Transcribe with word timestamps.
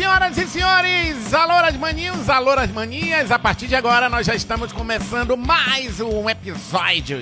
Senhoras 0.00 0.38
e 0.38 0.46
senhores, 0.46 1.34
alôras 1.34 1.76
maninhos, 1.76 2.30
alôras 2.30 2.70
manias, 2.70 3.30
a 3.30 3.38
partir 3.38 3.66
de 3.66 3.76
agora 3.76 4.08
nós 4.08 4.26
já 4.26 4.34
estamos 4.34 4.72
começando 4.72 5.36
mais 5.36 6.00
um 6.00 6.26
episódio 6.26 7.18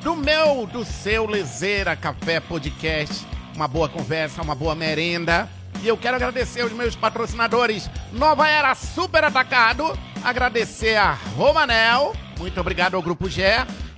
do 0.00 0.14
meu, 0.14 0.64
do 0.64 0.84
seu 0.84 1.26
Lezeira 1.26 1.96
Café 1.96 2.38
Podcast. 2.38 3.26
Uma 3.56 3.66
boa 3.66 3.88
conversa, 3.88 4.42
uma 4.42 4.54
boa 4.54 4.76
merenda. 4.76 5.48
E 5.82 5.88
eu 5.88 5.96
quero 5.96 6.14
agradecer 6.14 6.60
aos 6.60 6.70
meus 6.70 6.94
patrocinadores 6.94 7.90
Nova 8.12 8.46
Era 8.48 8.76
Super 8.76 9.24
Atacado, 9.24 9.98
agradecer 10.22 10.94
a 10.94 11.14
Romanel, 11.36 12.14
muito 12.38 12.60
obrigado 12.60 12.94
ao 12.94 13.02
Grupo 13.02 13.28
G 13.28 13.42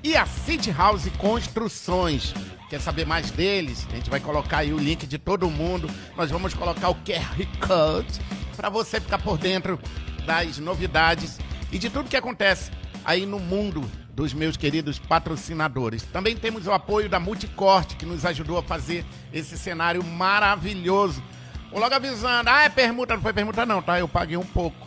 e 0.03 0.17
a 0.17 0.25
City 0.25 0.71
House 0.71 1.07
Construções. 1.19 2.33
Quer 2.77 2.83
saber 2.83 3.07
mais 3.07 3.31
deles? 3.31 3.87
A 3.91 3.97
gente 3.97 4.11
vai 4.11 4.21
colocar 4.21 4.59
aí 4.59 4.71
o 4.71 4.77
link 4.77 5.07
de 5.07 5.17
todo 5.17 5.49
mundo. 5.49 5.89
Nós 6.15 6.31
vamos 6.31 6.53
colocar 6.53 6.91
o 6.91 6.95
QR 6.97 7.47
Code 7.67 8.21
para 8.55 8.69
você 8.69 9.01
ficar 9.01 9.17
por 9.17 9.39
dentro 9.39 9.80
das 10.27 10.59
novidades 10.59 11.39
e 11.73 11.79
de 11.79 11.89
tudo 11.89 12.11
que 12.11 12.19
acontece 12.19 12.70
aí 13.03 13.25
no 13.25 13.39
mundo 13.39 13.91
dos 14.11 14.34
meus 14.34 14.59
queridos 14.59 14.98
patrocinadores. 14.98 16.03
Também 16.03 16.37
temos 16.37 16.67
o 16.67 16.70
apoio 16.70 17.09
da 17.09 17.19
Multicorte, 17.19 17.97
que 17.97 18.05
nos 18.05 18.27
ajudou 18.27 18.59
a 18.59 18.62
fazer 18.62 19.06
esse 19.33 19.56
cenário 19.56 20.05
maravilhoso. 20.05 21.23
Vou 21.70 21.81
logo 21.81 21.95
avisando, 21.95 22.51
ah, 22.51 22.65
é 22.65 22.69
permuta, 22.69 23.15
não 23.15 23.23
foi 23.23 23.33
permuta 23.33 23.65
não, 23.65 23.81
tá? 23.81 23.98
Eu 23.98 24.06
paguei 24.06 24.37
um 24.37 24.45
pouco. 24.45 24.87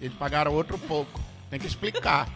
Eles 0.00 0.16
pagaram 0.16 0.52
outro 0.52 0.76
pouco. 0.76 1.19
Tem 1.50 1.58
que 1.58 1.66
explicar. 1.66 2.28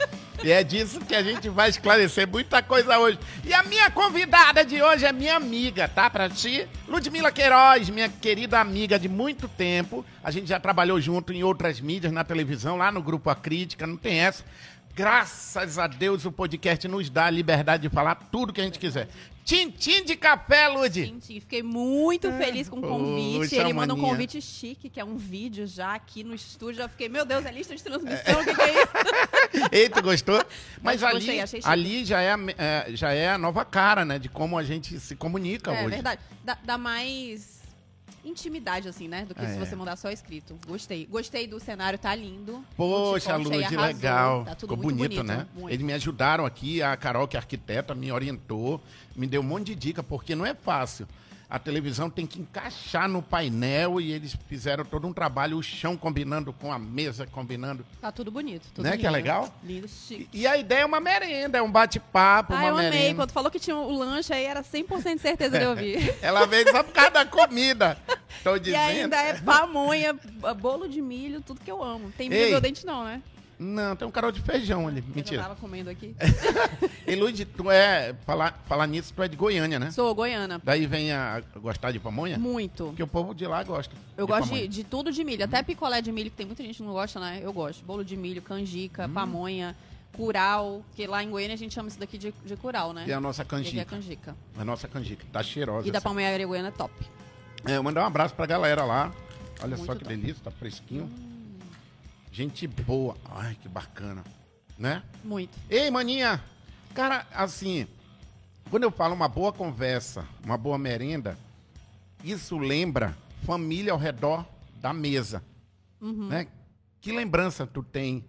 E 0.42 0.50
é 0.50 0.64
disso 0.64 1.00
que 1.00 1.14
a 1.14 1.22
gente 1.22 1.48
vai 1.48 1.70
esclarecer 1.70 2.28
muita 2.28 2.60
coisa 2.60 2.98
hoje. 2.98 3.16
E 3.44 3.54
a 3.54 3.62
minha 3.62 3.88
convidada 3.90 4.64
de 4.64 4.82
hoje 4.82 5.06
é 5.06 5.12
minha 5.12 5.36
amiga, 5.36 5.88
tá? 5.88 6.10
Pra 6.10 6.28
ti, 6.28 6.66
Ludmila 6.88 7.30
Queiroz, 7.30 7.88
minha 7.88 8.08
querida 8.08 8.60
amiga 8.60 8.98
de 8.98 9.08
muito 9.08 9.46
tempo. 9.46 10.04
A 10.22 10.32
gente 10.32 10.48
já 10.48 10.58
trabalhou 10.58 11.00
junto 11.00 11.32
em 11.32 11.44
outras 11.44 11.80
mídias, 11.80 12.12
na 12.12 12.24
televisão, 12.24 12.76
lá 12.76 12.90
no 12.90 13.00
Grupo 13.00 13.30
A 13.30 13.36
Crítica, 13.36 13.86
não 13.86 13.96
tem 13.96 14.18
essa. 14.18 14.44
Graças 14.94 15.76
a 15.76 15.88
Deus 15.88 16.24
o 16.24 16.30
podcast 16.30 16.86
nos 16.86 17.10
dá 17.10 17.24
a 17.26 17.30
liberdade 17.30 17.88
de 17.88 17.92
falar 17.92 18.14
tudo 18.14 18.52
que 18.52 18.60
a 18.60 18.64
gente 18.64 18.78
quiser. 18.78 19.08
Tintim 19.44 20.04
de 20.04 20.14
café, 20.14 20.68
Lud. 20.68 21.04
Tintim, 21.04 21.40
fiquei 21.40 21.64
muito 21.64 22.30
feliz 22.32 22.68
com 22.68 22.78
o 22.78 22.80
convite. 22.80 23.56
Ele 23.56 23.72
manda 23.72 23.92
um 23.92 24.00
convite 24.00 24.40
chique, 24.40 24.88
que 24.88 25.00
é 25.00 25.04
um 25.04 25.16
vídeo 25.16 25.66
já 25.66 25.96
aqui 25.96 26.22
no 26.22 26.32
estúdio. 26.32 26.76
Já 26.76 26.88
fiquei, 26.88 27.08
meu 27.08 27.24
Deus, 27.24 27.44
é 27.44 27.50
lista 27.50 27.74
de 27.74 27.82
transmissão, 27.82 28.40
o 28.40 28.44
que, 28.44 28.54
que 28.54 28.62
é 28.62 28.82
isso? 28.82 29.68
Eita, 29.72 30.00
gostou? 30.00 30.36
Mas, 30.80 31.00
Mas 31.00 31.02
ali, 31.02 31.14
gostei, 31.16 31.40
achei 31.40 31.60
chique. 31.60 31.72
ali 31.72 32.04
já 32.04 32.20
é, 32.22 32.32
a 32.32 32.38
é, 32.56 32.86
já 32.90 33.12
é 33.12 33.30
a 33.30 33.36
nova 33.38 33.64
cara, 33.64 34.04
né? 34.04 34.18
De 34.20 34.28
como 34.28 34.56
a 34.56 34.62
gente 34.62 34.98
se 35.00 35.16
comunica 35.16 35.72
É 35.72 35.80
hoje. 35.80 35.90
verdade. 35.90 36.20
Dá, 36.44 36.56
dá 36.64 36.78
mais 36.78 37.53
intimidade, 38.24 38.88
assim, 38.88 39.06
né? 39.08 39.24
Do 39.24 39.34
que 39.34 39.44
se 39.46 39.52
É. 39.52 39.58
você 39.58 39.76
mandar 39.76 39.96
só 39.96 40.10
escrito. 40.10 40.58
Gostei. 40.66 41.06
Gostei 41.06 41.46
do 41.46 41.60
cenário, 41.60 41.98
tá 41.98 42.14
lindo. 42.14 42.64
Poxa, 42.76 43.36
Lud, 43.36 43.56
legal. 43.76 44.44
Tá 44.44 44.54
tudo 44.54 44.70
Ficou 44.70 44.76
bonito, 44.76 44.98
bonito, 45.16 45.22
né? 45.22 45.46
muito. 45.54 45.72
Eles 45.72 45.84
me 45.84 45.92
ajudaram 45.92 46.44
aqui, 46.46 46.82
a 46.82 46.96
Carol, 46.96 47.28
que 47.28 47.36
é 47.36 47.40
arquiteta, 47.40 47.94
me 47.94 48.10
orientou, 48.10 48.80
me 49.14 49.26
deu 49.26 49.40
um 49.40 49.44
monte 49.44 49.66
de 49.66 49.74
dica, 49.74 50.02
porque 50.02 50.34
não 50.34 50.46
é 50.46 50.54
fácil. 50.54 51.06
A 51.54 51.58
televisão 51.60 52.10
tem 52.10 52.26
que 52.26 52.40
encaixar 52.40 53.08
no 53.08 53.22
painel 53.22 54.00
e 54.00 54.10
eles 54.10 54.36
fizeram 54.48 54.84
todo 54.84 55.06
um 55.06 55.12
trabalho, 55.12 55.56
o 55.56 55.62
chão 55.62 55.96
combinando 55.96 56.52
com 56.52 56.72
a 56.72 56.80
mesa, 56.80 57.28
combinando. 57.28 57.86
Tá 58.00 58.10
tudo 58.10 58.28
bonito. 58.28 58.66
Tudo 58.74 58.84
Né, 58.84 58.96
que 58.96 59.06
é 59.06 59.08
lindo. 59.08 59.12
legal? 59.12 59.54
Lindo, 59.62 59.86
chique. 59.86 60.28
E 60.32 60.48
a 60.48 60.56
ideia 60.56 60.80
é 60.80 60.84
uma 60.84 60.98
merenda, 60.98 61.56
é 61.58 61.62
um 61.62 61.70
bate-papo, 61.70 62.52
Ah, 62.54 62.56
uma 62.56 62.66
eu 62.70 62.76
amei. 62.78 62.90
merenda. 62.90 63.14
Quando 63.22 63.30
falou 63.30 63.52
que 63.52 63.60
tinha 63.60 63.76
o 63.76 63.96
lanche 63.96 64.32
aí, 64.32 64.42
era 64.44 64.64
100% 64.64 65.20
certeza 65.20 65.56
de 65.56 65.64
ouvir. 65.64 66.12
Ela 66.20 66.44
veio 66.44 66.68
só 66.72 66.82
por 66.82 66.92
causa 66.92 67.10
da 67.12 67.24
comida. 67.24 67.96
Tô 68.42 68.56
E 68.56 68.60
dizendo. 68.60 68.80
ainda 68.80 69.16
é 69.16 69.34
pamonha, 69.34 70.12
bolo 70.60 70.88
de 70.88 71.00
milho, 71.00 71.40
tudo 71.40 71.60
que 71.60 71.70
eu 71.70 71.80
amo. 71.80 72.12
Tem 72.18 72.28
milho 72.28 72.40
Ei. 72.40 72.44
no 72.46 72.50
meu 72.50 72.60
dente 72.60 72.84
não, 72.84 73.04
né? 73.04 73.22
Não, 73.58 73.94
tem 73.96 74.06
um 74.06 74.10
carol 74.10 74.32
de 74.32 74.40
feijão 74.40 74.88
ali. 74.88 74.98
Eu 75.08 75.14
Mentira. 75.14 75.42
tava 75.42 75.56
comendo 75.56 75.88
aqui. 75.90 76.14
E 77.06 77.14
Luiz, 77.14 77.38
tu 77.56 77.70
é. 77.70 78.14
Falar, 78.24 78.62
falar 78.66 78.86
nisso, 78.86 79.12
tu 79.14 79.22
é 79.22 79.28
de 79.28 79.36
Goiânia, 79.36 79.78
né? 79.78 79.90
Sou 79.90 80.14
goiana. 80.14 80.58
Daí 80.64 80.86
vem 80.86 81.12
a 81.12 81.42
gostar 81.60 81.92
de 81.92 82.00
pamonha? 82.00 82.38
Muito. 82.38 82.86
Porque 82.86 83.02
o 83.02 83.06
povo 83.06 83.34
de 83.34 83.46
lá 83.46 83.62
gosta. 83.62 83.94
Eu 84.16 84.24
de 84.26 84.32
gosto 84.32 84.54
de, 84.54 84.66
de 84.66 84.84
tudo 84.84 85.12
de 85.12 85.22
milho. 85.22 85.44
Até 85.44 85.62
picolé 85.62 86.00
de 86.00 86.10
milho, 86.10 86.30
que 86.30 86.36
tem 86.36 86.46
muita 86.46 86.62
gente 86.62 86.78
que 86.78 86.82
não 86.82 86.92
gosta, 86.94 87.20
né? 87.20 87.40
Eu 87.42 87.52
gosto. 87.52 87.84
Bolo 87.84 88.02
de 88.02 88.16
milho, 88.16 88.40
canjica, 88.40 89.06
Hum. 89.06 89.12
pamonha, 89.12 89.76
curau. 90.14 90.82
Que 90.96 91.06
lá 91.06 91.22
em 91.22 91.28
Goiânia 91.28 91.54
a 91.54 91.58
gente 91.58 91.74
chama 91.74 91.88
isso 91.88 91.98
daqui 92.00 92.16
de, 92.16 92.32
de 92.44 92.56
curau, 92.56 92.94
né? 92.94 93.04
E 93.06 93.12
a 93.12 93.20
nossa 93.20 93.42
E 93.42 93.44
é 93.44 93.46
canjica. 93.46 93.84
canjica. 93.84 94.36
A 94.58 94.64
nossa 94.64 94.88
canjica. 94.88 95.26
Tá 95.30 95.42
cheirosa. 95.42 95.86
E 95.86 95.90
da 95.90 96.00
pamonha 96.00 96.46
goiana 96.46 96.68
é 96.68 96.72
top. 96.72 96.92
É, 97.66 97.78
mandar 97.80 98.02
um 98.02 98.06
abraço 98.06 98.34
pra 98.34 98.46
galera 98.46 98.84
lá. 98.84 99.12
Olha 99.62 99.76
só 99.76 99.84
Muito 99.84 99.98
que 99.98 100.04
top. 100.04 100.16
delícia, 100.16 100.42
tá 100.42 100.50
fresquinho. 100.50 101.10
Gente 102.34 102.66
boa. 102.66 103.16
Ai, 103.30 103.56
que 103.62 103.68
bacana. 103.68 104.24
Né? 104.76 105.04
Muito. 105.22 105.56
Ei, 105.70 105.88
maninha! 105.88 106.42
Cara, 106.92 107.24
assim, 107.32 107.86
quando 108.68 108.82
eu 108.82 108.90
falo 108.90 109.14
uma 109.14 109.28
boa 109.28 109.52
conversa, 109.52 110.26
uma 110.44 110.58
boa 110.58 110.76
merenda, 110.76 111.38
isso 112.24 112.58
lembra 112.58 113.16
família 113.44 113.92
ao 113.92 113.98
redor 113.98 114.44
da 114.80 114.92
mesa. 114.92 115.44
Uhum. 116.00 116.26
Né? 116.26 116.48
Que 117.00 117.12
lembrança 117.12 117.68
tu 117.68 117.84
tem 117.84 118.24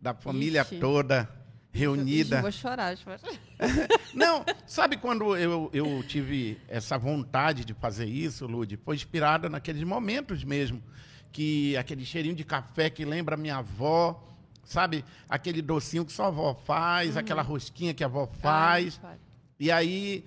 da 0.00 0.14
família 0.14 0.62
Ixi. 0.62 0.78
toda 0.78 1.28
Eu 1.74 1.80
reunida? 1.80 2.40
vou 2.40 2.50
chorar. 2.50 2.92
eu 2.92 2.96
chorar. 2.96 3.20
Não, 4.14 4.42
sabe 4.66 4.96
quando 4.96 5.36
eu, 5.36 5.68
eu 5.74 6.02
tive 6.08 6.58
essa 6.66 6.96
vontade 6.96 7.66
de 7.66 7.74
fazer 7.74 8.06
isso, 8.06 8.46
Lud? 8.46 8.74
Foi 8.78 8.96
inspirada 8.96 9.50
naqueles 9.50 9.82
momentos 9.82 10.44
mesmo. 10.44 10.82
Que 11.32 11.76
aquele 11.76 12.04
cheirinho 12.04 12.34
de 12.34 12.44
café 12.44 12.90
que 12.90 13.04
lembra 13.04 13.36
minha 13.36 13.56
avó, 13.56 14.22
sabe? 14.64 15.04
Aquele 15.28 15.62
docinho 15.62 16.04
que 16.04 16.12
só 16.12 16.24
a 16.24 16.28
avó 16.28 16.54
faz, 16.54 17.16
aquela 17.16 17.42
rosquinha 17.42 17.94
que 17.94 18.02
a 18.02 18.06
avó 18.06 18.26
faz. 18.40 19.00
Ai, 19.02 19.16
E 19.58 19.70
aí 19.70 20.24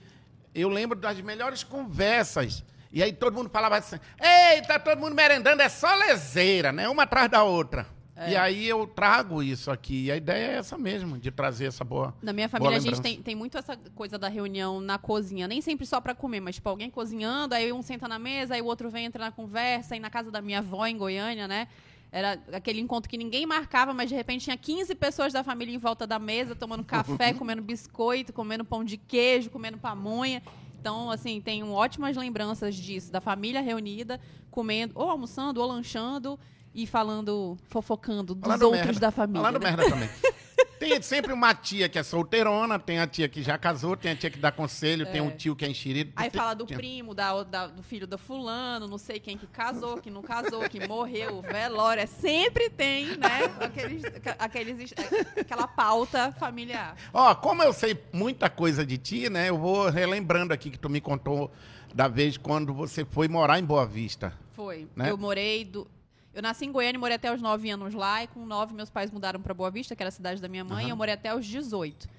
eu 0.53 0.69
lembro 0.69 0.97
das 0.97 1.19
melhores 1.21 1.63
conversas. 1.63 2.63
E 2.91 3.01
aí 3.01 3.11
todo 3.11 3.33
mundo 3.33 3.49
falava 3.49 3.77
assim: 3.77 3.99
Ei, 4.21 4.61
tá 4.61 4.77
todo 4.79 4.99
mundo 4.99 5.15
merendando, 5.15 5.61
é 5.61 5.69
só 5.69 5.93
lezeira, 5.95 6.71
né? 6.71 6.87
Uma 6.87 7.03
atrás 7.03 7.29
da 7.29 7.43
outra. 7.43 7.87
É. 8.15 8.31
E 8.31 8.35
aí 8.35 8.67
eu 8.67 8.85
trago 8.85 9.41
isso 9.41 9.71
aqui. 9.71 10.05
E 10.05 10.11
a 10.11 10.15
ideia 10.15 10.51
é 10.51 10.55
essa 10.57 10.77
mesmo, 10.77 11.17
de 11.17 11.31
trazer 11.31 11.65
essa 11.65 11.83
boa. 11.83 12.13
Na 12.21 12.31
minha 12.31 12.47
família, 12.47 12.77
a 12.77 12.79
gente 12.79 13.01
tem, 13.01 13.21
tem 13.21 13.35
muito 13.35 13.57
essa 13.57 13.75
coisa 13.95 14.17
da 14.17 14.27
reunião 14.27 14.79
na 14.79 14.97
cozinha. 14.97 15.47
Nem 15.47 15.61
sempre 15.61 15.85
só 15.85 15.99
pra 15.99 16.13
comer, 16.13 16.39
mas 16.39 16.55
tipo, 16.55 16.69
alguém 16.69 16.89
cozinhando, 16.89 17.55
aí 17.55 17.73
um 17.73 17.81
senta 17.81 18.07
na 18.07 18.19
mesa, 18.19 18.53
aí 18.53 18.61
o 18.61 18.65
outro 18.65 18.89
vem 18.89 19.05
entrar 19.05 19.25
na 19.25 19.31
conversa. 19.31 19.95
E 19.95 19.99
na 19.99 20.09
casa 20.09 20.29
da 20.29 20.41
minha 20.41 20.59
avó, 20.59 20.85
em 20.85 20.97
Goiânia, 20.97 21.47
né? 21.47 21.67
Era 22.11 22.39
aquele 22.51 22.79
encontro 22.79 23.09
que 23.09 23.17
ninguém 23.17 23.43
marcava, 23.47 23.91
mas 23.91 24.07
de 24.07 24.13
repente 24.13 24.43
tinha 24.43 24.55
15 24.55 24.93
pessoas 24.93 25.33
da 25.33 25.43
família 25.43 25.73
em 25.73 25.79
volta 25.79 26.05
da 26.05 26.19
mesa, 26.19 26.55
tomando 26.55 26.83
café, 26.83 27.33
comendo 27.33 27.63
biscoito, 27.63 28.31
comendo 28.31 28.63
pão 28.63 28.83
de 28.83 28.97
queijo, 28.97 29.49
comendo 29.49 29.79
pamonha. 29.79 30.43
Então, 30.79 31.09
assim, 31.09 31.41
tenho 31.41 31.71
ótimas 31.71 32.15
lembranças 32.15 32.75
disso, 32.75 33.11
da 33.11 33.19
família 33.19 33.61
reunida, 33.61 34.21
comendo, 34.51 34.93
ou 34.95 35.09
almoçando, 35.09 35.59
ou 35.59 35.67
lanchando 35.67 36.39
e 36.73 36.85
falando, 36.87 37.57
fofocando 37.69 38.33
dos 38.33 38.41
Falando 38.43 38.63
outros 38.63 38.85
merda. 38.85 38.99
da 38.99 39.11
família. 39.11 39.41
Falando 39.41 39.61
né? 39.61 39.69
merda 39.71 39.89
também. 39.89 40.09
Tem 40.79 41.01
sempre 41.01 41.31
uma 41.31 41.55
tia 41.55 41.87
que 41.87 41.97
é 41.97 42.03
solteirona, 42.03 42.77
tem 42.77 42.99
a 42.99 43.07
tia 43.07 43.29
que 43.29 43.41
já 43.41 43.57
casou, 43.57 43.95
tem 43.95 44.11
a 44.11 44.15
tia 44.17 44.29
que 44.29 44.37
dá 44.37 44.51
conselho, 44.51 45.05
tem 45.09 45.21
um 45.21 45.31
tio 45.31 45.55
que 45.55 45.63
é 45.63 45.69
enxerido. 45.69 46.11
Aí 46.13 46.29
tem- 46.29 46.37
fala 46.37 46.53
do 46.53 46.65
primo, 46.65 47.13
da, 47.15 47.41
da- 47.43 47.67
do 47.67 47.81
filho 47.81 48.05
da 48.05 48.17
fulano, 48.17 48.85
não 48.85 48.97
sei 48.97 49.17
quem 49.17 49.37
que 49.37 49.47
casou, 49.47 49.95
que 50.01 50.11
não 50.11 50.21
casou, 50.21 50.67
que 50.69 50.85
morreu, 50.85 51.41
velório. 51.41 52.03
É, 52.03 52.05
Sempre 52.05 52.69
tem, 52.69 53.05
né? 53.15 53.43
Aqueles, 53.61 54.03
aqu- 54.03 54.35
aqueles, 54.37 54.93
aquela 55.39 55.67
pauta 55.69 56.33
familiar. 56.33 56.97
Ó, 57.13 57.33
como 57.35 57.63
eu 57.63 57.71
sei 57.71 57.97
muita 58.11 58.49
coisa 58.49 58.85
de 58.85 58.97
ti, 58.97 59.29
né? 59.29 59.47
Eu 59.49 59.57
vou 59.57 59.89
relembrando 59.89 60.53
aqui 60.53 60.69
que 60.69 60.77
tu 60.77 60.89
me 60.89 60.99
contou 60.99 61.49
da 61.95 62.09
vez 62.09 62.35
quando 62.35 62.73
você 62.73 63.05
foi 63.05 63.29
morar 63.29 63.57
em 63.57 63.63
Boa 63.63 63.85
Vista. 63.85 64.33
Foi. 64.51 64.85
Né? 64.97 65.09
Eu 65.09 65.17
morei 65.17 65.63
do. 65.63 65.87
Eu 66.33 66.41
nasci 66.41 66.65
em 66.65 66.71
Goiânia, 66.71 66.99
morei 66.99 67.15
até 67.15 67.31
os 67.33 67.41
9 67.41 67.69
anos 67.69 67.93
lá, 67.93 68.23
e 68.23 68.27
com 68.27 68.45
9 68.45 68.73
meus 68.73 68.89
pais 68.89 69.11
mudaram 69.11 69.39
para 69.39 69.53
Boa 69.53 69.69
Vista, 69.69 69.95
que 69.95 70.01
era 70.01 70.07
a 70.09 70.11
cidade 70.11 70.41
da 70.41 70.47
minha 70.47 70.63
mãe, 70.63 70.79
Aham. 70.79 70.87
e 70.87 70.89
eu 70.89 70.95
morei 70.95 71.13
até 71.13 71.33
os 71.35 71.45
18. 71.45 72.09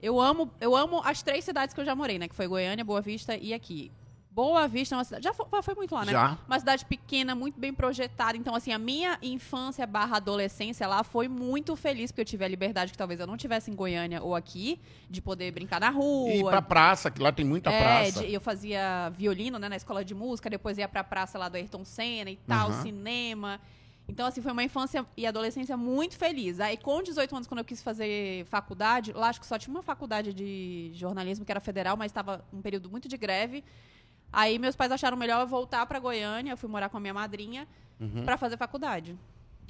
Eu 0.00 0.20
amo, 0.20 0.50
eu 0.60 0.76
amo 0.76 1.00
as 1.04 1.22
três 1.22 1.44
cidades 1.44 1.74
que 1.74 1.80
eu 1.80 1.84
já 1.84 1.94
morei, 1.94 2.18
né? 2.18 2.28
Que 2.28 2.34
foi 2.34 2.46
Goiânia, 2.46 2.84
Boa 2.84 3.00
Vista 3.00 3.36
e 3.36 3.52
aqui. 3.54 3.90
Boa 4.38 4.68
Vista 4.68 4.94
é 4.94 4.98
uma 4.98 5.02
cidade. 5.02 5.24
Já 5.24 5.34
foi, 5.34 5.46
foi 5.64 5.74
muito 5.74 5.92
lá, 5.92 6.04
né? 6.04 6.12
Já. 6.12 6.38
Uma 6.46 6.60
cidade 6.60 6.84
pequena, 6.84 7.34
muito 7.34 7.58
bem 7.58 7.74
projetada. 7.74 8.36
Então, 8.36 8.54
assim, 8.54 8.70
a 8.72 8.78
minha 8.78 9.18
infância 9.20 9.84
barra 9.84 10.18
adolescência 10.18 10.86
lá 10.86 11.02
foi 11.02 11.26
muito 11.26 11.74
feliz, 11.74 12.12
porque 12.12 12.20
eu 12.20 12.24
tive 12.24 12.44
a 12.44 12.48
liberdade 12.48 12.92
que 12.92 12.96
talvez 12.98 13.18
eu 13.18 13.26
não 13.26 13.36
tivesse 13.36 13.68
em 13.68 13.74
Goiânia 13.74 14.22
ou 14.22 14.36
aqui, 14.36 14.80
de 15.10 15.20
poder 15.20 15.50
brincar 15.50 15.80
na 15.80 15.90
rua. 15.90 16.30
E 16.30 16.44
pra 16.44 16.62
praça, 16.62 17.10
que 17.10 17.20
lá 17.20 17.32
tem 17.32 17.44
muita 17.44 17.68
É, 17.72 17.82
praça. 17.82 18.24
de- 18.24 18.32
eu 18.32 18.40
fazia 18.40 19.10
violino, 19.16 19.58
né, 19.58 19.68
na 19.68 19.74
escola 19.74 20.04
de 20.04 20.14
música, 20.14 20.48
depois 20.48 20.78
ia 20.78 20.86
pra 20.88 21.02
praça 21.02 21.36
lá 21.36 21.48
do 21.48 21.56
Ayrton 21.56 21.84
Senna 21.84 22.30
e 22.30 22.36
tal, 22.36 22.68
Aham. 22.70 22.82
cinema. 22.82 23.60
Então, 24.08 24.24
assim, 24.24 24.40
foi 24.40 24.52
uma 24.52 24.62
infância 24.62 25.04
e 25.16 25.26
adolescência 25.26 25.76
muito 25.76 26.16
feliz. 26.16 26.60
Aí, 26.60 26.76
com 26.76 27.02
18 27.02 27.34
anos, 27.34 27.48
quando 27.48 27.58
eu 27.58 27.64
quis 27.64 27.82
fazer 27.82 28.46
faculdade, 28.46 29.12
lá 29.12 29.30
acho 29.30 29.40
que 29.40 29.46
só 29.46 29.58
tinha 29.58 29.74
uma 29.74 29.82
faculdade 29.82 30.32
de 30.32 30.92
jornalismo, 30.94 31.44
que 31.44 31.50
era 31.50 31.60
federal, 31.60 31.96
mas 31.96 32.10
estava 32.12 32.44
um 32.52 32.62
período 32.62 32.88
muito 32.88 33.08
de 33.08 33.16
greve. 33.16 33.64
Aí 34.32 34.58
meus 34.58 34.76
pais 34.76 34.92
acharam 34.92 35.16
melhor 35.16 35.40
eu 35.40 35.46
voltar 35.46 35.84
pra 35.86 35.98
Goiânia, 35.98 36.52
eu 36.52 36.56
fui 36.56 36.68
morar 36.68 36.88
com 36.88 36.96
a 36.96 37.00
minha 37.00 37.14
madrinha 37.14 37.66
pra 38.24 38.36
fazer 38.36 38.56
faculdade. 38.56 39.16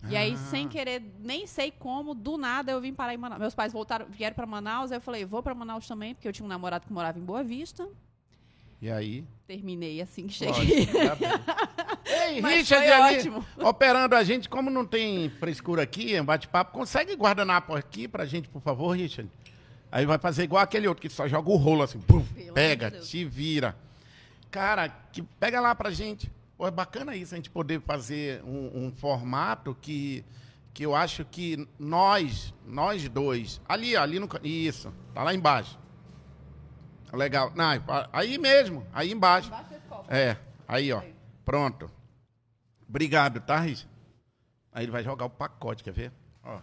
E 0.09 0.17
aí, 0.17 0.31
Uhum. 0.31 0.37
Ah. 0.37 0.51
sem 0.51 0.69
querer, 0.69 1.03
nem 1.19 1.47
sei 1.47 1.73
como, 1.73 2.15
do 2.15 2.37
nada 2.39 2.71
eu 2.71 2.81
vim 2.81 2.93
parar 2.95 3.15
em 3.15 3.17
Manaus. 3.17 3.41
Meus 3.41 3.55
pais 3.55 3.73
voltaram, 3.73 4.07
vieram 4.09 4.35
pra 4.37 4.47
Manaus, 4.47 4.93
aí 4.93 4.99
eu 4.99 5.01
falei, 5.01 5.25
vou 5.25 5.43
pra 5.43 5.55
Manaus 5.55 5.89
também, 5.89 6.15
porque 6.15 6.29
eu 6.29 6.33
tinha 6.33 6.45
um 6.47 6.49
namorado 6.49 6.87
que 6.87 6.93
morava 6.93 7.19
em 7.19 7.23
Boa 7.23 7.43
Vista. 7.43 7.89
E 8.81 8.89
aí? 8.89 9.25
Terminei 9.47 10.01
assim 10.01 10.29
que 10.29 10.35
cheguei. 10.35 10.87
Lógico, 10.87 10.93
tá. 10.93 11.99
Ei, 12.29 12.39
Mas 12.43 12.59
Richard 12.59 12.87
ali, 12.87 13.17
ótimo. 13.17 13.45
operando 13.59 14.15
a 14.15 14.23
gente, 14.23 14.49
como 14.49 14.71
não 14.71 14.87
tem 14.87 15.29
frescura 15.31 15.83
aqui, 15.83 16.15
é 16.15 16.23
um 16.23 16.25
bate-papo, 16.25 16.73
consegue 16.73 17.15
guardanapo 17.17 17.75
aqui 17.75 18.07
pra 18.07 18.25
gente, 18.25 18.49
por 18.49 18.63
favor, 18.63 18.91
Richard? 18.97 19.29
Aí 19.91 20.07
vai 20.07 20.19
fazer 20.19 20.45
igual 20.45 20.63
aquele 20.63 20.87
outro 20.87 21.01
que 21.03 21.09
só 21.09 21.27
joga 21.27 21.51
o 21.51 21.57
rolo 21.57 21.83
assim, 21.83 22.01
pega, 22.55 22.91
te 22.93 23.25
vira. 23.25 23.75
Cara, 24.51 24.89
que 24.89 25.23
pega 25.23 25.61
lá 25.61 25.75
pra 25.75 25.91
gente. 25.91 26.31
Pô, 26.57 26.67
é 26.67 26.71
bacana 26.71 27.15
isso, 27.15 27.35
a 27.35 27.37
gente 27.37 27.51
poder 27.51 27.81
fazer 27.81 28.43
um, 28.43 28.87
um 28.87 28.93
formato 28.93 29.77
que, 29.81 30.25
que 30.75 30.85
eu 30.85 30.95
acho 30.95 31.25
que 31.25 31.69
nós, 31.79 32.53
nós 32.67 33.09
dois, 33.09 33.61
ali, 33.69 33.97
ali 33.97 34.19
no... 34.19 34.29
Isso, 34.43 34.93
tá 35.15 35.23
lá 35.23 35.33
embaixo. 35.33 35.79
Legal. 37.13 37.53
Não, 37.55 37.67
aí 38.13 38.37
mesmo, 38.39 38.87
aí 38.93 39.13
embaixo. 39.13 39.51
É, 40.09 40.37
aí, 40.67 40.93
ó. 40.93 41.03
Pronto. 41.45 41.91
Obrigado, 42.89 43.41
tá? 43.41 43.61
Aí 43.61 43.75
ele 44.77 44.91
vai 44.91 45.03
jogar 45.03 45.27
o 45.27 45.31
pacote, 45.31 45.85
quer 45.85 45.93
ver? 45.93 46.13
Ó. 46.43 46.61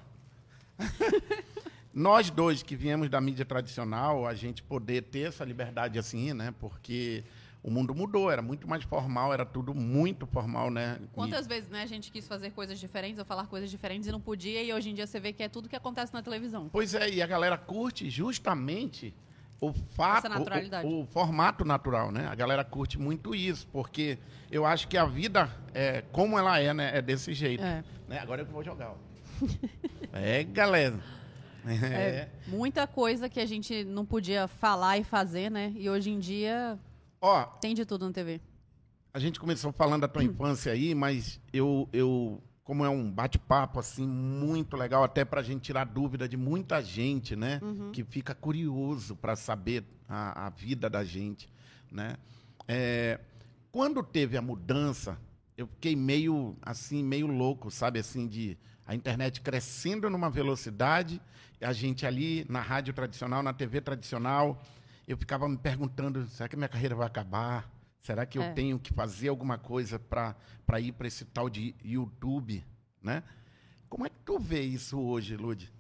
Nós 1.94 2.30
dois 2.30 2.62
que 2.62 2.76
viemos 2.76 3.10
da 3.10 3.22
mídia 3.22 3.46
tradicional, 3.46 4.28
a 4.28 4.34
gente 4.34 4.62
poder 4.62 5.04
ter 5.04 5.30
essa 5.30 5.46
liberdade 5.46 5.98
assim, 5.98 6.34
né? 6.34 6.54
Porque 6.60 7.24
o 7.66 7.72
mundo 7.72 7.96
mudou, 7.96 8.30
era 8.30 8.44
muito 8.44 8.68
mais 8.68 8.84
formal, 8.84 9.34
era 9.34 9.44
tudo 9.44 9.74
muito 9.74 10.28
formal, 10.28 10.70
né? 10.70 11.00
E- 11.02 11.08
Quantas 11.08 11.48
vezes, 11.48 11.68
né, 11.68 11.82
a 11.82 11.88
gente 11.88 12.12
quis 12.12 12.28
fazer 12.28 12.52
coisas 12.52 12.80
diferentes 12.80 13.18
ou 13.18 13.26
falar 13.26 13.48
coisas 13.48 13.72
diferentes 13.72 14.08
e 14.08 14.12
não 14.12 14.22
podia, 14.22 14.62
e 14.62 14.72
hoje 14.72 14.92
em 14.92 14.94
dia 14.94 15.08
você 15.08 15.20
vê 15.20 15.34
que 15.34 15.42
é 15.42 15.50
tudo 15.50 15.68
que 15.68 15.76
acontece 15.76 16.14
na 16.14 16.22
televisão. 16.22 16.70
Pois 16.72 16.94
é, 16.94 17.10
e 17.10 17.24
a 17.24 17.26
galera 17.26 17.58
curte 17.58 18.08
justamente 18.08 19.16
o 19.60 19.74
fato, 19.74 20.28
Essa 20.28 20.30
naturalidade. 20.30 20.88
o, 20.88 21.02
o 21.02 21.06
formato 21.08 21.66
natural, 21.66 22.12
né? 22.12 22.28
A 22.28 22.36
galera 22.36 22.64
curte 22.64 23.00
muito 23.00 23.34
isso, 23.34 23.68
porque 23.72 24.20
eu 24.52 24.64
acho 24.64 24.88
que 24.88 24.96
a 24.96 25.06
vida, 25.06 25.50
é, 25.74 26.04
como 26.12 26.38
ela 26.38 26.60
é, 26.60 26.72
né? 26.72 26.96
É 26.96 27.02
desse 27.02 27.34
jeito. 27.34 27.64
É. 27.64 27.84
Né? 28.08 28.20
Agora 28.20 28.44
eu 28.44 28.46
que 28.46 28.52
vou 28.54 28.64
jogar. 28.64 28.94
é, 30.14 30.44
galera. 30.44 31.00
É. 31.66 31.74
É, 31.74 32.30
muita 32.46 32.86
coisa 32.86 33.28
que 33.28 33.40
a 33.40 33.46
gente 33.48 33.84
não 33.86 34.06
podia 34.06 34.48
falar 34.48 35.00
e 35.00 35.04
fazer, 35.04 35.50
né? 35.50 35.74
E 35.76 35.90
hoje 35.90 36.12
em 36.12 36.20
dia 36.20 36.78
Ó, 37.26 37.44
tem 37.60 37.74
de 37.74 37.84
tudo 37.86 38.06
na 38.06 38.14
TV. 38.14 38.40
a 39.12 39.18
gente 39.18 39.40
começou 39.40 39.72
falando 39.72 40.02
da 40.02 40.08
tua 40.08 40.22
infância 40.24 40.72
aí, 40.72 40.94
mas 40.94 41.40
eu, 41.52 41.90
eu 41.92 42.40
como 42.64 42.86
é 42.86 42.90
um 42.90 43.10
bate-papo 43.12 43.80
assim 43.80 44.06
muito 44.06 44.78
legal, 44.78 45.04
até 45.04 45.26
pra 45.26 45.42
gente 45.42 45.64
tirar 45.64 45.86
dúvida 45.86 46.30
de 46.30 46.38
muita 46.38 46.84
gente, 46.84 47.36
né? 47.36 47.60
Que 47.92 48.04
fica 48.04 48.36
curioso 48.36 49.16
para 49.16 49.36
saber 49.36 49.84
a, 50.08 50.46
a 50.46 50.50
vida 50.52 50.88
da 50.88 51.04
gente, 51.04 51.50
né? 51.92 52.16
É, 52.68 53.20
quando 53.72 54.04
teve 54.04 54.38
a 54.38 54.42
mudança, 54.42 55.18
eu 55.58 55.66
fiquei 55.66 55.96
meio 55.96 56.56
assim, 56.62 57.04
meio 57.04 57.26
louco, 57.26 57.72
sabe 57.72 57.98
assim, 57.98 58.28
de 58.28 58.56
a 58.86 58.94
internet 58.94 59.42
crescendo 59.42 60.12
numa 60.12 60.30
velocidade, 60.30 61.20
a 61.60 61.74
gente 61.74 62.06
ali 62.06 62.46
na 62.48 62.62
rádio 62.62 62.94
tradicional, 62.94 63.42
na 63.42 63.52
TV 63.52 63.82
tradicional, 63.82 64.62
eu 65.08 65.18
ficava 65.18 65.48
me 65.48 65.58
perguntando, 65.58 66.26
será 66.28 66.48
que 66.50 66.56
minha 66.56 66.68
carreira 66.70 66.96
vai 66.96 67.08
acabar? 67.08 67.70
Será 68.00 68.26
que 68.26 68.38
eu 68.38 68.44
É. 68.44 68.52
tenho 68.54 68.78
que 68.80 68.94
fazer 68.94 69.30
alguma 69.30 69.58
coisa 69.58 69.98
para 70.00 70.36
ir 70.80 70.92
para 70.92 71.08
esse 71.08 71.26
tal 71.26 71.50
de 71.50 71.74
YouTube, 71.84 72.64
né? 73.02 73.24
Como 73.90 74.06
é 74.06 74.10
que 74.10 74.20
tu 74.26 74.38
vê 74.40 74.62
isso 74.62 75.00
hoje, 75.00 75.36
Lud? 75.36 75.72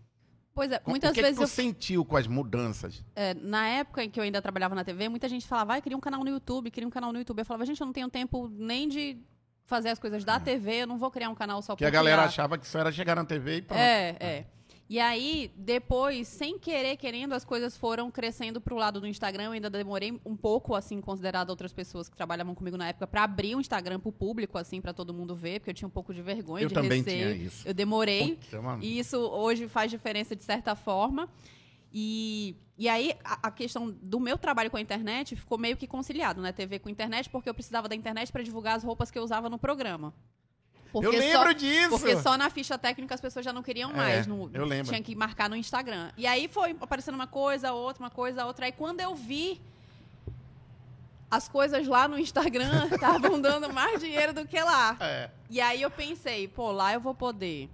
Pois 0.54 0.72
é, 0.72 0.82
muitas 0.88 1.12
o 1.12 1.14
que 1.14 1.22
vezes 1.22 1.38
que 1.38 1.42
tu 1.42 1.44
eu 1.44 1.48
sentiu 1.48 2.06
com 2.06 2.16
as 2.16 2.28
mudanças? 2.28 3.04
É, 3.14 3.34
na 3.34 3.68
época 3.68 4.04
em 4.04 4.10
que 4.10 4.18
eu 4.20 4.24
ainda 4.24 4.42
trabalhava 4.42 4.74
na 4.74 4.86
TV, 4.86 5.10
muita 5.10 5.28
gente 5.28 5.46
falava, 5.46 5.68
vai, 5.70 5.82
cria 5.82 5.98
um 5.98 6.00
canal 6.00 6.24
no 6.24 6.30
YouTube, 6.30 6.72
cria 6.72 6.88
um 6.88 6.90
canal 6.90 7.12
no 7.12 7.20
YouTube. 7.20 7.40
Eu 7.40 7.46
falava, 7.46 7.66
gente, 7.66 7.82
eu 7.82 7.86
não 7.86 7.92
tenho 7.94 8.10
tempo 8.10 8.48
nem 8.48 8.88
de 8.88 9.18
fazer 9.66 9.90
as 9.90 10.00
coisas 10.00 10.24
da 10.24 10.40
TV, 10.40 10.84
eu 10.84 10.88
não 10.88 10.98
vou 10.98 11.12
criar 11.12 11.30
um 11.30 11.36
canal 11.36 11.62
só 11.62 11.76
Que 11.76 11.80
pra 11.80 11.88
a 11.90 11.92
galera 11.92 12.18
criar. 12.22 12.28
achava 12.30 12.58
que 12.58 12.66
só 12.68 12.80
era 12.80 12.92
chegar 12.92 13.16
na 13.16 13.26
TV 13.26 13.58
e 13.58 13.62
pronto. 13.64 13.80
É, 13.80 14.16
é. 14.20 14.46
E 14.88 15.00
aí, 15.00 15.52
depois, 15.56 16.28
sem 16.28 16.60
querer, 16.60 16.96
querendo, 16.96 17.34
as 17.34 17.44
coisas 17.44 17.76
foram 17.76 18.12
crescendo 18.12 18.62
pro 18.62 18.76
lado 18.76 19.02
do 19.02 19.08
Instagram. 19.08 19.46
Eu 19.46 19.52
ainda 19.54 19.68
demorei 19.68 20.20
um 20.24 20.36
pouco, 20.36 20.76
assim, 20.76 21.02
considerado 21.02 21.50
outras 21.50 21.74
pessoas 21.74 22.08
que 22.08 22.16
trabalhavam 22.16 22.54
comigo 22.54 22.78
na 22.78 22.90
época, 22.90 23.08
pra 23.08 23.24
abrir 23.24 23.56
o 23.56 23.60
Instagram 23.60 24.00
pro 24.00 24.12
público, 24.12 24.60
assim, 24.60 24.80
pra 24.80 24.94
todo 24.94 25.12
mundo 25.12 25.36
ver, 25.36 25.60
porque 25.60 25.72
eu 25.72 25.74
tinha 25.74 25.88
um 25.88 25.92
pouco 25.92 26.14
de 26.14 26.22
vergonha, 26.22 26.64
Eu 26.64 26.70
de 26.70 26.76
também 26.76 27.02
receio. 27.02 27.34
tinha 27.34 27.48
isso. 27.48 27.68
Eu 27.68 27.74
demorei. 27.74 28.36
Putz, 28.36 28.54
é 28.54 28.60
E 28.82 29.00
isso 29.00 29.18
hoje 29.18 29.68
faz 29.68 29.90
diferença 29.90 30.36
de 30.36 30.44
certa 30.44 30.76
forma. 30.76 31.28
E, 31.92 32.56
e 32.78 32.88
aí 32.88 33.14
a, 33.24 33.48
a 33.48 33.52
questão 33.52 33.90
do 33.90 34.20
meu 34.20 34.38
trabalho 34.38 34.70
com 34.70 34.78
a 34.78 34.82
internet 34.82 35.36
ficou 35.36 35.58
meio 35.58 35.78
que 35.78 35.88
conciliado, 35.88 36.42
né? 36.42 36.52
TV 36.52 36.78
com 36.78 36.90
internet, 36.90 37.28
porque 37.30 37.50
eu 37.50 37.54
precisava 37.56 37.90
da 37.90 37.96
internet 37.96 38.32
para 38.32 38.44
divulgar 38.44 38.76
as 38.76 38.84
roupas 38.84 39.10
que 39.10 39.18
eu 39.18 39.24
usava 39.24 39.50
no 39.50 39.58
programa. 39.58 40.14
Porque 41.02 41.08
Eu 41.08 41.20
lembro 41.20 41.40
só, 41.40 41.52
disso! 41.52 41.90
Porque 41.90 42.18
só 42.22 42.38
na 42.38 42.50
ficha 42.50 42.78
técnica 42.78 43.14
as 43.16 43.20
pessoas 43.20 43.44
já 43.44 43.52
não 43.52 43.62
queriam 43.62 43.92
É, 43.92 43.96
mais. 43.96 44.28
No, 44.28 44.50
eu 44.54 44.64
lembro. 44.64 44.88
Tinha 44.88 45.04
que 45.04 45.14
marcar 45.14 45.50
no 45.50 45.56
Instagram. 45.58 46.10
E 46.16 46.26
aí 46.26 46.48
foi 46.48 46.74
aparecendo 46.80 47.16
uma 47.16 47.28
coisa, 47.28 47.74
outra, 47.74 48.02
uma 48.02 48.10
coisa, 48.10 48.46
outra. 48.46 48.66
Aí 48.66 48.72
quando 48.72 49.02
eu 49.02 49.14
vi 49.14 49.60
as 51.30 51.50
coisas 51.50 51.86
lá 51.86 52.08
no 52.08 52.18
Instagram 52.18 52.88
estavam 52.96 53.42
dando 53.42 53.74
mais 53.74 54.00
dinheiro 54.00 54.32
do 54.32 54.48
que 54.48 54.58
lá. 54.62 54.96
É, 55.02 55.30
E 55.50 55.60
aí 55.60 55.82
eu 55.82 55.92
pensei, 55.92 56.48
pô, 56.48 56.72
lá 56.72 56.94
eu 56.94 57.02
vou 57.02 57.14
poder 57.14 57.70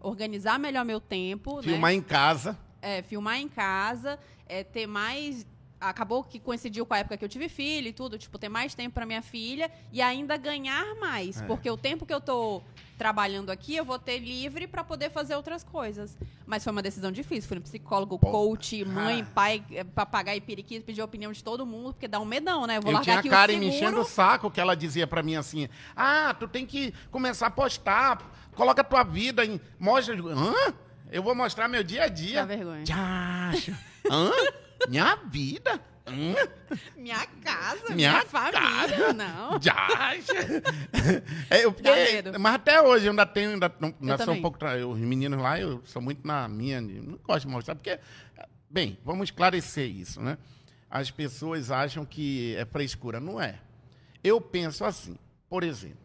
organizar 0.00 0.58
melhor 0.58 0.86
meu 0.86 1.00
tempo, 1.00 1.62
filmar 1.62 1.90
né? 1.90 1.98
em 1.98 2.02
casa. 2.02 2.58
É, 2.80 3.02
filmar 3.02 3.38
em 3.38 3.48
casa, 3.48 4.18
é, 4.48 4.64
ter 4.64 4.86
mais. 4.86 5.46
Acabou 5.80 6.24
que 6.24 6.38
coincidiu 6.40 6.86
com 6.86 6.94
a 6.94 6.98
época 6.98 7.16
que 7.16 7.24
eu 7.24 7.28
tive 7.28 7.48
filho 7.48 7.88
e 7.88 7.92
tudo, 7.92 8.16
tipo, 8.16 8.38
ter 8.38 8.48
mais 8.48 8.74
tempo 8.74 8.94
pra 8.94 9.04
minha 9.04 9.20
filha 9.20 9.70
e 9.92 10.00
ainda 10.00 10.36
ganhar 10.36 10.94
mais. 10.96 11.42
É. 11.42 11.44
Porque 11.46 11.70
o 11.70 11.76
tempo 11.76 12.06
que 12.06 12.14
eu 12.14 12.20
tô 12.20 12.62
trabalhando 12.96 13.50
aqui, 13.50 13.76
eu 13.76 13.84
vou 13.84 13.98
ter 13.98 14.18
livre 14.18 14.66
pra 14.66 14.82
poder 14.82 15.10
fazer 15.10 15.34
outras 15.34 15.62
coisas. 15.62 16.16
Mas 16.46 16.62
foi 16.64 16.70
uma 16.72 16.80
decisão 16.80 17.12
difícil. 17.12 17.46
Fui 17.48 17.56
no 17.56 17.62
psicólogo, 17.62 18.18
Pô, 18.18 18.30
coach, 18.30 18.82
mãe, 18.84 19.18
cara. 19.20 19.30
pai, 19.34 19.64
é, 19.72 19.84
papagaio 19.84 20.38
e 20.38 20.40
periquito, 20.40 20.86
pedir 20.86 21.00
a 21.02 21.04
opinião 21.04 21.32
de 21.32 21.44
todo 21.44 21.66
mundo, 21.66 21.92
porque 21.92 22.08
dá 22.08 22.18
um 22.18 22.24
medão, 22.24 22.66
né? 22.66 22.78
Eu 22.78 22.82
vou 22.82 22.90
eu 22.92 22.94
largar 22.94 23.04
tinha 23.04 23.16
a 23.16 23.20
aqui 23.20 23.28
Karen 23.28 23.54
o 23.56 23.58
me 23.58 23.64
seguro. 23.72 23.76
enchendo 23.86 24.00
o 24.00 24.04
saco, 24.04 24.50
que 24.50 24.60
ela 24.60 24.74
dizia 24.74 25.06
pra 25.06 25.22
mim 25.22 25.34
assim: 25.36 25.68
Ah, 25.94 26.34
tu 26.38 26.48
tem 26.48 26.64
que 26.64 26.94
começar 27.10 27.48
a 27.48 27.50
postar, 27.50 28.22
coloca 28.54 28.80
a 28.80 28.84
tua 28.84 29.02
vida 29.02 29.44
em. 29.44 29.60
Mostra. 29.78 30.14
Hã? 30.16 30.72
Eu 31.10 31.22
vou 31.22 31.34
mostrar 31.34 31.68
meu 31.68 31.82
dia 31.84 32.04
a 32.04 32.08
dia. 32.08 32.40
Dá 32.40 32.46
vergonha. 32.46 32.84
Tchacha. 32.84 33.78
Hã? 34.10 34.30
Minha 34.88 35.16
vida? 35.16 35.80
Hã? 36.06 36.34
Minha 36.96 37.26
casa, 37.42 37.94
Minha 37.94 38.10
minha, 38.12 38.26
família, 38.26 39.12
não. 39.14 39.56
Tchacha. 39.60 40.62
É, 41.50 41.64
eu 41.64 41.74
medo. 41.82 42.38
mas 42.38 42.54
até 42.54 42.80
hoje 42.82 43.06
eu 43.06 43.10
ainda 43.10 43.24
tenho, 43.24 43.50
ainda, 43.52 43.72
não- 43.80 43.94
ainda 44.00 44.18
sou 44.24 44.34
um 44.34 44.42
pouco. 44.42 44.58
Os 44.92 44.98
meninos 44.98 45.40
lá, 45.40 45.58
eu 45.58 45.82
sou 45.86 46.02
muito 46.02 46.26
na 46.26 46.46
minha. 46.48 46.80
Não 46.80 47.16
gosto 47.22 47.46
de 47.46 47.52
mostrar, 47.52 47.74
porque. 47.74 47.98
Bem, 48.68 48.98
vamos 49.04 49.24
esclarecer 49.28 49.88
isso, 49.88 50.20
né? 50.20 50.36
As 50.90 51.10
pessoas 51.10 51.70
acham 51.70 52.04
que 52.04 52.54
é 52.56 52.64
frescura. 52.66 53.18
Não 53.18 53.40
é. 53.40 53.58
Eu 54.22 54.40
penso 54.40 54.84
assim, 54.84 55.16
por 55.48 55.62
exemplo, 55.64 55.98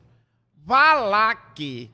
vá 0.66 0.94
lá 0.94 1.36
que 1.36 1.90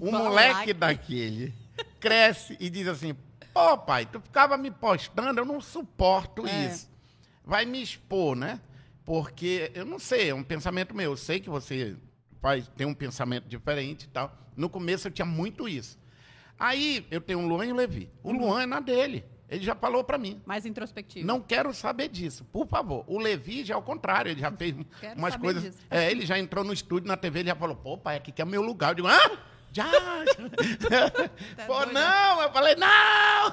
o 0.00 0.10
moleque 0.10 0.66
que- 0.66 0.72
daquele 0.74 1.54
cresce 1.98 2.56
e 2.60 2.70
diz 2.70 2.86
assim: 2.88 3.14
pô, 3.52 3.76
pai, 3.78 4.06
tu 4.06 4.20
ficava 4.20 4.56
me 4.56 4.70
postando, 4.70 5.40
eu 5.40 5.44
não 5.44 5.60
suporto 5.60 6.46
É. 6.46 6.66
isso. 6.66 6.90
Vai 7.44 7.64
me 7.64 7.82
expor, 7.82 8.36
né? 8.36 8.60
Porque 9.04 9.70
eu 9.74 9.84
não 9.84 9.98
sei, 9.98 10.30
é 10.30 10.34
um 10.34 10.42
pensamento 10.44 10.94
meu. 10.94 11.12
Eu 11.12 11.16
sei 11.16 11.40
que 11.40 11.50
você 11.50 11.96
faz, 12.40 12.68
tem 12.76 12.86
um 12.86 12.94
pensamento 12.94 13.48
diferente 13.48 14.04
e 14.04 14.08
tal. 14.08 14.36
No 14.56 14.68
começo 14.68 15.08
eu 15.08 15.12
tinha 15.12 15.26
muito 15.26 15.68
isso. 15.68 15.98
Aí 16.58 17.06
eu 17.10 17.20
tenho 17.20 17.40
o 17.40 17.46
Luan 17.48 17.66
e 17.66 17.72
o 17.72 17.74
Levi. 17.76 18.10
O 18.22 18.30
Luan 18.32 18.62
é 18.62 18.66
na 18.66 18.78
dele. 18.80 19.24
Ele 19.48 19.64
já 19.64 19.74
falou 19.74 20.04
pra 20.04 20.16
mim. 20.16 20.40
Mais 20.46 20.64
introspectivo. 20.64 21.26
Não 21.26 21.40
quero 21.40 21.74
saber 21.74 22.08
disso, 22.08 22.44
por 22.44 22.68
favor. 22.68 23.04
O 23.08 23.18
Levi 23.18 23.64
já 23.64 23.74
é 23.74 23.76
o 23.76 23.82
contrário, 23.82 24.30
ele 24.30 24.40
já 24.40 24.52
fez 24.56 24.76
Quero 25.00 25.18
umas 25.18 25.32
saber 25.32 25.42
coisas. 25.44 25.62
disso. 25.64 25.78
É, 25.90 26.08
ele 26.08 26.24
já 26.24 26.38
entrou 26.38 26.62
no 26.62 26.72
estúdio 26.72 27.08
na 27.08 27.16
TV, 27.16 27.40
ele 27.40 27.48
já 27.48 27.56
falou: 27.56 27.74
pô, 27.74 27.98
pai, 27.98 28.16
aqui 28.16 28.30
que 28.30 28.40
é 28.40 28.44
meu 28.44 28.62
lugar. 28.62 28.90
Eu 28.90 28.94
digo: 28.96 29.08
ah, 29.08 29.38
já. 29.72 29.84
pô, 31.66 31.74
doido, 31.84 31.92
não. 31.92 32.42
Eu 32.42 32.52
falei: 32.52 32.74
não. 32.76 33.52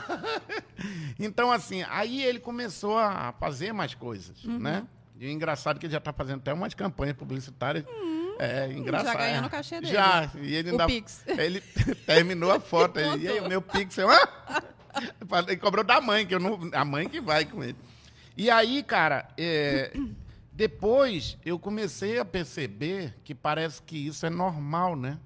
então, 1.20 1.52
assim, 1.52 1.84
aí 1.90 2.24
ele 2.24 2.40
começou 2.40 2.98
a 2.98 3.34
fazer 3.40 3.74
mais 3.74 3.94
coisas, 3.94 4.44
Uhum. 4.44 4.60
né? 4.60 4.86
E 5.20 5.26
o 5.28 5.30
engraçado 5.32 5.78
é 5.78 5.80
que 5.80 5.86
ele 5.88 5.92
já 5.94 5.98
está 5.98 6.14
fazendo 6.14 6.38
até 6.40 6.54
umas 6.54 6.74
campanhas 6.76 7.16
publicitárias. 7.16 7.84
é 8.38 8.72
engraçado. 8.72 9.14
Uhum. 9.14 9.18
ganhando 9.20 9.46
o 9.48 9.50
cachê 9.50 9.82
dele. 9.82 9.92
Já. 9.92 10.30
E 10.36 10.54
ele 10.54 10.70
O 10.70 10.72
ainda, 10.74 10.86
Pix. 10.86 11.24
Ele 11.28 11.60
terminou 12.06 12.52
a 12.52 12.60
foto. 12.60 13.00
ele, 13.00 13.24
e 13.26 13.28
aí, 13.28 13.40
o 13.40 13.48
meu 13.50 13.62
Pix? 13.62 13.98
Eu, 13.98 14.10
ah! 14.12 14.64
Ele 15.48 15.58
cobrou 15.58 15.84
da 15.84 16.00
mãe, 16.00 16.26
que 16.26 16.36
eu 16.36 16.40
não. 16.40 16.70
A 16.74 16.86
mãe 16.86 17.10
que 17.10 17.20
vai 17.20 17.46
com 17.46 17.64
ele. 17.64 17.76
E 18.36 18.50
aí, 18.52 18.84
cara, 18.84 19.28
é, 19.38 19.92
Depois 20.54 21.38
eu 21.46 21.58
comecei 21.60 22.20
a 22.20 22.26
perceber 22.26 23.16
que 23.24 23.34
parece 23.36 23.82
que 23.82 24.08
isso 24.08 24.26
é 24.26 24.30
normal, 24.30 24.96
né? 24.96 25.18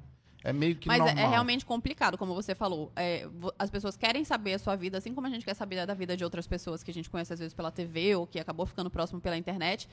É 0.43 0.51
meio 0.51 0.75
que 0.75 0.87
Mas 0.87 0.99
é- 1.01 1.05
normal. 1.05 1.23
é 1.23 1.27
realmente 1.29 1.65
complicado, 1.65 2.17
como 2.17 2.33
você 2.33 2.55
falou. 2.55 2.91
É, 2.95 3.27
as 3.59 3.69
pessoas 3.69 3.95
querem 3.95 4.23
saber 4.23 4.53
a 4.55 4.59
sua 4.59 4.75
vida, 4.75 4.97
assim 4.97 5.13
como 5.13 5.27
a 5.27 5.29
gente 5.29 5.45
quer 5.45 5.53
saber 5.53 5.85
da 5.85 5.93
vida 5.93 6.17
de 6.17 6.23
outras 6.23 6.47
pessoas 6.47 6.81
que 6.83 6.89
a 6.89 6.93
gente 6.93 7.09
conhece 7.09 7.31
às 7.33 7.39
vezes 7.39 7.53
pela 7.53 7.71
TV 7.71 8.15
ou 8.15 8.25
que 8.25 8.39
acabou 8.39 8.65
ficando 8.65 8.89
próximo 8.89 9.21
pela 9.21 9.37
internet. 9.37 9.87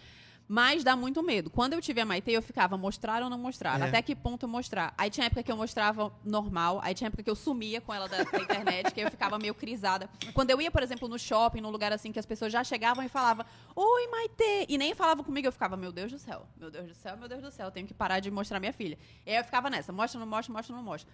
Mas 0.49 0.83
dá 0.83 0.97
muito 0.97 1.23
medo. 1.23 1.51
Quando 1.51 1.75
eu 1.75 1.83
tive 1.83 2.01
a 2.01 2.07
Maite, 2.07 2.31
eu 2.33 2.41
ficava 2.41 2.79
mostrar 2.79 3.23
ou 3.23 3.29
não 3.29 3.37
mostrar. 3.37 3.79
É. 3.79 3.85
Até 3.85 4.01
que 4.01 4.17
ponto 4.17 4.49
mostrar? 4.49 4.95
Aí 4.97 5.11
tinha 5.11 5.27
época 5.27 5.43
que 5.43 5.53
eu 5.53 5.57
mostrava 5.57 6.11
normal, 6.25 6.81
aí 6.83 6.95
tinha 6.95 7.09
época 7.09 7.23
que 7.23 7.29
eu 7.29 7.37
sumia 7.37 7.83
com 7.83 7.93
ela 7.93 8.09
da, 8.09 8.23
da 8.23 8.39
internet, 8.39 8.91
que 8.95 9.01
aí 9.01 9.07
eu 9.07 9.11
ficava 9.11 9.39
meio 9.39 9.55
crisada. 9.55 10.09
Quando 10.33 10.51
eu 10.51 10.61
ia, 10.63 10.71
por 10.71 10.83
exemplo, 10.83 11.07
no 11.07 11.19
shopping, 11.19 11.61
num 11.61 11.69
lugar 11.71 11.93
assim 11.93 12.11
que 12.11 12.19
as 12.19 12.25
pessoas 12.25 12.51
já 12.51 12.65
chegavam 12.65 13.05
e 13.05 13.11
falavam, 13.11 13.45
Oi, 13.77 14.09
Maite! 14.09 14.67
E 14.71 14.79
nem 14.79 14.95
falavam 14.95 15.23
comigo, 15.23 15.47
eu 15.47 15.53
ficava, 15.53 15.77
meu 15.77 15.93
Deus 15.93 16.11
do 16.11 16.19
céu, 16.19 16.47
meu 16.57 16.71
Deus 16.71 16.89
do 16.89 16.95
céu, 16.95 17.15
meu 17.19 17.29
Deus 17.29 17.43
do 17.43 17.51
céu, 17.51 17.67
eu 17.67 17.71
tenho 17.71 17.87
que 17.87 17.93
parar 17.93 18.19
de 18.19 18.31
mostrar 18.31 18.59
minha 18.59 18.73
filha. 18.73 18.99
E 19.27 19.31
aí 19.31 19.37
eu 19.37 19.45
ficava 19.45 19.69
nessa, 19.69 19.93
mostra, 19.93 20.19
não 20.19 20.27
mostra, 20.27 20.51
mostra, 20.51 20.75
não 20.75 20.83
mostra. 20.83 21.13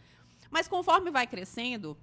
Mas 0.48 0.68
conforme 0.68 1.10
vai 1.10 1.26
crescendo, 1.26 1.96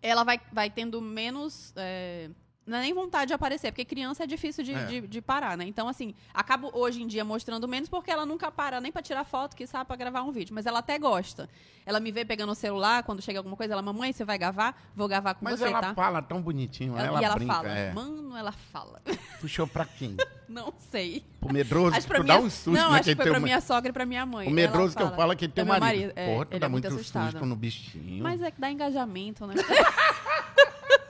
ela 0.00 0.24
vai, 0.24 0.40
vai 0.50 0.70
tendo 0.70 1.02
menos. 1.02 1.74
é, 1.76 2.30
não 2.68 2.78
é 2.78 2.82
nem 2.82 2.92
vontade 2.94 3.28
de 3.28 3.34
aparecer, 3.34 3.72
porque 3.72 3.84
criança 3.84 4.24
é 4.24 4.26
difícil 4.26 4.62
de, 4.62 4.74
É. 4.74 4.84
de, 4.84 5.00
de 5.06 5.20
parar, 5.22 5.56
né? 5.56 5.64
Então, 5.66 5.88
assim, 5.88 6.14
acabo 6.32 6.70
hoje 6.72 7.02
em 7.02 7.06
dia 7.06 7.24
mostrando 7.24 7.66
menos 7.66 7.88
porque 7.88 8.10
ela 8.10 8.26
nunca 8.26 8.50
para 8.50 8.80
nem 8.80 8.92
pra 8.92 9.02
tirar 9.02 9.24
foto, 9.24 9.56
que 9.56 9.66
sabe, 9.66 9.86
pra 9.86 9.96
gravar 9.96 10.22
um 10.22 10.30
vídeo. 10.30 10.54
Mas 10.54 10.66
ela 10.66 10.78
até 10.80 10.98
gosta. 10.98 11.48
Ela 11.86 11.98
me 12.00 12.12
vê 12.12 12.24
pegando 12.24 12.52
o 12.52 12.54
celular, 12.54 13.02
quando 13.02 13.22
chega 13.22 13.38
alguma 13.38 13.56
coisa, 13.56 13.72
ela, 13.72 13.80
mamãe, 13.82 14.12
você 14.12 14.24
vai 14.24 14.36
gravar? 14.36 14.78
Vou 14.94 15.08
gravar 15.08 15.34
com 15.34 15.44
Mas 15.44 15.58
você, 15.58 15.66
ela 15.68 15.80
tá? 15.80 15.94
fala 15.94 16.20
tão 16.20 16.42
bonitinho, 16.42 16.92
Ela- 16.92 17.06
ela, 17.06 17.22
e 17.22 17.24
ela 17.24 17.34
brinca. 17.34 17.54
fala, 17.54 17.68
é. 17.70 17.92
mano, 17.94 18.36
ela 18.36 18.52
fala. 18.52 19.00
Puxou 19.40 19.66
pra 19.66 19.86
quem? 19.86 20.16
Não 20.48 20.72
sei. 20.90 21.24
Pro 21.40 21.52
medroso, 21.52 21.96
Acho 21.96 22.06
pra 22.06 22.18
tu 22.18 22.24
minha... 22.24 22.36
dá 22.36 22.40
um 22.42 22.50
susto 22.50 22.70
Não, 22.72 22.90
né, 22.92 22.98
acho 22.98 23.08
que 23.10 23.16
foi 23.16 23.24
tem 23.24 23.32
pra 23.32 23.40
minha 23.40 23.60
sogra 23.62 23.88
e 23.90 23.92
pra 23.92 24.04
minha 24.04 24.26
mãe. 24.26 24.46
O 24.46 24.50
Ela 24.50 24.54
medroso 24.54 24.94
que 24.96 25.02
eu 25.02 25.10
falo 25.14 25.32
é 25.32 25.36
que 25.36 25.48
tem 25.48 25.64
marido. 25.64 25.80
marido, 25.84 26.12
é, 26.16 26.26
Porra, 26.34 26.44
dá 26.44 26.66
é 26.66 26.68
muito 26.68 26.84
muito 26.84 26.86
assustado. 26.88 27.30
susto 27.32 27.46
no 27.46 27.56
bichinho. 27.56 28.22
Mas 28.22 28.42
é 28.42 28.50
que 28.50 28.60
dá 28.60 28.70
engajamento, 28.70 29.46
né? 29.46 29.54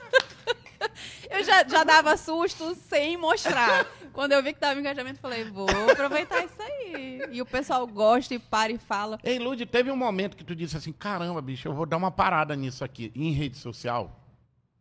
eu 1.38 1.44
já, 1.44 1.64
já 1.66 1.84
dava 1.84 2.16
susto 2.16 2.74
sem 2.74 3.16
mostrar. 3.16 3.86
Quando 4.12 4.32
eu 4.32 4.42
vi 4.42 4.52
que 4.52 4.60
dava 4.60 4.78
engajamento, 4.78 5.20
falei, 5.20 5.44
vou 5.44 5.68
aproveitar 5.90 6.44
isso 6.44 6.60
aí. 6.60 7.22
E 7.30 7.40
o 7.40 7.46
pessoal 7.46 7.86
gosta 7.86 8.34
e 8.34 8.38
para 8.38 8.72
e 8.72 8.78
fala. 8.78 9.18
Ei, 9.22 9.38
Lud, 9.38 9.64
teve 9.66 9.90
um 9.90 9.96
momento 9.96 10.36
que 10.36 10.44
tu 10.44 10.54
disse 10.54 10.76
assim, 10.76 10.92
caramba, 10.92 11.40
bicho, 11.40 11.68
eu 11.68 11.72
vou 11.72 11.86
dar 11.86 11.96
uma 11.96 12.10
parada 12.10 12.56
nisso 12.56 12.84
aqui, 12.84 13.12
em 13.14 13.32
rede 13.32 13.56
social. 13.56 14.20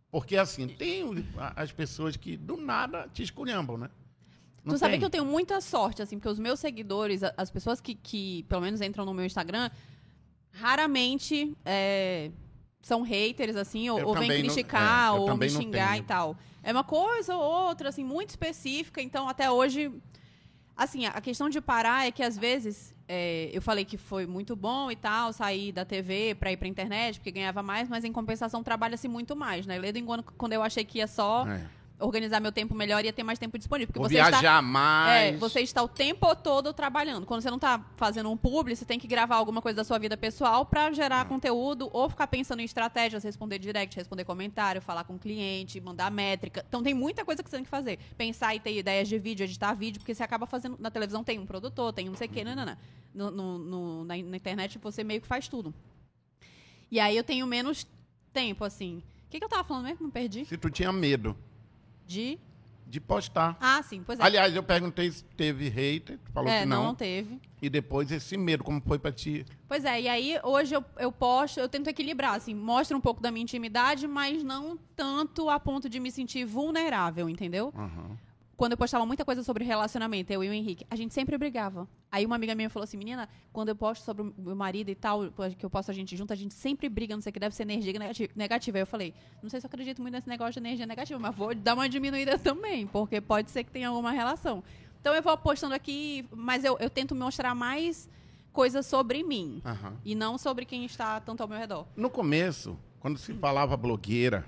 Porque, 0.10 0.38
assim, 0.38 0.68
tem 0.68 1.26
as 1.56 1.72
pessoas 1.72 2.16
que 2.16 2.36
do 2.36 2.58
nada 2.58 3.08
te 3.14 3.22
esculhambam, 3.22 3.78
né? 3.78 3.90
Não 4.64 4.74
tu 4.74 4.80
sabe 4.80 4.98
que 4.98 5.06
eu 5.06 5.10
tenho 5.10 5.26
muita 5.26 5.62
sorte, 5.62 6.02
assim, 6.02 6.18
porque 6.18 6.30
os 6.30 6.40
meus 6.40 6.60
seguidores, 6.60 7.22
as 7.38 7.50
pessoas 7.52 7.80
que, 7.80 7.94
que 7.96 8.44
pelo 8.50 8.62
menos 8.62 8.82
entram 8.82 9.06
no 9.06 9.14
meu 9.14 9.26
Instagram, 9.26 9.70
raramente 10.52 11.56
é, 11.64 12.32
são 12.82 13.02
haters, 13.02 13.56
assim, 13.56 13.90
ou, 13.90 13.98
ou 14.00 14.14
vêm 14.14 14.24
também 14.24 14.44
não- 14.44 14.54
criticar, 14.54 15.08
é, 15.10 15.12
ou 15.20 15.38
me 15.38 15.50
xingar 15.50 15.92
tenho. 15.92 16.04
e 16.04 16.06
tal. 16.06 16.38
É 16.64 16.72
uma 16.72 16.84
coisa 16.84 17.36
ou 17.36 17.42
outra, 17.68 17.90
assim, 17.90 18.04
muito 18.04 18.30
específica, 18.30 19.02
então 19.02 19.28
até 19.28 19.50
hoje. 19.50 19.92
Assim, 20.76 21.06
a 21.08 21.20
questão 21.20 21.50
de 21.50 21.60
parar 21.60 22.06
é 22.08 22.12
que 22.12 22.22
às 22.22 22.38
vezes. 22.38 22.96
é, 23.10 23.50
eu 23.54 23.62
falei 23.62 23.86
que 23.86 23.96
foi 23.98 24.26
muito 24.26 24.54
bom 24.56 24.92
e 24.92 24.96
tal, 24.96 25.32
sair 25.32 25.72
da 25.72 25.86
TV 25.86 26.36
pra 26.36 26.52
ir 26.52 26.58
pra 26.58 26.68
internet, 26.68 27.20
porque 27.20 27.32
ganhava 27.32 27.64
mais, 27.64 27.88
mas 27.88 28.04
em 28.04 28.12
compensação 28.12 28.62
trabalha-se 28.62 29.08
muito 29.08 29.34
mais, 29.34 29.66
né? 29.66 29.80
Ledo 29.80 29.98
engano 29.98 30.22
quando 30.38 30.52
eu 30.54 30.62
achei 30.62 30.84
que 30.84 30.98
ia 30.98 31.08
só 31.08 31.48
É. 31.48 31.66
organizar 32.00 32.40
meu 32.40 32.52
tempo 32.52 32.76
melhor, 32.76 33.04
ia 33.04 33.12
ter 33.12 33.24
mais 33.24 33.40
tempo 33.40 33.58
disponível. 33.58 33.88
Porque 33.88 34.00
Vou 34.00 34.08
você 34.10 34.18
está 34.18 34.30
viajar 34.30 34.62
mais. 34.62 35.34
é, 35.34 35.38
você 35.38 35.62
está 35.62 35.82
o 35.82 35.88
tempo 35.88 36.36
todo 36.36 36.72
trabalhando. 36.74 37.26
Quando 37.26 37.42
você 37.42 37.50
não 37.50 37.58
está 37.58 37.84
fazendo 37.96 38.30
um 38.30 38.38
publi, 38.38 38.76
você 38.76 38.86
tem 38.86 39.00
que 39.00 39.08
gravar 39.08 39.36
alguma 39.38 39.62
coisa 39.62 39.78
da 39.78 39.84
sua 39.84 39.98
vida 39.98 40.16
pessoal 40.16 40.66
para 40.66 40.92
gerar 40.92 41.26
conteúdo 41.26 41.90
ou 41.92 42.08
ficar 42.10 42.28
pensando 42.28 42.60
em 42.60 42.66
estratégias, 42.66 43.24
responder 43.24 43.58
direct, 43.58 43.96
responder 43.96 44.24
comentário, 44.26 44.82
falar 44.82 45.04
com 45.06 45.16
o 45.16 45.20
cliente, 45.20 45.82
mandar 45.82 46.12
métrica. 46.12 46.64
Então 46.68 46.84
tem 46.84 46.94
muita 46.94 47.26
coisa 47.26 47.42
que 47.42 47.50
você 47.50 47.56
tem 47.58 47.64
que 47.64 47.70
fazer. 47.70 47.98
Pensar 48.16 48.54
e 48.54 48.60
ter 48.60 48.78
ideias 48.78 49.08
de 49.08 49.18
vídeo, 49.18 49.44
editar 49.44 49.74
vídeo, 49.74 50.00
porque 50.00 50.14
você 50.14 50.22
acaba 50.24 50.46
fazendo. 50.46 50.78
Na 50.80 50.92
televisão 50.92 51.24
tem 51.24 51.40
um 51.40 51.46
produtor, 51.46 51.92
tem 51.94 52.08
um 52.08 52.12
não 52.12 52.18
sei 52.18 52.28
o 52.28 52.32
quê, 52.32 52.44
nanana. 52.44 52.78
No, 53.14 53.32
no- 53.32 53.58
no- 53.58 54.04
na, 54.06 54.16
na 54.18 54.38
internet 54.38 54.78
você 54.78 55.04
meio 55.04 55.20
que 55.22 55.28
faz 55.28 55.48
tudo. 55.48 55.74
E 56.92 57.00
aí 57.00 57.18
eu 57.18 57.24
tenho 57.24 57.46
menos 57.48 57.88
tempo, 58.32 58.64
assim. 58.64 59.02
O 59.26 59.30
que, 59.30 59.40
que 59.40 59.44
eu 59.46 59.50
tava 59.50 59.64
falando 59.64 59.86
mesmo? 59.86 60.06
Me 60.06 60.12
perdi. 60.12 60.46
Se 60.46 60.56
tu 60.58 60.70
tinha 60.70 60.92
medo 60.92 61.36
De. 62.08 62.40
de 62.86 63.02
postar. 63.02 63.58
Ah, 63.60 63.84
sim, 63.84 64.02
pois 64.06 64.20
é. 64.20 64.24
Aliás, 64.24 64.56
eu 64.56 64.64
perguntei 64.64 65.12
se 65.12 65.24
teve 65.24 65.68
hater, 65.68 66.18
tu 66.24 66.32
falou 66.32 66.50
é, 66.50 66.62
que 66.62 66.66
não, 66.66 66.78
não. 66.78 66.86
não 66.86 66.96
teve. 66.96 67.40
E 67.62 67.70
depois 67.70 68.12
esse 68.12 68.38
medo, 68.38 68.64
como 68.64 68.82
foi 68.82 68.98
pra 68.98 69.12
ti? 69.12 69.46
Pois 69.68 69.84
é, 69.84 70.02
e 70.02 70.08
aí 70.08 70.40
hoje 70.44 70.76
eu, 70.76 70.86
eu 70.98 71.12
posto, 71.12 71.60
eu 71.60 71.68
tento 71.68 71.88
equilibrar, 71.88 72.36
assim, 72.36 72.56
mostra 72.56 72.96
um 72.96 73.02
pouco 73.02 73.22
da 73.22 73.32
minha 73.32 73.44
intimidade, 73.44 74.08
mas 74.08 74.44
não 74.44 74.78
tanto 74.96 75.50
a 75.50 75.60
ponto 75.60 75.90
de 75.90 76.00
me 76.00 76.12
sentir 76.12 76.46
vulnerável, 76.46 77.28
entendeu? 77.28 77.74
Aham. 77.76 78.18
Quando 78.58 78.72
eu 78.72 78.78
postava 78.78 79.06
muita 79.06 79.24
coisa 79.24 79.44
sobre 79.44 79.64
relacionamento, 79.64 80.34
eu 80.34 80.44
e 80.44 80.50
o 80.50 80.52
Henrique, 80.52 80.84
a 80.90 80.96
gente 80.96 81.14
sempre 81.14 81.38
brigava. 81.38 81.88
Aí 82.12 82.26
uma 82.26 82.36
amiga 82.36 82.56
minha 82.56 82.72
falou 82.72 82.86
assim, 82.86 82.98
menina, 82.98 83.30
quando 83.54 83.70
eu 83.70 83.76
posto 83.76 84.04
sobre 84.04 84.24
o 84.24 84.34
meu 84.36 84.56
marido 84.56 84.90
e 84.90 84.96
tal, 84.96 85.30
que 85.56 85.64
eu 85.64 85.70
posto 85.70 85.92
a 85.92 85.94
gente 85.94 86.18
junto, 86.18 86.34
a 86.34 86.36
gente 86.36 86.56
sempre 86.56 86.90
briga, 86.90 87.16
não 87.16 87.22
sei 87.22 87.30
o 87.30 87.34
que, 87.34 87.40
deve 87.40 87.54
ser 87.54 87.64
energia 87.64 87.94
negati- 87.94 88.32
negativa. 88.36 88.78
Aí 88.80 88.82
eu 88.82 88.88
falei, 88.88 89.14
não 89.44 89.50
sei 89.50 89.62
se 89.62 89.66
eu 89.66 89.70
acredito 89.70 90.02
muito 90.02 90.16
nesse 90.16 90.28
negócio 90.28 90.54
de 90.54 90.60
energia 90.68 90.88
negativa, 90.88 91.20
mas 91.20 91.36
vou 91.36 91.54
dar 91.54 91.76
uma 91.76 91.88
diminuída 91.88 92.36
também, 92.40 92.88
porque 92.88 93.22
pode 93.22 93.52
ser 93.52 93.64
que 93.64 93.70
tenha 93.70 93.90
alguma 93.90 94.12
relação. 94.12 94.64
Então 95.00 95.14
eu 95.14 95.22
vou 95.22 95.38
postando 95.38 95.76
aqui, 95.76 96.26
mas 96.36 96.66
eu, 96.66 96.78
eu 96.80 96.90
tento 96.90 97.14
mostrar 97.14 97.54
mais 97.54 98.10
coisas 98.52 98.88
sobre 98.88 99.22
mim. 99.22 99.62
Aham. 99.64 99.94
E 100.04 100.16
não 100.16 100.36
sobre 100.36 100.66
quem 100.66 100.84
está 100.84 101.20
tanto 101.20 101.42
ao 101.44 101.48
meu 101.48 101.60
redor. 101.60 101.86
No 101.96 102.10
começo, 102.10 102.76
quando 103.00 103.20
se 103.20 103.36
falava 103.36 103.78
blogueira, 103.78 104.44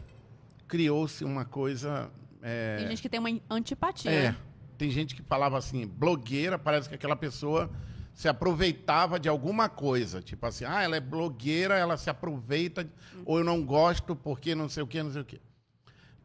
criou-se 0.67 1.23
uma 1.23 1.45
coisa. 1.45 2.09
É, 2.41 2.77
Tem 2.77 2.87
gente 2.87 3.01
que 3.01 3.09
tem 3.09 3.19
uma 3.19 3.29
antipatia. 3.49 4.11
é, 4.11 4.31
né? 4.31 4.37
tem 4.77 4.89
gente 4.89 5.13
que 5.13 5.21
falava 5.21 5.57
assim, 5.57 5.85
blogueira, 5.85 6.57
parece 6.57 6.87
que 6.87 6.95
aquela 6.95 7.15
pessoa 7.15 7.69
se 8.13 8.29
aproveitava 8.29 9.19
de 9.19 9.27
alguma 9.27 9.67
coisa. 9.67 10.21
Tipo 10.21 10.45
assim, 10.45 10.63
ah, 10.65 10.81
ela 10.81 10.95
é 10.95 11.01
blogueira, 11.01 11.77
ela 11.77 11.97
se 11.97 12.09
aproveita, 12.09 12.89
ou 13.25 13.39
eu 13.39 13.43
não 13.43 13.65
gosto 13.65 14.15
porque 14.15 14.55
não 14.55 14.69
sei 14.69 14.81
o 14.83 14.87
que, 14.87 15.03
não 15.03 15.11
sei 15.11 15.21
o 15.21 15.25
que. 15.25 15.41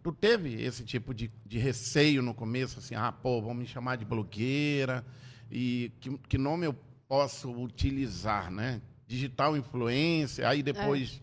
Tu 0.02 0.12
teve 0.12 0.62
esse 0.62 0.84
tipo 0.84 1.12
de, 1.12 1.32
de 1.44 1.58
receio 1.58 2.22
no 2.22 2.32
começo, 2.32 2.78
assim, 2.78 2.94
ah, 2.94 3.10
pô, 3.10 3.42
vão 3.42 3.54
me 3.54 3.66
chamar 3.66 3.96
de 3.96 4.04
blogueira, 4.04 5.04
e 5.50 5.92
que, 6.00 6.16
que 6.28 6.38
nome 6.38 6.66
eu 6.66 6.76
posso 7.08 7.50
utilizar, 7.50 8.50
né? 8.50 8.80
Digital 9.06 9.56
influência, 9.56 10.48
aí 10.48 10.62
depois 10.62 11.20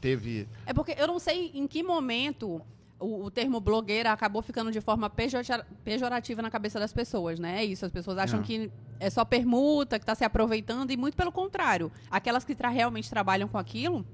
teve. 0.00 0.48
É 0.66 0.72
porque 0.72 0.94
eu 0.98 1.06
não 1.06 1.18
sei 1.18 1.50
em 1.54 1.66
que 1.66 1.82
momento 1.82 2.60
o, 3.00 3.24
o 3.26 3.30
termo 3.30 3.60
blogueira 3.60 4.10
acabou 4.12 4.42
ficando 4.42 4.70
de 4.72 4.80
forma 4.80 5.08
pejora- 5.08 5.66
pejorativa 5.84 6.42
na 6.42 6.50
cabeça 6.50 6.78
das 6.80 6.92
pessoas, 6.92 7.38
né? 7.38 7.58
É 7.60 7.64
isso, 7.64 7.84
as 7.86 7.92
pessoas 7.92 8.18
acham 8.18 8.40
É. 8.40 8.42
que 8.42 8.70
é 9.00 9.08
só 9.10 9.24
permuta, 9.24 9.98
que 9.98 10.02
está 10.02 10.14
se 10.14 10.24
aproveitando, 10.24 10.90
e 10.90 10.96
muito 10.96 11.16
pelo 11.16 11.30
contrário. 11.32 11.90
Aquelas 12.10 12.44
que 12.44 12.54
tra- 12.54 12.68
realmente 12.68 13.08
trabalham 13.08 13.46
com 13.48 13.56
aquilo, 13.58 14.04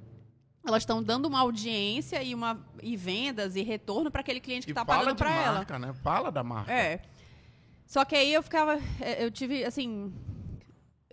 elas 0.66 0.82
estão 0.82 1.02
dando 1.02 1.26
uma 1.26 1.40
audiência 1.40 2.22
e, 2.22 2.34
uma, 2.34 2.58
e 2.82 2.96
vendas 2.96 3.56
e 3.56 3.62
retorno 3.62 4.10
para 4.10 4.20
aquele 4.20 4.40
cliente 4.40 4.66
que 4.66 4.72
está 4.72 4.84
fala 4.84 5.00
pagando 5.00 5.16
para 5.18 5.34
ela. 5.34 5.56
marca, 5.58 5.78
né? 5.78 5.92
Fala 6.02 6.30
da 6.32 6.42
marca. 6.42 6.72
É. 6.72 7.00
Só 7.86 8.04
que 8.04 8.14
aí 8.16 8.32
eu 8.32 8.42
ficava. 8.42 8.78
é, 9.00 9.24
Eu 9.24 9.30
tive, 9.30 9.62
assim. 9.64 10.12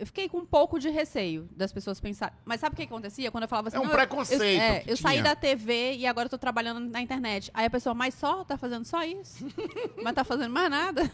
Eu 0.02 0.06
fiquei 0.06 0.28
com 0.28 0.38
um 0.38 0.44
pouco 0.44 0.80
de 0.80 0.88
receio 0.90 1.48
das 1.52 1.72
pessoas 1.72 2.00
pensarem. 2.00 2.34
Mas 2.44 2.58
sabe 2.58 2.72
o 2.74 2.76
que 2.76 2.82
acontecia? 2.82 3.30
Quando 3.30 3.44
eu 3.44 3.48
falava 3.48 3.68
assim. 3.68 3.76
É 3.76 3.80
um 3.80 3.84
"Não, 3.84 3.90
eu- 3.92 3.96
preconceito 3.96 4.42
Eu, 4.42 4.48
é, 4.60 4.80
que 4.80 4.90
eu 4.90 4.96
saí 4.96 5.22
da 5.22 5.36
TV 5.36 5.92
e 5.94 6.04
agora 6.08 6.26
eu 6.26 6.30
tô 6.30 6.36
trabalhando 6.36 6.80
na 6.90 7.00
internet. 7.00 7.52
Aí 7.54 7.66
a 7.66 7.70
pessoa, 7.70 7.94
mas 7.94 8.12
só? 8.14 8.42
Tá 8.44 8.56
fazendo 8.58 8.84
só 8.84 9.04
isso? 9.04 9.46
mas 10.02 10.12
tá 10.12 10.24
fazendo 10.24 10.50
mais 10.52 10.68
nada? 10.68 11.08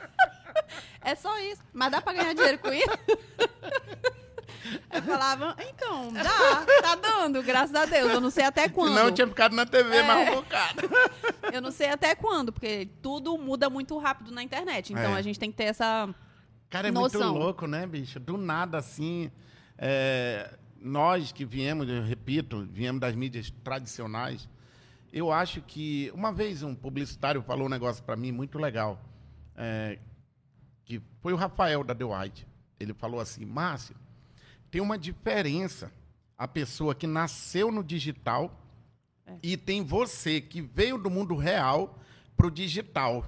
é 1.02 1.14
só 1.14 1.38
isso. 1.40 1.60
Mas 1.74 1.90
dá 1.92 2.00
pra 2.00 2.14
ganhar 2.14 2.32
dinheiro 2.34 2.58
com 2.58 2.72
isso? 2.72 2.88
Eu 4.92 5.02
falava, 5.02 5.56
então, 5.68 6.12
dá, 6.12 6.64
tá 6.82 6.94
dando, 6.94 7.42
graças 7.42 7.74
a 7.74 7.84
Deus. 7.86 8.12
Eu 8.12 8.20
não 8.20 8.30
sei 8.30 8.44
até 8.44 8.68
quando. 8.68 8.90
Senão 8.94 9.06
eu 9.06 9.12
tinha 9.12 9.26
ficado 9.26 9.54
na 9.54 9.66
TV 9.66 9.96
É. 9.96 10.02
mais 10.02 10.28
um 10.30 10.34
bocado. 10.36 10.80
Eu 11.52 11.60
não 11.60 11.70
sei 11.70 11.88
até 11.90 12.14
quando, 12.14 12.52
porque 12.52 12.88
tudo 13.02 13.36
muda 13.38 13.68
muito 13.70 13.96
rápido 13.98 14.30
na 14.30 14.42
internet. 14.42 14.92
Então 14.92 15.14
É. 15.14 15.18
a 15.18 15.22
gente 15.22 15.38
tem 15.38 15.50
que 15.50 15.56
ter 15.56 15.64
essa. 15.64 16.08
Cara, 16.70 16.86
é 16.86 16.90
Noção. 16.92 17.20
muito 17.20 17.38
louco, 17.38 17.66
né, 17.66 17.84
bicho? 17.84 18.20
Do 18.20 18.36
nada, 18.36 18.78
assim, 18.78 19.28
é, 19.76 20.56
nós 20.80 21.32
que 21.32 21.44
viemos, 21.44 21.88
eu 21.88 22.02
repito, 22.04 22.64
viemos 22.70 23.00
das 23.00 23.16
mídias 23.16 23.52
tradicionais, 23.64 24.48
eu 25.12 25.32
acho 25.32 25.60
que... 25.60 26.12
Uma 26.14 26.32
vez 26.32 26.62
um 26.62 26.72
publicitário 26.72 27.42
falou 27.42 27.66
um 27.66 27.68
negócio 27.68 28.04
para 28.04 28.14
mim 28.14 28.30
muito 28.30 28.56
legal, 28.56 29.02
é, 29.56 29.98
que 30.84 31.02
foi 31.20 31.32
o 31.32 31.36
Rafael 31.36 31.82
da 31.82 31.92
The 31.92 32.04
White. 32.04 32.46
Ele 32.78 32.94
falou 32.94 33.18
assim, 33.18 33.44
Márcio, 33.44 33.96
tem 34.70 34.80
uma 34.80 34.96
diferença 34.96 35.92
a 36.38 36.46
pessoa 36.46 36.94
que 36.94 37.06
nasceu 37.06 37.72
no 37.72 37.82
digital 37.82 38.64
e 39.42 39.56
tem 39.56 39.84
você 39.84 40.40
que 40.40 40.62
veio 40.62 40.96
do 40.96 41.10
mundo 41.10 41.34
real 41.34 41.98
pro 42.36 42.50
digital, 42.50 43.24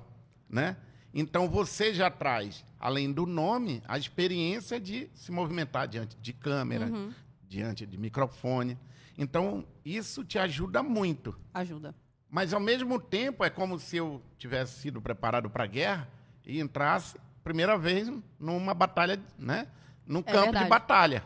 né? 0.49 0.77
Então 1.13 1.49
você 1.49 1.93
já 1.93 2.11
traz, 2.11 2.65
além 2.83 3.13
do 3.13 3.25
nome, 3.25 3.81
a 3.87 3.97
experiência 3.97 4.79
de 4.81 5.09
se 5.15 5.31
movimentar 5.31 5.87
diante 5.89 6.17
de 6.21 6.33
câmera, 6.33 6.87
Uhum. 6.87 7.15
diante 7.49 7.87
de 7.87 7.97
microfone. 7.97 8.77
Então 9.17 9.65
isso 9.85 10.25
te 10.25 10.39
ajuda 10.39 10.83
muito. 10.83 11.39
Ajuda. 11.55 11.95
Mas 12.29 12.53
ao 12.53 12.61
mesmo 12.61 12.99
tempo 13.01 13.45
é 13.45 13.51
como 13.51 13.79
se 13.79 13.97
eu 13.99 14.21
tivesse 14.37 14.81
sido 14.81 15.01
preparado 15.01 15.49
para 15.49 15.65
a 15.65 15.67
guerra 15.67 16.09
e 16.45 16.61
entrasse 16.61 17.17
primeira 17.45 17.79
vez 17.79 18.11
numa 18.41 18.75
batalha, 18.75 19.21
né? 19.39 19.69
Num 20.07 20.23
campo 20.23 20.45
verdade. 20.45 20.65
de 20.65 20.71
batalha. 20.71 21.25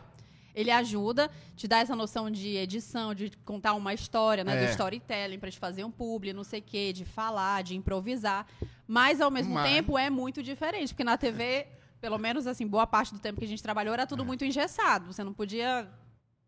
Ele 0.57 0.71
ajuda, 0.71 1.29
te 1.55 1.67
dá 1.67 1.77
essa 1.77 1.95
noção 1.95 2.31
de 2.31 2.55
edição, 2.57 3.13
de 3.13 3.29
contar 3.45 3.75
uma 3.75 3.93
história, 3.93 4.43
né? 4.43 4.55
É. 4.63 4.65
Do 4.65 4.71
storytelling, 4.71 5.37
pra 5.37 5.51
te 5.51 5.59
fazer 5.59 5.83
um 5.83 5.91
publi, 5.91 6.33
não 6.33 6.43
sei 6.43 6.59
o 6.61 6.63
quê, 6.63 6.91
de 6.91 7.05
falar, 7.05 7.61
de 7.61 7.75
improvisar. 7.75 8.47
Mas, 8.87 9.21
ao 9.21 9.29
mesmo 9.29 9.53
Mas- 9.53 9.69
tempo, 9.71 9.95
é 9.99 10.09
muito 10.09 10.41
diferente. 10.41 10.93
Porque 10.95 11.03
na 11.03 11.15
TV, 11.15 11.67
pelo 12.01 12.17
menos, 12.17 12.47
assim, 12.47 12.65
boa 12.65 12.87
parte 12.87 13.13
do 13.13 13.19
tempo 13.19 13.37
que 13.37 13.45
a 13.45 13.47
gente 13.47 13.61
trabalhou, 13.61 13.93
era 13.93 14.07
tudo 14.07 14.25
muito 14.25 14.43
engessado. 14.43 15.13
Você 15.13 15.23
não 15.23 15.31
podia, 15.31 15.87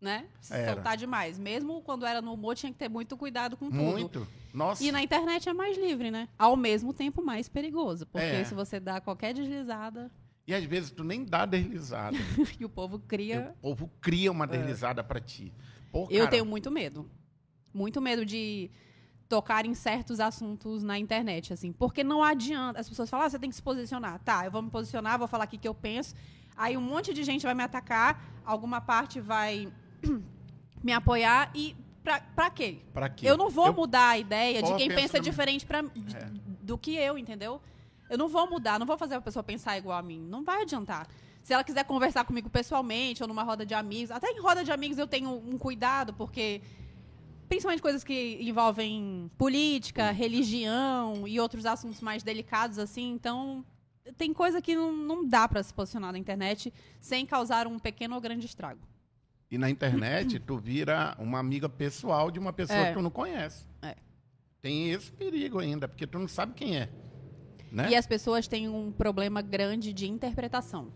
né? 0.02 0.26
Se 0.42 0.56
Era. 0.56 0.74
soltar 0.74 0.98
demais. 0.98 1.38
Mesmo 1.38 1.80
quando 1.84 2.04
era 2.04 2.20
no 2.20 2.34
humor, 2.34 2.56
tinha 2.56 2.72
que 2.72 2.80
ter 2.80 2.90
muito 2.90 3.16
cuidado 3.16 3.56
com 3.56 3.66
tudo. 3.70 3.78
Muito. 3.78 4.28
Nossa. 4.52 4.84
E 4.84 4.92
na 4.92 5.04
internet 5.04 5.48
é 5.48 5.54
mais 5.54 5.78
livre, 5.78 6.10
né? 6.10 6.28
Ao 6.36 6.56
mesmo 6.58 6.94
tempo, 6.96 7.24
mais 7.24 7.48
perigoso. 7.48 8.08
Porque 8.08 8.26
É. 8.26 8.44
se 8.44 8.56
você 8.56 8.80
dá 8.80 9.00
qualquer 9.00 9.36
deslizada 9.36 10.10
E 10.50 10.56
às 10.56 10.64
vezes 10.64 10.90
tu 10.90 11.04
nem 11.04 11.24
dá 11.24 11.46
deslizada. 11.46 12.18
e 12.60 12.66
o 12.66 12.70
povo 12.70 12.98
cria. 12.98 13.54
o 13.60 13.62
povo 13.62 13.92
cria 14.02 14.32
uma 14.32 14.48
deslizada 14.48 15.04
pra 15.04 15.20
ti. 15.20 15.54
Pô, 15.92 16.08
Eu 16.10 16.20
cara, 16.22 16.32
tenho 16.32 16.46
muito 16.46 16.72
medo. 16.72 17.08
Muito 17.72 18.02
medo 18.02 18.26
de 18.26 18.72
tocar 19.28 19.64
em 19.64 19.76
certos 19.76 20.20
assuntos 20.20 20.82
na 20.82 20.98
internet, 20.98 21.54
assim. 21.54 21.72
Porque 21.72 22.04
não 22.04 22.24
adianta. 22.24 22.80
As 22.80 22.90
pessoas 22.90 23.08
falam, 23.12 23.28
ah, 23.28 23.30
você 23.30 23.38
tem 23.38 23.50
que 23.52 23.56
se 23.56 23.62
posicionar. 23.62 24.20
Tá, 24.24 24.44
eu 24.44 24.50
vou 24.50 24.64
me 24.64 24.72
posicionar, 24.72 25.20
vou 25.20 25.28
falar 25.28 25.44
aqui 25.44 25.56
o 25.58 25.60
que 25.60 25.68
eu 25.68 25.76
penso. 25.76 26.16
Aí 26.58 26.76
um 26.76 26.82
monte 26.82 27.14
de 27.14 27.24
gente 27.24 27.44
vai 27.46 27.54
me 27.54 27.62
atacar, 27.62 28.20
alguma 28.44 28.82
parte 28.82 29.22
vai 29.22 29.72
me 30.84 30.92
apoiar 30.92 31.52
e 31.54 31.76
pra, 32.04 32.22
pra 32.22 32.50
quê? 32.50 32.80
Pra 32.92 33.08
quê? 33.08 33.30
Eu 33.30 33.38
não 33.38 33.52
vou 33.52 33.68
Eu- 33.68 33.74
mudar 33.74 34.10
a 34.10 34.18
ideia 34.18 34.64
de 34.64 34.74
quem 34.76 34.88
pensa 34.90 35.14
também. 35.14 35.22
diferente 35.30 35.64
pra, 35.66 35.80
É. 35.80 36.32
do 36.64 36.76
que 36.76 36.96
eu, 36.96 37.18
entendeu? 37.20 37.62
Eu 38.10 38.18
não 38.18 38.28
vou 38.28 38.50
mudar, 38.50 38.80
não 38.80 38.86
vou 38.86 38.98
fazer 38.98 39.16
a 39.16 39.22
pessoa 39.22 39.44
pensar 39.44 39.78
igual 39.78 39.98
a 39.98 40.02
mim. 40.02 40.20
Não 40.20 40.44
vai 40.44 40.64
adiantar. 40.64 41.08
Se 41.42 41.54
ela 41.54 41.64
quiser 41.64 41.84
conversar 41.86 42.26
comigo 42.26 42.50
pessoalmente 42.50 43.22
ou 43.24 43.28
numa 43.28 43.44
roda 43.44 43.66
de 43.66 43.74
amigos, 43.74 44.12
até 44.12 44.28
em 44.32 44.40
roda 44.40 44.64
de 44.64 44.72
amigos 44.72 44.98
eu 44.98 45.08
tenho 45.08 45.30
um 45.32 45.58
cuidado, 45.58 46.14
porque 46.14 46.62
principalmente 47.48 47.82
coisas 47.82 48.04
que 48.04 48.38
envolvem 48.42 49.32
política, 49.38 50.12
religião 50.12 51.28
e 51.28 51.40
outros 51.40 51.66
assuntos 51.66 52.02
mais 52.02 52.24
delicados 52.24 52.78
assim, 52.78 53.12
então 53.12 53.66
tem 54.18 54.34
coisa 54.34 54.62
que 54.62 54.76
não, 54.76 54.92
não 54.92 55.28
dá 55.28 55.48
pra 55.48 55.62
se 55.64 55.74
posicionar 55.74 56.12
na 56.12 56.18
internet 56.18 56.74
sem 57.00 57.26
causar 57.26 57.68
um 57.68 57.80
pequeno 57.80 58.16
ou 58.16 58.22
grande 58.22 58.46
estrago. 58.46 58.82
E 59.52 59.58
na 59.58 59.70
internet, 59.70 60.40
tu 60.40 60.58
vira 60.58 61.16
uma 61.18 61.40
amiga 61.40 61.68
pessoal 61.68 62.30
de 62.30 62.38
uma 62.38 62.54
pessoa 62.54 62.78
É. 62.80 62.88
que 62.90 62.94
tu 62.94 63.02
não 63.02 63.10
conhece. 63.10 63.66
É. 63.82 63.96
Tem 64.62 64.92
esse 64.92 65.12
perigo 65.12 65.58
ainda, 65.58 65.88
porque 65.88 66.06
tu 66.06 66.20
não 66.20 66.28
sabe 66.28 66.54
quem 66.54 66.78
é. 66.78 66.90
Né? 67.72 67.92
E 67.92 67.96
as 67.96 68.08
pessoas 68.08 68.48
têm 68.48 68.68
um 68.68 68.92
problema 68.92 69.42
grande 69.42 69.94
de 69.94 70.08
interpretação. 70.08 70.92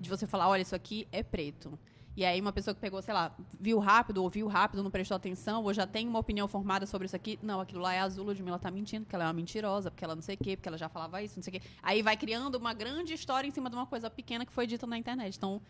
De 0.00 0.08
você 0.08 0.26
falar, 0.26 0.48
olha, 0.48 0.62
isso 0.62 0.74
aqui 0.74 1.06
é 1.12 1.22
preto. 1.22 1.78
E 2.14 2.24
aí 2.24 2.40
uma 2.40 2.52
pessoa 2.52 2.74
que 2.74 2.80
pegou, 2.80 3.00
sei 3.00 3.14
lá, 3.14 3.34
viu 3.58 3.78
rápido, 3.78 4.22
ouviu 4.22 4.46
rápido, 4.46 4.82
não 4.82 4.90
prestou 4.90 5.16
atenção, 5.16 5.64
ou 5.64 5.72
já 5.72 5.86
tem 5.86 6.06
uma 6.06 6.18
opinião 6.18 6.46
formada 6.46 6.84
sobre 6.84 7.06
isso 7.06 7.16
aqui. 7.16 7.38
Não, 7.42 7.60
aquilo 7.60 7.80
lá 7.80 7.94
é 7.94 8.00
azul, 8.00 8.26
Ludmilla 8.26 8.58
tá 8.58 8.70
mentindo, 8.70 9.04
porque 9.04 9.14
ela 9.16 9.24
é 9.24 9.26
uma 9.28 9.32
mentirosa, 9.32 9.90
porque 9.90 10.04
ela 10.04 10.14
não 10.14 10.22
sei 10.22 10.34
o 10.34 10.38
quê, 10.38 10.56
porque 10.56 10.68
ela 10.68 10.76
já 10.76 10.88
falava 10.90 11.22
isso, 11.22 11.36
não 11.36 11.42
sei 11.42 11.56
o 11.56 11.60
quê. 11.60 11.66
Aí 11.82 12.02
vai 12.02 12.16
criando 12.16 12.56
uma 12.56 12.74
grande 12.74 13.14
história 13.14 13.48
em 13.48 13.50
cima 13.50 13.70
de 13.70 13.76
uma 13.76 13.86
coisa 13.86 14.10
pequena 14.10 14.44
que 14.44 14.52
foi 14.52 14.66
dita 14.66 14.86
na 14.86 14.98
internet. 14.98 15.36
Então, 15.36 15.62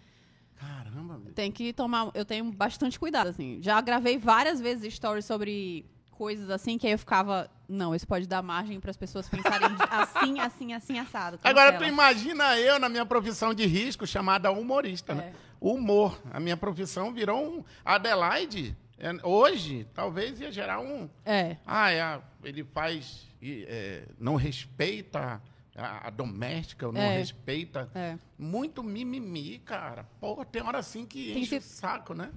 Caramba, 0.57 1.19
bicho. 1.19 1.35
tem 1.35 1.52
que 1.52 1.73
tomar. 1.73 2.11
Eu 2.12 2.25
tenho 2.25 2.50
bastante 2.50 2.99
cuidado, 2.99 3.28
assim. 3.28 3.59
Já 3.62 3.81
gravei 3.81 4.19
várias 4.19 4.61
vezes 4.61 4.95
stories 4.95 5.25
sobre 5.25 5.86
coisas 6.10 6.50
assim, 6.50 6.76
que 6.76 6.86
aí 6.86 6.93
eu 6.93 6.99
ficava. 6.99 7.49
Não, 7.73 7.95
isso 7.95 8.06
pode 8.06 8.26
dar 8.26 8.43
margem 8.43 8.78
para 8.78 8.91
as 8.91 8.97
pessoas 8.97 9.28
pensarem 9.28 9.69
assim, 9.91 10.41
assim, 10.41 10.73
assim, 10.75 10.99
assado. 10.99 11.39
Agora 11.43 11.71
tu 11.73 11.78
Cancela. 11.78 11.91
imagina 11.93 12.58
eu 12.58 12.78
na 12.78 12.89
minha 12.89 13.06
profissão 13.06 13.54
de 13.54 13.67
risco, 13.67 14.06
chamada 14.06 14.50
humorista, 14.52 15.15
né? 15.15 15.32
É. 15.35 15.52
Humor. 15.61 16.21
A 16.30 16.39
minha 16.41 16.56
profissão 16.56 17.13
virou 17.13 17.58
um. 17.58 17.65
Adelaide, 17.85 18.76
é, 18.99 19.11
hoje, 19.26 19.87
talvez 19.95 20.41
ia 20.41 20.50
gerar 20.52 20.80
um. 20.80 21.08
É. 21.25 21.56
Ah, 21.67 21.93
é, 21.93 22.21
ele 22.45 22.63
faz. 22.65 23.26
é, 23.43 24.02
não 24.19 24.37
respeita 24.37 25.41
a, 25.76 26.08
a 26.08 26.11
doméstica, 26.11 26.91
não 26.91 27.00
É. 27.00 27.17
respeita. 27.19 27.89
É. 27.95 28.17
Muito 28.39 28.82
mimimi, 28.82 29.58
cara. 29.61 30.04
Pô, 30.21 30.45
tem 30.45 30.63
hora 30.63 30.78
assim 30.78 31.06
que 31.06 31.32
Tem 31.32 31.43
enche 31.43 31.56
o 31.56 31.63
saco, 31.63 32.13
né? 32.13 32.30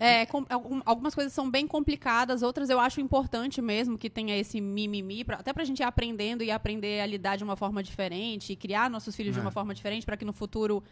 É, 0.00 0.24
com- 0.26 0.44
algum- 0.48 0.80
algumas 0.84 1.14
coisas 1.14 1.32
são 1.32 1.50
bem 1.50 1.66
complicadas, 1.66 2.42
outras 2.42 2.70
eu 2.70 2.78
acho 2.78 3.00
importante 3.00 3.60
mesmo 3.60 3.98
que 3.98 4.08
tenha 4.08 4.36
esse 4.36 4.60
mimimi, 4.60 5.24
pra, 5.24 5.36
até 5.38 5.52
pra 5.52 5.64
gente 5.64 5.80
ir 5.80 5.82
aprendendo 5.84 6.42
e 6.44 6.50
aprender 6.50 7.00
a 7.00 7.06
lidar 7.06 7.36
de 7.36 7.44
uma 7.44 7.56
forma 7.56 7.82
diferente, 7.82 8.52
e 8.52 8.56
criar 8.56 8.88
nossos 8.88 9.14
filhos 9.16 9.34
de 9.34 9.40
É. 9.40 9.42
uma 9.42 9.50
forma 9.50 9.74
diferente, 9.74 10.06
para 10.06 10.16
que 10.16 10.24
no 10.24 10.32
futuro 10.32 10.82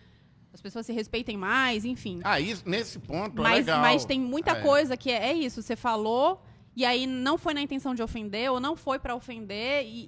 as 0.53 0.61
pessoas 0.61 0.87
se 0.87 0.92
respeitem 0.92 1.37
mais, 1.37 1.85
enfim. 1.85 2.21
Ah, 2.25 2.40
isso, 2.40 2.62
nesse 2.69 2.99
ponto 2.99 3.38
é 3.40 3.42
mas, 3.42 3.66
legal. 3.66 3.81
mas 3.81 4.05
tem 4.05 4.19
muita 4.19 4.53
É. 4.53 4.61
coisa 4.62 4.97
que 4.97 5.11
é, 5.11 5.29
é 5.31 5.33
isso, 5.35 5.61
você 5.62 5.77
falou 5.77 6.42
e 6.77 6.85
aí 6.85 7.07
não 7.07 7.39
foi 7.39 7.55
na 7.55 7.62
intenção 7.62 7.95
de 7.95 8.03
ofender 8.03 8.53
ou 8.53 8.61
não 8.61 8.77
foi 8.77 8.99
pra 8.99 9.15
ofender 9.17 9.83
e, 9.87 10.05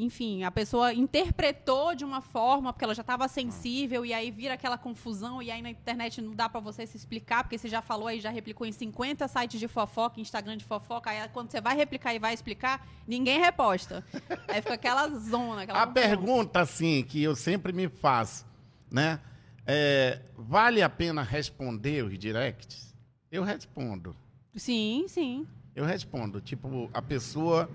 e- 0.00 0.04
enfim, 0.04 0.44
a 0.44 0.50
pessoa 0.50 0.94
interpretou 0.94 1.94
de 1.94 2.04
uma 2.04 2.20
forma 2.20 2.72
porque 2.72 2.84
ela 2.84 2.94
já 2.94 3.00
estava 3.00 3.26
sensível 3.26 4.06
e 4.06 4.14
aí 4.14 4.30
vira 4.30 4.54
aquela 4.54 4.78
confusão 4.78 5.42
e 5.42 5.50
aí 5.50 5.60
na 5.60 5.70
internet 5.70 6.22
não 6.22 6.34
dá 6.34 6.48
pra 6.48 6.60
você 6.60 6.86
se 6.86 6.96
explicar 6.96 7.42
porque 7.42 7.58
você 7.58 7.68
já 7.68 7.82
falou 7.82 8.06
aí 8.06 8.20
já 8.20 8.30
replicou 8.30 8.64
em 8.64 8.70
50 8.72 9.26
sites 9.26 9.58
de 9.58 9.66
fofoca, 9.66 10.20
Instagram 10.20 10.56
de 10.56 10.64
fofoca, 10.64 11.10
aí 11.10 11.28
quando 11.30 11.50
você 11.50 11.60
vai 11.60 11.76
replicar 11.76 12.14
e 12.14 12.18
vai 12.20 12.32
explicar, 12.32 12.86
ninguém 13.06 13.40
reposta. 13.40 14.04
aí 14.48 14.62
fica 14.62 14.74
aquela 14.74 15.08
zona, 15.18 15.62
aquela 15.62 15.82
A 15.82 15.86
confusão. 15.86 15.92
pergunta, 16.08 16.60
assim, 16.60 17.02
que 17.02 17.20
eu 17.22 17.34
sempre 17.34 17.72
me 17.72 17.88
faço, 17.88 18.46
né? 18.90 19.20
É, 19.66 20.22
vale 20.36 20.80
a 20.80 20.88
pena 20.88 21.22
responder 21.22 22.04
os 22.04 22.16
directs? 22.18 22.94
Eu 23.30 23.42
respondo. 23.42 24.16
Sim, 24.54 25.04
sim. 25.08 25.46
Eu 25.78 25.84
respondo. 25.84 26.40
Tipo, 26.40 26.90
a 26.92 27.00
pessoa, 27.00 27.70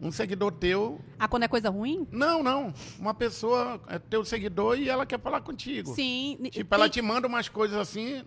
um 0.00 0.12
seguidor 0.12 0.52
teu. 0.52 1.00
Ah, 1.18 1.26
quando 1.26 1.42
é 1.42 1.48
coisa 1.48 1.68
ruim? 1.68 2.06
Não, 2.12 2.44
não. 2.44 2.72
Uma 2.96 3.12
pessoa 3.12 3.80
é 3.88 3.98
teu 3.98 4.24
seguidor 4.24 4.78
e 4.78 4.88
ela 4.88 5.04
quer 5.04 5.18
falar 5.18 5.40
contigo. 5.40 5.92
Sim. 5.92 6.38
Tipo, 6.48 6.72
ela 6.72 6.88
te 6.88 7.02
manda 7.02 7.26
umas 7.26 7.48
coisas 7.48 7.76
assim 7.76 8.24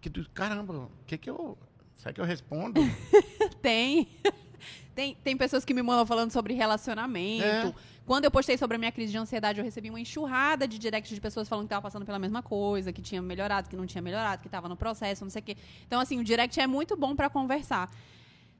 que 0.00 0.08
tu, 0.08 0.24
caramba, 0.32 0.74
o 0.74 0.90
que 1.04 1.18
que 1.18 1.28
eu. 1.28 1.58
Será 1.96 2.12
que 2.12 2.20
eu 2.20 2.24
respondo? 2.24 2.80
Tem. 3.60 4.06
tem. 4.94 5.16
Tem 5.16 5.36
pessoas 5.36 5.64
que 5.64 5.74
me 5.74 5.82
mandam 5.82 6.06
falando 6.06 6.30
sobre 6.30 6.54
relacionamento. 6.54 7.44
É. 7.44 7.74
Quando 8.06 8.26
eu 8.26 8.30
postei 8.30 8.56
sobre 8.56 8.76
a 8.76 8.78
minha 8.78 8.92
crise 8.92 9.10
de 9.10 9.18
ansiedade, 9.18 9.58
eu 9.58 9.64
recebi 9.64 9.90
uma 9.90 10.00
enxurrada 10.00 10.68
de 10.68 10.78
direct 10.78 11.12
de 11.12 11.20
pessoas 11.20 11.48
falando 11.48 11.64
que 11.64 11.70
tava 11.70 11.82
passando 11.82 12.06
pela 12.06 12.18
mesma 12.18 12.44
coisa, 12.44 12.92
que 12.92 13.02
tinha 13.02 13.20
melhorado, 13.20 13.68
que 13.68 13.76
não 13.76 13.86
tinha 13.86 14.02
melhorado, 14.02 14.40
que 14.40 14.48
tava 14.48 14.68
no 14.68 14.76
processo, 14.76 15.24
não 15.24 15.30
sei 15.30 15.40
o 15.40 15.44
quê. 15.44 15.56
Então, 15.84 16.00
assim, 16.00 16.20
o 16.20 16.24
direct 16.24 16.60
é 16.60 16.66
muito 16.66 16.96
bom 16.96 17.16
pra 17.16 17.28
conversar. 17.28 17.90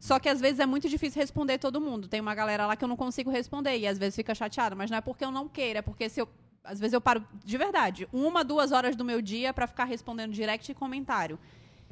Só 0.02 0.18
que 0.18 0.28
às 0.28 0.40
vezes 0.40 0.58
é 0.58 0.66
muito 0.66 0.88
difícil 0.88 1.20
responder 1.20 1.58
todo 1.58 1.80
mundo. 1.80 2.08
Tem 2.08 2.20
uma 2.20 2.34
galera 2.34 2.66
lá 2.66 2.74
que 2.74 2.82
eu 2.82 2.88
não 2.88 2.96
consigo 2.96 3.30
responder 3.30 3.78
e 3.78 3.86
às 3.86 3.96
vezes 3.98 4.16
fica 4.16 4.34
chateada, 4.34 4.74
mas 4.74 4.90
não 4.90 4.98
é 4.98 5.00
porque 5.00 5.24
eu 5.24 5.30
não 5.30 5.48
queira, 5.48 5.78
é 5.78 5.82
porque 5.82 6.08
se 6.08 6.20
eu 6.20 6.28
às 6.64 6.80
vezes 6.80 6.92
eu 6.92 7.00
paro 7.00 7.24
de 7.44 7.56
verdade, 7.56 8.08
uma, 8.12 8.42
duas 8.42 8.72
horas 8.72 8.96
do 8.96 9.04
meu 9.04 9.22
dia 9.22 9.52
pra 9.54 9.68
ficar 9.68 9.84
respondendo 9.84 10.32
direct 10.32 10.72
e 10.72 10.74
comentário. 10.74 11.38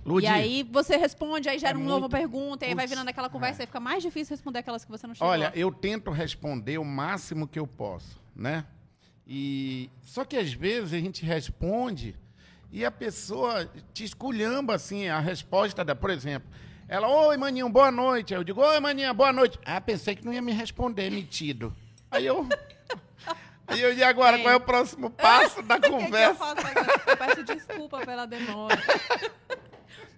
Ludi, 0.04 0.26
E 0.26 0.28
aí 0.28 0.62
você 0.64 0.96
responde, 0.96 1.48
aí 1.48 1.56
gera 1.58 1.74
É 1.74 1.80
uma 1.80 1.84
nova 1.86 2.00
muito- 2.00 2.12
pergunta, 2.12 2.64
e 2.64 2.70
aí 2.70 2.74
vai 2.74 2.86
virando 2.88 3.08
aquela 3.08 3.28
conversa, 3.28 3.60
é. 3.60 3.62
aí 3.62 3.66
fica 3.68 3.78
mais 3.78 4.02
difícil 4.02 4.34
responder 4.34 4.58
aquelas 4.58 4.84
que 4.84 4.90
você 4.90 5.06
não 5.06 5.14
chegou. 5.14 5.28
Olha, 5.28 5.52
eu 5.54 5.70
tento 5.72 6.10
responder 6.10 6.78
o 6.78 6.84
máximo 6.84 7.46
que 7.46 7.60
eu 7.60 7.66
posso, 7.66 8.20
né? 8.34 8.64
E 9.26 9.88
só 10.02 10.24
que 10.24 10.36
às 10.36 10.52
vezes 10.52 10.92
a 10.94 10.98
gente 10.98 11.24
responde 11.24 12.16
e 12.72 12.84
a 12.84 12.90
pessoa 12.90 13.70
te 13.94 14.02
esculhamba 14.02 14.74
assim 14.74 15.06
a 15.08 15.20
resposta 15.20 15.84
da, 15.84 15.94
por 15.94 16.10
exemplo, 16.10 16.48
ela, 16.90 17.08
oi 17.08 17.36
maninho, 17.36 17.68
boa 17.68 17.90
noite. 17.90 18.34
Aí 18.34 18.40
eu 18.40 18.44
digo, 18.44 18.60
oi 18.60 18.80
maninha, 18.80 19.14
boa 19.14 19.32
noite. 19.32 19.58
Ah, 19.64 19.80
pensei 19.80 20.16
que 20.16 20.24
não 20.24 20.32
ia 20.32 20.42
me 20.42 20.52
responder, 20.52 21.08
metido. 21.10 21.74
Aí 22.10 22.26
eu 22.26 22.46
Aí 23.68 23.80
eu 23.80 23.94
e 23.94 24.02
agora, 24.02 24.34
Tem. 24.36 24.42
qual 24.44 24.52
é 24.52 24.56
o 24.56 24.60
próximo 24.60 25.08
passo 25.10 25.62
da 25.62 25.78
que 25.80 25.86
eu 25.86 25.92
conversa? 25.92 26.34
faço? 26.34 26.66
Eu 27.06 27.16
peço 27.16 27.44
desculpa 27.44 28.00
pela 28.04 28.26
demora. 28.26 28.76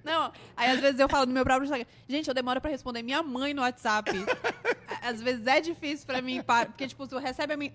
Não, 0.03 0.33
aí 0.57 0.69
às 0.71 0.81
vezes 0.81 0.99
eu 0.99 1.09
falo 1.09 1.27
no 1.27 1.33
meu 1.33 1.45
próprio 1.45 1.65
Instagram, 1.65 1.87
gente, 2.09 2.27
eu 2.27 2.35
demoro 2.35 2.61
pra 2.61 2.69
responder 2.71 3.03
minha 3.03 3.23
mãe 3.23 3.55
no 3.55 3.63
WhatsApp. 3.63 4.11
Às 5.01 5.23
vezes 5.23 5.47
é 5.47 5.61
difícil 5.61 6.07
pra 6.07 6.21
mim, 6.21 6.43
porque 6.43 6.89
tipo, 6.89 7.07
tu 7.07 7.19
recebe 7.19 7.53
a 7.53 7.57
minha... 7.57 7.73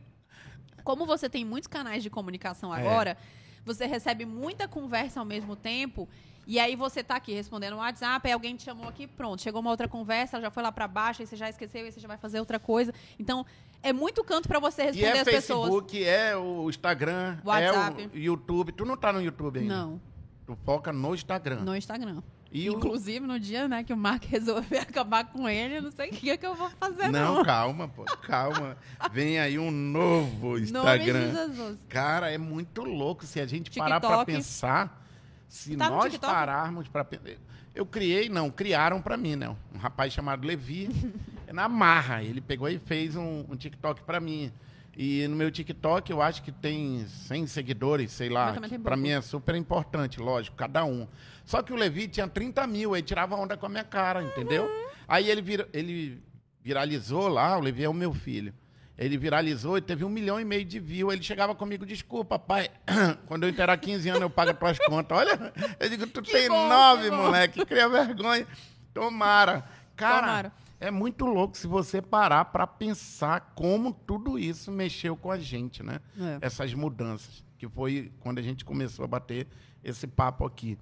Como 0.84 1.06
você 1.06 1.30
tem 1.30 1.46
muitos 1.46 1.68
canais 1.68 2.04
de 2.04 2.10
comunicação 2.10 2.76
É. 2.76 2.80
agora, 2.82 3.18
você 3.64 3.86
recebe 3.86 4.26
muita 4.26 4.68
conversa 4.68 5.22
ao 5.22 5.26
mesmo 5.26 5.56
tempo. 5.56 6.10
E 6.48 6.58
aí 6.60 6.78
você 6.78 7.04
tá 7.04 7.18
aqui 7.18 7.34
respondendo 7.34 7.74
um 7.74 7.80
WhatsApp, 7.80 8.26
aí 8.26 8.34
alguém 8.34 8.56
te 8.56 8.64
chamou 8.64 8.88
aqui, 8.88 9.06
pronto, 9.06 9.42
chegou 9.42 9.60
uma 9.60 9.70
outra 9.70 9.86
conversa, 9.88 10.40
já 10.40 10.50
foi 10.50 10.64
lá 10.64 10.72
para 10.72 10.88
baixo, 10.88 11.22
aí 11.22 11.28
você 11.28 11.36
já 11.36 11.50
esqueceu, 11.50 11.84
aí 11.84 11.92
você 11.92 12.00
já 12.00 12.08
vai 12.08 12.18
fazer 12.18 12.40
outra 12.40 12.58
coisa. 12.58 12.94
Então, 13.20 13.46
é 13.84 13.92
muito 13.92 14.24
canto 14.24 14.48
para 14.48 14.58
você 14.58 14.84
E 14.84 14.86
responder 14.86 15.06
é 15.18 15.20
as 15.20 15.26
pessoas. 15.26 15.70
Facebook, 15.70 16.04
é 16.06 16.38
o 16.38 16.70
Instagram, 16.70 17.38
WhatsApp. 17.44 18.10
é 18.14 18.18
o 18.18 18.18
YouTube. 18.18 18.72
Tu 18.72 18.86
não 18.86 18.96
tá 18.96 19.12
no 19.12 19.22
YouTube 19.22 19.60
ainda? 19.60 19.76
Não, 19.76 20.02
Tu 20.46 20.58
foca 20.64 20.94
no 20.94 21.14
Instagram. 21.14 21.58
no 21.60 21.76
Instagram. 21.76 22.24
E 22.50 22.70
o... 22.70 22.76
Inclusive, 22.76 23.28
no 23.28 23.38
dia 23.38 23.68
né, 23.68 23.84
que 23.84 23.92
o 23.92 23.98
Mark 23.98 24.24
resolver 24.32 24.78
acabar 24.78 25.26
com 25.26 25.50
ele, 25.50 25.80
eu 25.80 25.82
não 25.82 25.92
sei 25.92 26.08
o 26.10 26.14
que, 26.14 26.30
é 26.30 26.38
que 26.38 26.46
eu 26.46 26.56
vou 26.56 26.70
fazer, 26.70 27.10
não. 27.10 27.36
Não, 27.36 27.44
calma, 27.44 27.90
pô, 27.90 28.06
calma. 28.22 28.78
Vem 29.12 29.38
aí 29.38 29.60
um 29.60 29.70
novo 29.70 30.52
Nome 30.52 30.62
Instagram. 30.62 31.28
de 31.28 31.36
Jesus. 31.36 31.78
Cara, 31.90 32.32
é 32.32 32.38
muito 32.38 32.86
louco 32.86 33.26
se 33.26 33.42
a 33.42 33.46
gente 33.46 33.70
parar 33.78 34.00
pra 34.00 34.10
TikTok. 34.20 34.32
pensar. 34.32 35.07
Se 35.48 35.76
Tá 35.76 35.90
nós 35.90 36.18
pararmos 36.18 36.88
pensar. 36.88 37.38
Eu 37.74 37.86
criei, 37.86 38.28
não, 38.28 38.50
criaram 38.50 39.02
pra 39.02 39.16
mim, 39.18 39.36
né? 39.36 39.56
Um 39.74 39.78
rapaz 39.78 40.12
chamado 40.12 40.46
Levi, 40.48 40.90
na 41.54 41.70
marra. 41.70 42.24
Ele 42.24 42.42
pegou 42.42 42.68
e 42.68 42.80
fez 42.80 43.16
um, 43.16 43.46
um 43.50 43.56
TikTok 43.56 44.02
pra 44.04 44.20
mim. 44.20 44.52
E 45.00 45.28
no 45.28 45.36
meu 45.36 45.52
TikTok 45.52 46.12
eu 46.12 46.22
acho 46.22 46.42
que 46.42 46.52
tem 46.52 47.06
100 47.08 47.46
seguidores, 47.48 48.12
sei 48.12 48.30
lá. 48.30 48.48
Pouco. 48.94 48.98
mim 49.04 49.10
é 49.10 49.22
super 49.22 49.54
importante, 49.56 50.20
lógico, 50.20 50.58
cada 50.58 50.84
um. 50.84 51.08
Só 51.46 51.62
que 51.62 51.72
o 51.72 51.76
Levi 51.76 52.08
tinha 52.08 52.28
30 52.28 52.66
mil, 52.66 52.94
aí 52.96 53.02
tirava 53.04 53.36
onda 53.36 53.56
com 53.56 53.68
a 53.68 53.70
minha 53.70 53.84
cara, 53.84 54.24
entendeu? 54.24 54.64
Uhum. 54.66 54.88
Aí 55.08 55.30
ele, 55.30 55.42
vira- 55.44 55.70
ele 55.72 56.22
viralizou 56.64 57.28
lá, 57.28 57.56
o 57.58 57.62
Levi 57.62 57.84
é 57.84 57.90
o 57.90 57.94
meu 57.94 58.12
filho. 58.14 58.54
Ele 58.98 59.18
viralizou 59.18 59.78
e 59.78 59.82
teve 59.82 60.04
um 60.04 60.10
milhão 60.10 60.40
e 60.40 60.46
meio 60.46 60.66
de 60.66 60.80
views. 60.80 61.14
Ele 61.14 61.22
chegava 61.22 61.54
comigo, 61.54 61.86
desculpa, 61.86 62.40
pai. 62.40 62.70
Quando 63.28 63.44
eu 63.44 63.50
inteirar 63.50 63.78
15 63.78 64.10
anos, 64.10 64.22
eu 64.22 64.30
pago 64.30 64.52
as 64.52 64.58
tuas 64.58 64.80
contas. 64.80 65.18
Olha, 65.18 65.54
eu 65.80 65.90
digo, 65.90 66.08
tu 66.08 66.22
Que 66.22 66.32
tem 66.32 66.50
bom, 66.50 66.68
nove, 66.68 67.12
moleque. 67.12 67.64
Cria 67.66 67.88
vergonha. 67.88 68.48
Tomara. 68.94 69.64
Cara, 69.96 70.28
Tomara. 70.28 70.54
é 70.80 70.90
muito 70.90 71.26
louco 71.26 71.56
se 71.56 71.68
você 71.68 72.02
parar 72.02 72.46
pra 72.46 72.66
pensar 72.66 73.54
como 73.56 73.94
tudo 73.94 74.40
isso 74.40 74.72
mexeu 74.72 75.16
com 75.16 75.32
a 75.32 75.38
gente, 75.38 75.84
né? 75.84 76.00
É. 76.20 76.40
Essas 76.42 76.74
mudanças. 76.74 77.44
Que 77.60 77.68
foi 77.70 78.12
quando 78.20 78.40
a 78.40 78.42
gente 78.42 78.66
começou 78.66 79.06
a 79.06 79.08
bater 79.08 79.48
esse 79.84 80.08
papo 80.08 80.44
aqui. 80.44 80.78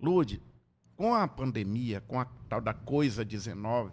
Lude, 0.00 0.42
com 0.96 1.14
a 1.14 1.28
pandemia, 1.28 2.00
com 2.00 2.18
a 2.18 2.24
tal 2.48 2.60
da 2.60 2.74
coisa 2.74 3.24
19, 3.24 3.92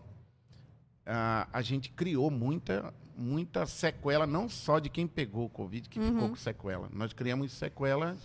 ah, 1.05 1.47
a 1.51 1.61
gente 1.61 1.89
criou 1.91 2.31
muita, 2.31 2.93
muita 3.17 3.65
sequela, 3.65 4.25
não 4.25 4.47
só 4.49 4.79
de 4.79 4.89
quem 4.89 5.07
pegou 5.07 5.45
o 5.45 5.49
Covid, 5.49 5.87
que 5.89 5.99
ficou 5.99 6.29
com 6.29 6.35
sequela. 6.35 6.89
Nós 6.91 7.13
criamos 7.13 7.51
sequelas. 7.51 8.17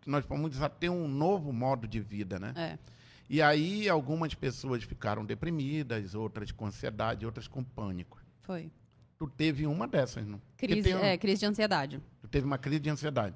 que 0.00 0.10
nós 0.10 0.24
fomos 0.24 0.60
a 0.60 0.68
ter 0.68 0.90
um 0.90 1.08
novo 1.08 1.52
modo 1.52 1.88
de 1.88 2.00
vida, 2.00 2.38
né? 2.38 2.52
É. 2.56 2.78
E 3.28 3.40
aí 3.40 3.88
algumas 3.88 4.34
pessoas 4.34 4.84
ficaram 4.84 5.24
deprimidas, 5.24 6.14
outras 6.14 6.52
com 6.52 6.66
ansiedade, 6.66 7.24
outras 7.24 7.48
com 7.48 7.64
pânico. 7.64 8.20
Foi. 8.42 8.70
Tu 9.18 9.28
teve 9.28 9.66
uma 9.66 9.88
dessas, 9.88 10.26
não? 10.26 10.40
Crise, 10.56 10.82
tem 10.82 10.92
é, 10.94 11.16
crise 11.16 11.40
de 11.40 11.46
ansiedade. 11.46 12.02
Tu 12.20 12.28
teve 12.28 12.44
uma 12.44 12.58
crise 12.58 12.80
de 12.80 12.90
ansiedade. 12.90 13.34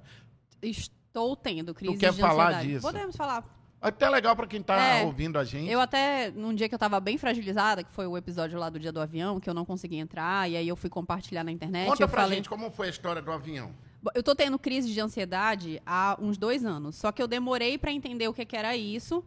Estou 0.61 1.35
tendo 1.37 1.75
crise 1.75 1.97
quer 1.97 2.12
de 2.12 2.21
falar 2.21 2.49
ansiedade. 2.49 2.68
disso? 2.68 2.83
Podemos 2.83 3.16
falar. 3.16 3.58
Até 3.81 4.09
legal 4.09 4.35
pra 4.35 4.47
quem 4.47 4.61
tá 4.61 4.77
É. 4.77 5.05
ouvindo 5.05 5.38
a 5.38 5.45
gente. 5.45 5.71
Eu 5.71 5.81
até, 5.81 6.31
num 6.33 6.53
dia 6.53 6.69
que 6.69 6.75
eu 6.75 6.79
tava 6.79 6.99
bem 6.99 7.17
fragilizada, 7.17 7.85
que 7.85 7.93
foi 7.93 8.07
o 8.07 8.17
episódio 8.17 8.59
lá 8.59 8.69
do 8.69 8.79
dia 8.79 8.91
do 8.91 9.01
avião, 9.01 9.38
que 9.38 9.49
eu 9.49 9.55
não 9.55 9.64
consegui 9.64 9.97
entrar, 9.97 10.51
e 10.51 10.57
aí 10.57 10.67
eu 10.67 10.75
fui 10.75 10.91
compartilhar 10.91 11.45
na 11.45 11.53
internet. 11.53 11.88
Conta 11.88 12.03
eu 12.03 12.09
pra 12.09 12.23
falei, 12.23 12.38
gente 12.38 12.49
como 12.49 12.71
foi 12.71 12.88
a 12.88 12.91
história 12.91 13.23
do 13.23 13.31
avião. 13.31 13.73
Eu 14.14 14.23
tô 14.23 14.35
tendo 14.35 14.59
crise 14.59 14.93
de 14.93 15.01
ansiedade 15.01 15.81
há 15.87 16.17
uns 16.21 16.37
dois 16.38 16.64
anos. 16.64 16.97
Só 16.97 17.12
que 17.12 17.23
eu 17.23 17.29
demorei 17.29 17.79
pra 17.79 17.93
entender 17.93 18.27
o 18.29 18.35
que, 18.35 18.45
que 18.45 18.57
era 18.57 18.77
isso. 18.77 19.25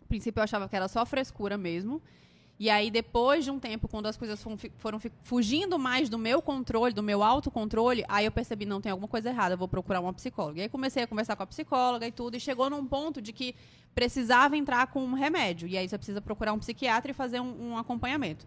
No 0.00 0.06
princípio 0.06 0.40
eu 0.40 0.44
achava 0.44 0.68
que 0.68 0.76
era 0.76 0.88
só 0.88 1.04
frescura 1.04 1.56
mesmo. 1.58 2.00
E 2.60 2.68
aí, 2.68 2.90
depois 2.90 3.44
de 3.44 3.52
um 3.52 3.58
tempo, 3.60 3.86
quando 3.86 4.06
as 4.06 4.16
coisas 4.16 4.44
foram, 4.78 5.00
fugindo 5.22 5.78
mais 5.78 6.08
do 6.08 6.18
meu 6.18 6.42
controle, 6.42 6.92
do 6.92 7.04
meu 7.04 7.22
autocontrole, 7.22 8.04
aí 8.08 8.24
eu 8.24 8.32
percebi, 8.32 8.66
não, 8.66 8.80
tem 8.80 8.90
alguma 8.90 9.06
coisa 9.06 9.28
errada, 9.28 9.56
vou 9.56 9.68
procurar 9.68 10.00
uma 10.00 10.12
psicóloga. 10.12 10.58
E 10.58 10.62
aí 10.62 10.68
comecei 10.68 11.04
a 11.04 11.06
conversar 11.06 11.36
com 11.36 11.44
a 11.44 11.46
psicóloga 11.46 12.04
e 12.06 12.10
tudo, 12.10 12.36
e 12.36 12.40
chegou 12.40 12.68
num 12.68 12.84
ponto 12.84 13.22
de 13.22 13.32
que 13.32 13.54
precisava 13.94 14.56
entrar 14.56 14.88
com 14.88 15.04
um 15.04 15.14
remédio. 15.14 15.68
E 15.68 15.78
aí 15.78 15.88
você 15.88 15.96
precisa 15.96 16.20
procurar 16.20 16.52
um 16.52 16.58
psiquiatra 16.58 17.12
e 17.12 17.14
fazer 17.14 17.40
um- 17.40 17.70
um 17.70 17.78
acompanhamento. 17.78 18.44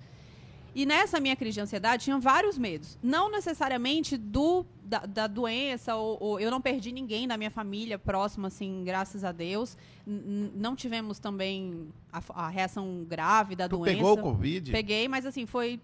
E 0.74 0.86
nessa 0.86 1.20
minha 1.20 1.36
crise 1.36 1.56
de 1.56 1.62
ansiedade, 1.62 2.04
tinha 2.06 2.18
vários 2.18 2.58
medos. 2.58 2.98
Não 3.04 3.30
necessariamente 3.30 4.16
do, 4.18 4.66
da, 4.84 5.00
da 5.00 5.28
doença, 5.28 5.96
ou, 5.96 6.18
ou 6.22 6.40
eu 6.40 6.50
não 6.50 6.62
perdi 6.62 6.92
ninguém 6.92 7.28
da 7.28 7.36
minha 7.38 7.52
família 7.52 8.00
próxima, 8.00 8.48
assim, 8.48 8.84
graças 8.86 9.24
a 9.24 9.32
Deus. 9.32 9.78
N- 10.08 10.52
não 10.56 10.76
tivemos 10.76 11.20
também 11.20 11.90
a, 12.12 12.22
a 12.46 12.50
reação 12.50 13.06
grave 13.08 13.56
da 13.56 13.68
Tu 13.68 13.78
doença. 13.78 13.96
pegou 13.98 14.14
o 14.14 14.18
Covid? 14.22 14.72
Peguei, 14.72 15.08
mas 15.08 15.26
assim, 15.26 15.46
foi 15.46 15.80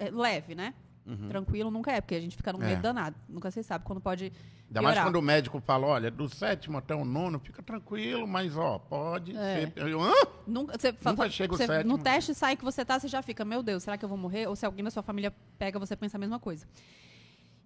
é, 0.00 0.10
leve, 0.10 0.54
né? 0.54 0.74
Tranquilo 1.28 1.70
nunca 1.70 1.90
é, 1.92 2.00
porque 2.00 2.14
a 2.14 2.20
gente 2.20 2.36
fica 2.36 2.52
num 2.52 2.58
Uhum. 2.58 2.64
É. 2.64 2.68
medo 2.68 2.82
danado. 2.82 3.16
Nunca 3.28 3.50
se 3.50 3.62
sabe 3.62 3.84
quando 3.84 4.00
pode 4.00 4.24
Ainda 4.66 4.82
mais 4.82 4.94
piorar. 4.94 5.04
quando 5.06 5.16
o 5.16 5.22
médico 5.22 5.60
fala, 5.60 5.86
olha, 5.86 6.10
do 6.10 6.28
sétimo 6.28 6.76
até 6.78 6.94
o 6.94 7.04
nono, 7.04 7.38
fica 7.38 7.62
tranquilo, 7.62 8.26
mas 8.26 8.56
ó, 8.56 8.78
pode 8.78 9.34
É. 9.36 9.70
ser. 9.74 9.88
Eu, 9.88 10.02
Hã? 10.02 10.12
Nunca, 10.46 10.78
você, 10.78 10.92
fa- 10.92 11.10
Nunca 11.12 11.30
chega 11.30 11.54
o 11.54 11.56
sétimo. 11.56 11.96
No 11.96 12.02
teste 12.02 12.34
sai 12.34 12.56
que 12.56 12.64
você 12.64 12.84
tá, 12.84 12.98
você 12.98 13.08
já 13.08 13.22
fica, 13.22 13.44
meu 13.44 13.62
Deus, 13.62 13.82
será 13.82 13.96
que 13.96 14.04
eu 14.04 14.08
vou 14.08 14.18
morrer? 14.18 14.46
Ou 14.48 14.54
se 14.56 14.66
alguém 14.66 14.84
da 14.84 14.90
sua 14.90 15.02
família 15.02 15.32
pega, 15.58 15.78
você 15.78 15.96
pensa 15.96 16.16
a 16.16 16.20
mesma 16.20 16.38
coisa. 16.38 16.66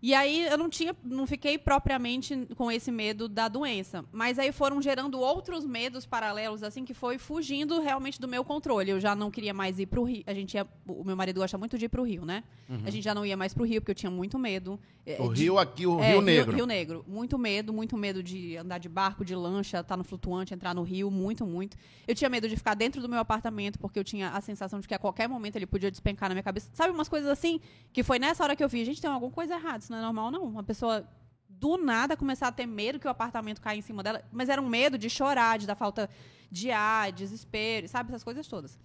E 0.03 0.15
aí 0.15 0.43
eu 0.47 0.59
não 0.59 0.69
tinha, 0.69 0.97
não 1.05 1.27
fiquei 1.29 1.57
propriamente 1.57 2.47
com 2.57 2.71
esse 2.73 2.91
medo 2.91 3.29
da 3.29 3.47
doença, 3.47 4.05
mas 4.11 4.37
aí 4.39 4.51
foram 4.51 4.83
gerando 4.83 5.21
outros 5.21 5.65
medos 5.65 6.05
paralelos 6.05 6.63
assim 6.65 6.85
que 6.85 6.93
foi 6.93 7.19
fugindo 7.19 7.81
realmente 7.81 8.21
do 8.21 8.27
meu 8.27 8.43
controle. 8.45 8.91
Eu 8.91 8.99
já 9.01 9.15
não 9.15 9.31
queria 9.31 9.55
mais 9.55 9.79
ir 9.79 9.87
pro 9.87 10.03
Rio. 10.03 10.25
A 10.27 10.35
gente 10.35 10.55
ia, 10.55 10.67
o 10.89 11.05
meu 11.05 11.15
marido 11.15 11.39
gosta 11.41 11.57
muito 11.57 11.79
de 11.79 11.85
ir 11.85 11.89
pro 11.89 12.03
Rio, 12.03 12.25
né? 12.25 12.43
A 12.85 12.91
gente 12.91 13.05
já 13.05 13.15
não 13.15 13.25
ia 13.25 13.37
mais 13.37 13.53
pro 13.55 13.65
Rio 13.65 13.81
porque 13.81 13.91
eu 13.93 13.95
tinha 13.95 14.11
muito 14.11 14.39
medo. 14.39 14.81
é, 15.07 15.21
O 15.21 15.33
de- 15.33 15.43
Rio 15.43 15.59
aqui, 15.59 15.87
o 15.87 16.01
é, 16.01 16.13
Rio 16.13 16.21
Negro. 16.23 16.57
Rio 16.57 16.67
Negro. 16.67 17.05
Muito 17.07 17.39
medo, 17.39 17.73
muito 17.73 17.97
medo 17.97 18.23
de 18.23 18.57
andar 18.57 18.79
de 18.79 18.89
barco, 18.89 19.25
de 19.25 19.35
lancha, 19.37 19.81
estar 19.81 19.97
no 19.97 20.03
flutuante, 20.03 20.55
entrar 20.55 20.75
no 20.75 20.83
rio, 20.83 21.11
muito, 21.11 21.47
muito. 21.47 21.77
Eu 22.09 22.15
tinha 22.15 22.31
medo 22.31 22.49
de 22.49 22.57
ficar 22.57 22.75
dentro 22.75 23.01
do 23.03 23.09
meu 23.09 23.19
apartamento, 23.19 23.79
porque 23.79 23.99
eu 23.99 24.05
tinha 24.05 24.31
a 24.31 24.41
sensação 24.41 24.81
de 24.81 24.89
que 24.89 24.95
a 24.95 24.99
qualquer 24.99 25.29
momento 25.29 25.57
ele 25.57 25.67
podia 25.67 25.91
despencar 25.91 26.29
na 26.29 26.35
minha 26.35 26.43
cabeça. 26.43 26.71
Sabe 26.73 26.93
umas 26.95 27.09
coisas 27.09 27.29
assim? 27.31 27.61
Que 27.93 28.03
foi 28.03 28.19
nessa 28.19 28.43
hora 28.43 28.57
que 28.57 28.65
eu 28.65 28.69
vi, 28.69 28.85
gente, 28.85 29.01
tem 29.01 29.11
alguma 29.11 29.31
coisa 29.31 29.55
errada, 29.55 29.85
não 29.93 29.99
é 29.99 30.03
normal, 30.03 30.31
não. 30.31 30.45
Uma 30.45 30.63
pessoa 30.63 31.07
do 31.49 31.77
nada 31.77 32.17
começar 32.17 32.49
a 32.49 32.53
ter 32.53 32.67
medo 32.67 32.99
que 32.99 33.07
o 33.07 33.11
apartamento 33.11 33.61
caia 33.61 33.79
em 33.79 33.83
cima 33.83 34.03
dela, 34.03 34.23
mas 34.33 34.49
era 34.49 34.61
um 34.61 34.69
medo 34.69 34.99
de 34.99 35.09
chorar, 35.09 35.59
de 35.59 35.67
dar 35.67 35.77
falta 35.77 36.09
de 36.51 36.71
ar, 36.71 37.13
desespero, 37.13 37.87
sabe? 37.89 38.11
Essas 38.11 38.25
coisas 38.25 38.47
todas. 38.49 38.79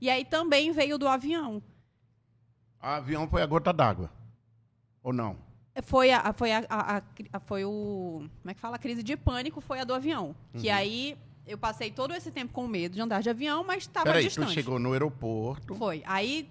E 0.00 0.10
aí 0.10 0.24
também 0.24 0.72
veio 0.72 0.98
do 0.98 1.06
avião. 1.06 1.62
O 2.82 2.86
avião 2.86 3.28
foi 3.28 3.42
a 3.42 3.46
gota 3.46 3.72
d'água. 3.72 4.10
Ou 5.02 5.12
não? 5.12 5.36
Foi 5.82 6.10
a, 6.10 6.32
foi 6.32 6.52
a, 6.52 6.64
a- 6.68 7.02
a 7.32 7.40
foi 7.40 7.64
o 7.64 8.24
como 8.40 8.50
é 8.50 8.54
que 8.54 8.60
fala 8.60 8.76
a 8.76 8.78
crise 8.80 9.02
de 9.02 9.16
pânico 9.16 9.60
foi 9.60 9.78
a 9.78 9.84
do 9.84 9.94
avião 9.94 10.34
Uhum. 10.52 10.60
que 10.60 10.68
aí 10.68 11.16
eu 11.46 11.56
passei 11.56 11.88
todo 11.92 12.12
esse 12.12 12.32
tempo 12.32 12.52
com 12.52 12.66
medo 12.66 12.94
de 12.96 13.00
andar 13.00 13.22
de 13.22 13.30
avião 13.30 13.62
mas 13.62 13.84
estava 13.84 14.06
Peraí, 14.06 14.24
distante 14.24 14.48
tu 14.48 14.54
chegou 14.54 14.80
no 14.80 14.92
aeroporto. 14.92 15.76
foi 15.76 16.02
aí 16.04 16.50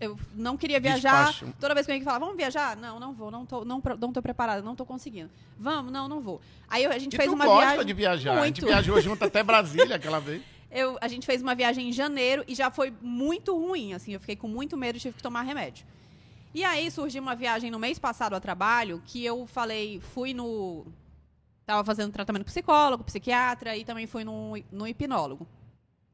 eu 0.00 0.18
não 0.34 0.56
queria 0.56 0.80
viajar 0.80 1.26
Despacho. 1.28 1.54
toda 1.60 1.72
vez 1.74 1.86
que 1.86 1.92
alguém 1.92 2.04
falava 2.04 2.24
vamos 2.24 2.36
viajar 2.36 2.76
não 2.76 2.98
não 2.98 3.12
vou 3.14 3.30
não 3.30 3.46
tô 3.46 3.64
não, 3.64 3.80
não 4.00 4.12
tô 4.12 4.20
preparada 4.20 4.60
não 4.60 4.74
tô 4.74 4.84
conseguindo 4.84 5.30
vamos 5.58 5.92
não 5.92 6.08
não 6.08 6.20
vou 6.20 6.40
aí 6.68 6.84
a 6.84 6.98
gente 6.98 7.14
E 7.14 7.16
fez 7.16 7.32
uma 7.32 7.44
gosta 7.46 7.66
viagem 7.68 7.86
de 7.86 7.92
viajar. 7.92 8.32
A 8.38 8.46
gente 8.46 8.60
Muito. 8.60 8.66
viajou 8.66 9.00
junto 9.00 9.24
até 9.24 9.42
Brasília 9.44 9.96
aquela 9.96 10.20
vez. 10.20 10.42
eu, 10.70 10.98
a 11.00 11.08
gente 11.08 11.24
fez 11.24 11.40
uma 11.40 11.54
viagem 11.54 11.88
em 11.88 11.92
janeiro 11.92 12.44
e 12.46 12.54
já 12.54 12.70
foi 12.70 12.92
muito 13.00 13.56
ruim, 13.56 13.94
assim, 13.94 14.12
eu 14.12 14.20
fiquei 14.20 14.36
com 14.36 14.48
muito 14.48 14.76
medo 14.76 14.96
e 14.96 15.00
tive 15.00 15.16
que 15.16 15.22
tomar 15.22 15.42
remédio. 15.42 15.86
E 16.54 16.64
aí 16.64 16.90
surgiu 16.90 17.22
uma 17.22 17.34
viagem 17.36 17.70
no 17.70 17.78
mês 17.78 17.98
passado 17.98 18.34
a 18.34 18.40
trabalho 18.40 19.02
que 19.06 19.24
eu 19.24 19.46
falei, 19.46 20.00
fui 20.00 20.34
no. 20.34 20.86
Tava 21.64 21.84
fazendo 21.84 22.10
tratamento 22.12 22.44
com 22.44 22.48
psicólogo, 22.50 23.04
psiquiatra 23.04 23.76
e 23.76 23.84
também 23.84 24.06
fui 24.06 24.24
no, 24.24 24.54
no 24.72 24.86
hipnólogo. 24.86 25.46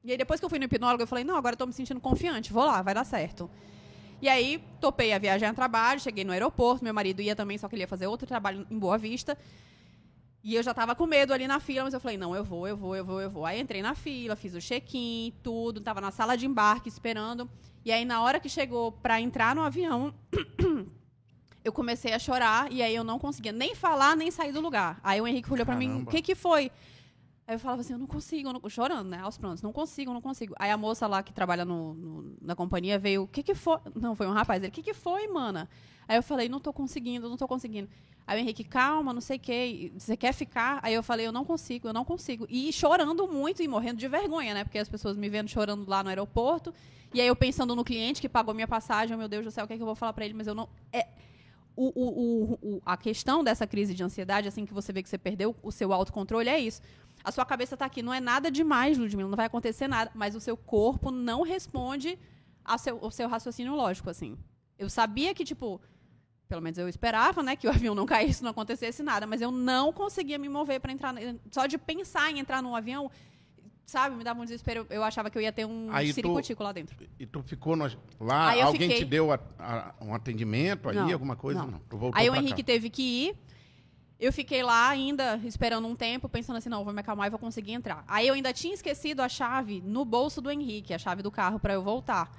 E 0.04 0.12
aí 0.12 0.18
depois 0.18 0.38
que 0.38 0.44
eu 0.44 0.50
fui 0.50 0.58
no 0.58 0.66
hipnólogo, 0.66 1.02
eu 1.02 1.06
falei, 1.06 1.24
não, 1.24 1.34
agora 1.34 1.54
eu 1.54 1.58
tô 1.58 1.66
me 1.66 1.72
sentindo 1.72 1.98
confiante, 1.98 2.52
vou 2.52 2.64
lá, 2.64 2.82
vai 2.82 2.92
dar 2.92 3.04
certo. 3.04 3.50
E 4.20 4.28
aí, 4.28 4.62
topei 4.80 5.12
a 5.12 5.18
viagem 5.18 5.48
a 5.48 5.52
trabalho, 5.52 6.00
cheguei 6.00 6.24
no 6.24 6.32
aeroporto, 6.32 6.84
meu 6.84 6.94
marido 6.94 7.20
ia 7.20 7.34
também, 7.34 7.58
só 7.58 7.68
que 7.68 7.74
ele 7.74 7.82
ia 7.82 7.88
fazer 7.88 8.06
outro 8.06 8.26
trabalho 8.26 8.66
em 8.70 8.78
Boa 8.78 8.96
Vista. 8.96 9.36
E 10.42 10.54
eu 10.54 10.62
já 10.62 10.74
tava 10.74 10.94
com 10.94 11.06
medo 11.06 11.32
ali 11.32 11.48
na 11.48 11.58
fila, 11.58 11.84
mas 11.84 11.94
eu 11.94 12.00
falei, 12.00 12.18
não, 12.18 12.36
eu 12.36 12.44
vou, 12.44 12.68
eu 12.68 12.76
vou, 12.76 12.94
eu 12.94 13.04
vou, 13.04 13.20
eu 13.20 13.30
vou. 13.30 13.46
Aí 13.46 13.58
entrei 13.58 13.80
na 13.80 13.94
fila, 13.94 14.36
fiz 14.36 14.54
o 14.54 14.60
check-in, 14.60 15.32
tudo, 15.42 15.80
tava 15.80 16.02
na 16.02 16.10
sala 16.10 16.36
de 16.36 16.46
embarque 16.46 16.88
esperando. 16.88 17.48
E 17.82 17.90
aí, 17.90 18.04
na 18.04 18.22
hora 18.22 18.38
que 18.38 18.48
chegou 18.48 18.92
pra 18.92 19.20
entrar 19.20 19.54
no 19.54 19.62
avião, 19.62 20.14
eu 21.64 21.72
comecei 21.72 22.12
a 22.12 22.18
chorar 22.18 22.70
e 22.70 22.82
aí 22.82 22.94
eu 22.94 23.04
não 23.04 23.18
conseguia 23.18 23.52
nem 23.52 23.74
falar, 23.74 24.14
nem 24.14 24.30
sair 24.30 24.52
do 24.52 24.60
lugar. 24.60 25.00
Aí 25.02 25.18
o 25.18 25.26
Henrique 25.26 25.50
olhou 25.50 25.64
pra 25.64 25.76
mim, 25.76 26.02
o 26.02 26.06
que 26.06 26.20
que 26.20 26.34
foi? 26.34 26.70
Aí 27.46 27.54
eu 27.56 27.58
falava 27.58 27.82
assim, 27.82 27.92
eu 27.92 27.98
não 27.98 28.06
consigo, 28.06 28.48
eu 28.48 28.52
não... 28.54 28.70
chorando, 28.70 29.08
né? 29.10 29.18
Aos 29.18 29.36
prontos, 29.36 29.60
não 29.62 29.72
consigo, 29.72 30.12
não 30.14 30.20
consigo. 30.22 30.54
Aí 30.58 30.70
a 30.70 30.76
moça 30.78 31.06
lá 31.06 31.22
que 31.22 31.32
trabalha 31.32 31.64
no, 31.64 31.92
no- 31.94 32.36
na 32.40 32.54
companhia 32.56 32.98
veio, 32.98 33.24
o 33.24 33.28
que 33.28 33.42
que 33.42 33.54
foi? 33.54 33.78
Não, 33.94 34.14
foi 34.14 34.26
um 34.26 34.32
rapaz, 34.32 34.62
ele, 34.62 34.70
o 34.70 34.72
que 34.72 34.82
que 34.82 34.94
foi, 34.94 35.28
mana? 35.28 35.68
Aí 36.08 36.16
eu 36.16 36.22
falei, 36.22 36.48
não 36.48 36.58
tô 36.58 36.72
conseguindo, 36.72 37.28
não 37.28 37.36
tô 37.36 37.46
conseguindo. 37.46 37.88
Aí 38.26 38.38
o 38.38 38.40
Henrique, 38.40 38.64
calma, 38.64 39.12
não 39.12 39.20
sei 39.20 39.36
o 39.36 39.40
quê, 39.40 39.92
você 39.98 40.16
quer 40.16 40.32
ficar? 40.32 40.80
Aí 40.82 40.94
eu 40.94 41.02
falei, 41.02 41.26
eu 41.26 41.32
não 41.32 41.44
consigo, 41.44 41.86
eu 41.86 41.92
não 41.92 42.04
consigo. 42.04 42.46
E 42.48 42.72
chorando 42.72 43.28
muito 43.28 43.62
e 43.62 43.68
morrendo 43.68 43.98
de 43.98 44.08
vergonha, 44.08 44.54
né? 44.54 44.64
Porque 44.64 44.78
as 44.78 44.88
pessoas 44.88 45.14
me 45.14 45.28
vendo 45.28 45.48
chorando 45.48 45.86
lá 45.86 46.02
no 46.02 46.08
aeroporto. 46.08 46.72
E 47.12 47.20
aí 47.20 47.26
eu 47.26 47.36
pensando 47.36 47.76
no 47.76 47.84
cliente 47.84 48.22
que 48.22 48.28
pagou 48.28 48.54
minha 48.54 48.66
passagem, 48.66 49.14
meu 49.16 49.28
Deus 49.28 49.44
do 49.44 49.50
céu, 49.50 49.64
o 49.66 49.68
que, 49.68 49.74
é 49.74 49.76
que 49.76 49.82
eu 49.82 49.86
vou 49.86 49.94
falar 49.94 50.14
pra 50.14 50.24
ele? 50.24 50.32
Mas 50.32 50.46
eu 50.46 50.54
não... 50.54 50.66
É, 50.90 51.06
o, 51.76 51.88
o, 51.94 52.58
o- 52.76 52.82
a 52.86 52.96
questão 52.96 53.42
dessa 53.42 53.66
crise 53.66 53.94
de 53.94 54.02
ansiedade, 54.02 54.46
assim 54.48 54.64
que 54.64 54.72
você 54.72 54.92
vê 54.92 55.02
que 55.02 55.08
você 55.08 55.18
perdeu 55.18 55.54
o 55.62 55.70
seu 55.72 55.92
autocontrole, 55.92 56.48
é 56.48 56.58
isso. 56.58 56.80
A 57.24 57.32
sua 57.32 57.44
cabeça 57.46 57.74
tá 57.76 57.86
aqui, 57.86 58.02
não 58.02 58.12
é 58.12 58.20
nada 58.20 58.50
demais, 58.50 58.98
Ludmilla, 58.98 59.28
não 59.30 59.36
vai 59.36 59.46
acontecer 59.46 59.88
nada, 59.88 60.10
mas 60.14 60.34
o 60.34 60.40
seu 60.40 60.56
corpo 60.56 61.10
não 61.10 61.40
responde 61.42 62.18
ao 62.62 62.76
seu, 62.78 62.98
ao 63.02 63.10
seu 63.10 63.28
raciocínio 63.28 63.74
lógico, 63.74 64.10
assim. 64.10 64.36
Eu 64.78 64.90
sabia 64.90 65.34
que, 65.34 65.42
tipo, 65.44 65.80
pelo 66.48 66.60
menos 66.60 66.78
eu 66.78 66.86
esperava, 66.88 67.42
né, 67.42 67.56
que 67.56 67.66
o 67.66 67.70
avião 67.88 67.94
não 67.94 68.04
caísse, 68.04 68.42
não 68.42 68.50
acontecesse 68.50 69.02
nada, 69.02 69.26
mas 69.26 69.40
eu 69.40 69.50
não 69.50 69.90
conseguia 69.92 70.38
me 70.38 70.48
mover 70.50 70.80
para 70.80 70.92
entrar, 70.92 71.14
só 71.50 71.66
de 71.66 71.78
pensar 71.78 72.30
em 72.30 72.38
entrar 72.40 72.62
num 72.62 72.76
avião, 72.76 73.10
sabe, 73.86 74.16
me 74.16 74.24
dava 74.24 74.40
um 74.40 74.44
desespero, 74.44 74.86
eu 74.90 75.02
achava 75.02 75.30
que 75.30 75.38
eu 75.38 75.42
ia 75.42 75.52
ter 75.52 75.64
um 75.64 75.88
Aí 75.92 76.08
tu- 76.10 76.14
ciricutico 76.16 76.62
lá 76.62 76.72
dentro. 76.72 76.94
E 77.18 77.24
tu 77.26 77.42
ficou 77.42 77.74
no- 77.74 77.90
lá, 78.20 78.50
Aí 78.50 78.60
alguém 78.60 78.82
fiquei- 78.82 78.98
te 78.98 79.04
deu 79.06 79.32
a- 79.32 79.40
a- 79.58 79.94
um 80.00 80.14
atendimento 80.14 80.88
ali, 80.90 80.98
Não, 80.98 81.12
alguma 81.12 81.36
coisa? 81.36 81.62
não. 81.62 81.70
Não. 81.90 82.10
Aí 82.14 82.28
o 82.28 82.34
Henrique 82.34 82.62
cá. 82.62 82.66
teve 82.66 82.90
que 82.90 83.02
ir. 83.02 83.36
Eu 84.24 84.32
fiquei 84.32 84.62
lá 84.62 84.88
ainda 84.88 85.38
esperando 85.44 85.86
um 85.86 85.94
tempo, 85.94 86.28
pensando 86.30 86.56
assim, 86.56 86.68
não, 86.70 86.82
vou 86.82 86.94
me 86.94 87.00
acalmar 87.00 87.26
e 87.26 87.30
vou 87.30 87.38
conseguir 87.38 87.72
entrar. 87.72 88.02
Aí 88.08 88.26
eu 88.26 88.32
ainda 88.34 88.52
tinha 88.54 88.72
esquecido 88.72 89.20
a 89.20 89.28
chave 89.28 89.82
no 89.84 90.02
bolso 90.04 90.40
do 90.40 90.50
Henrique, 90.50 90.94
a 90.94 90.98
chave 90.98 91.22
do 91.22 91.30
carro 91.30 91.58
para 91.60 91.74
eu 91.74 91.82
voltar. 91.82 92.30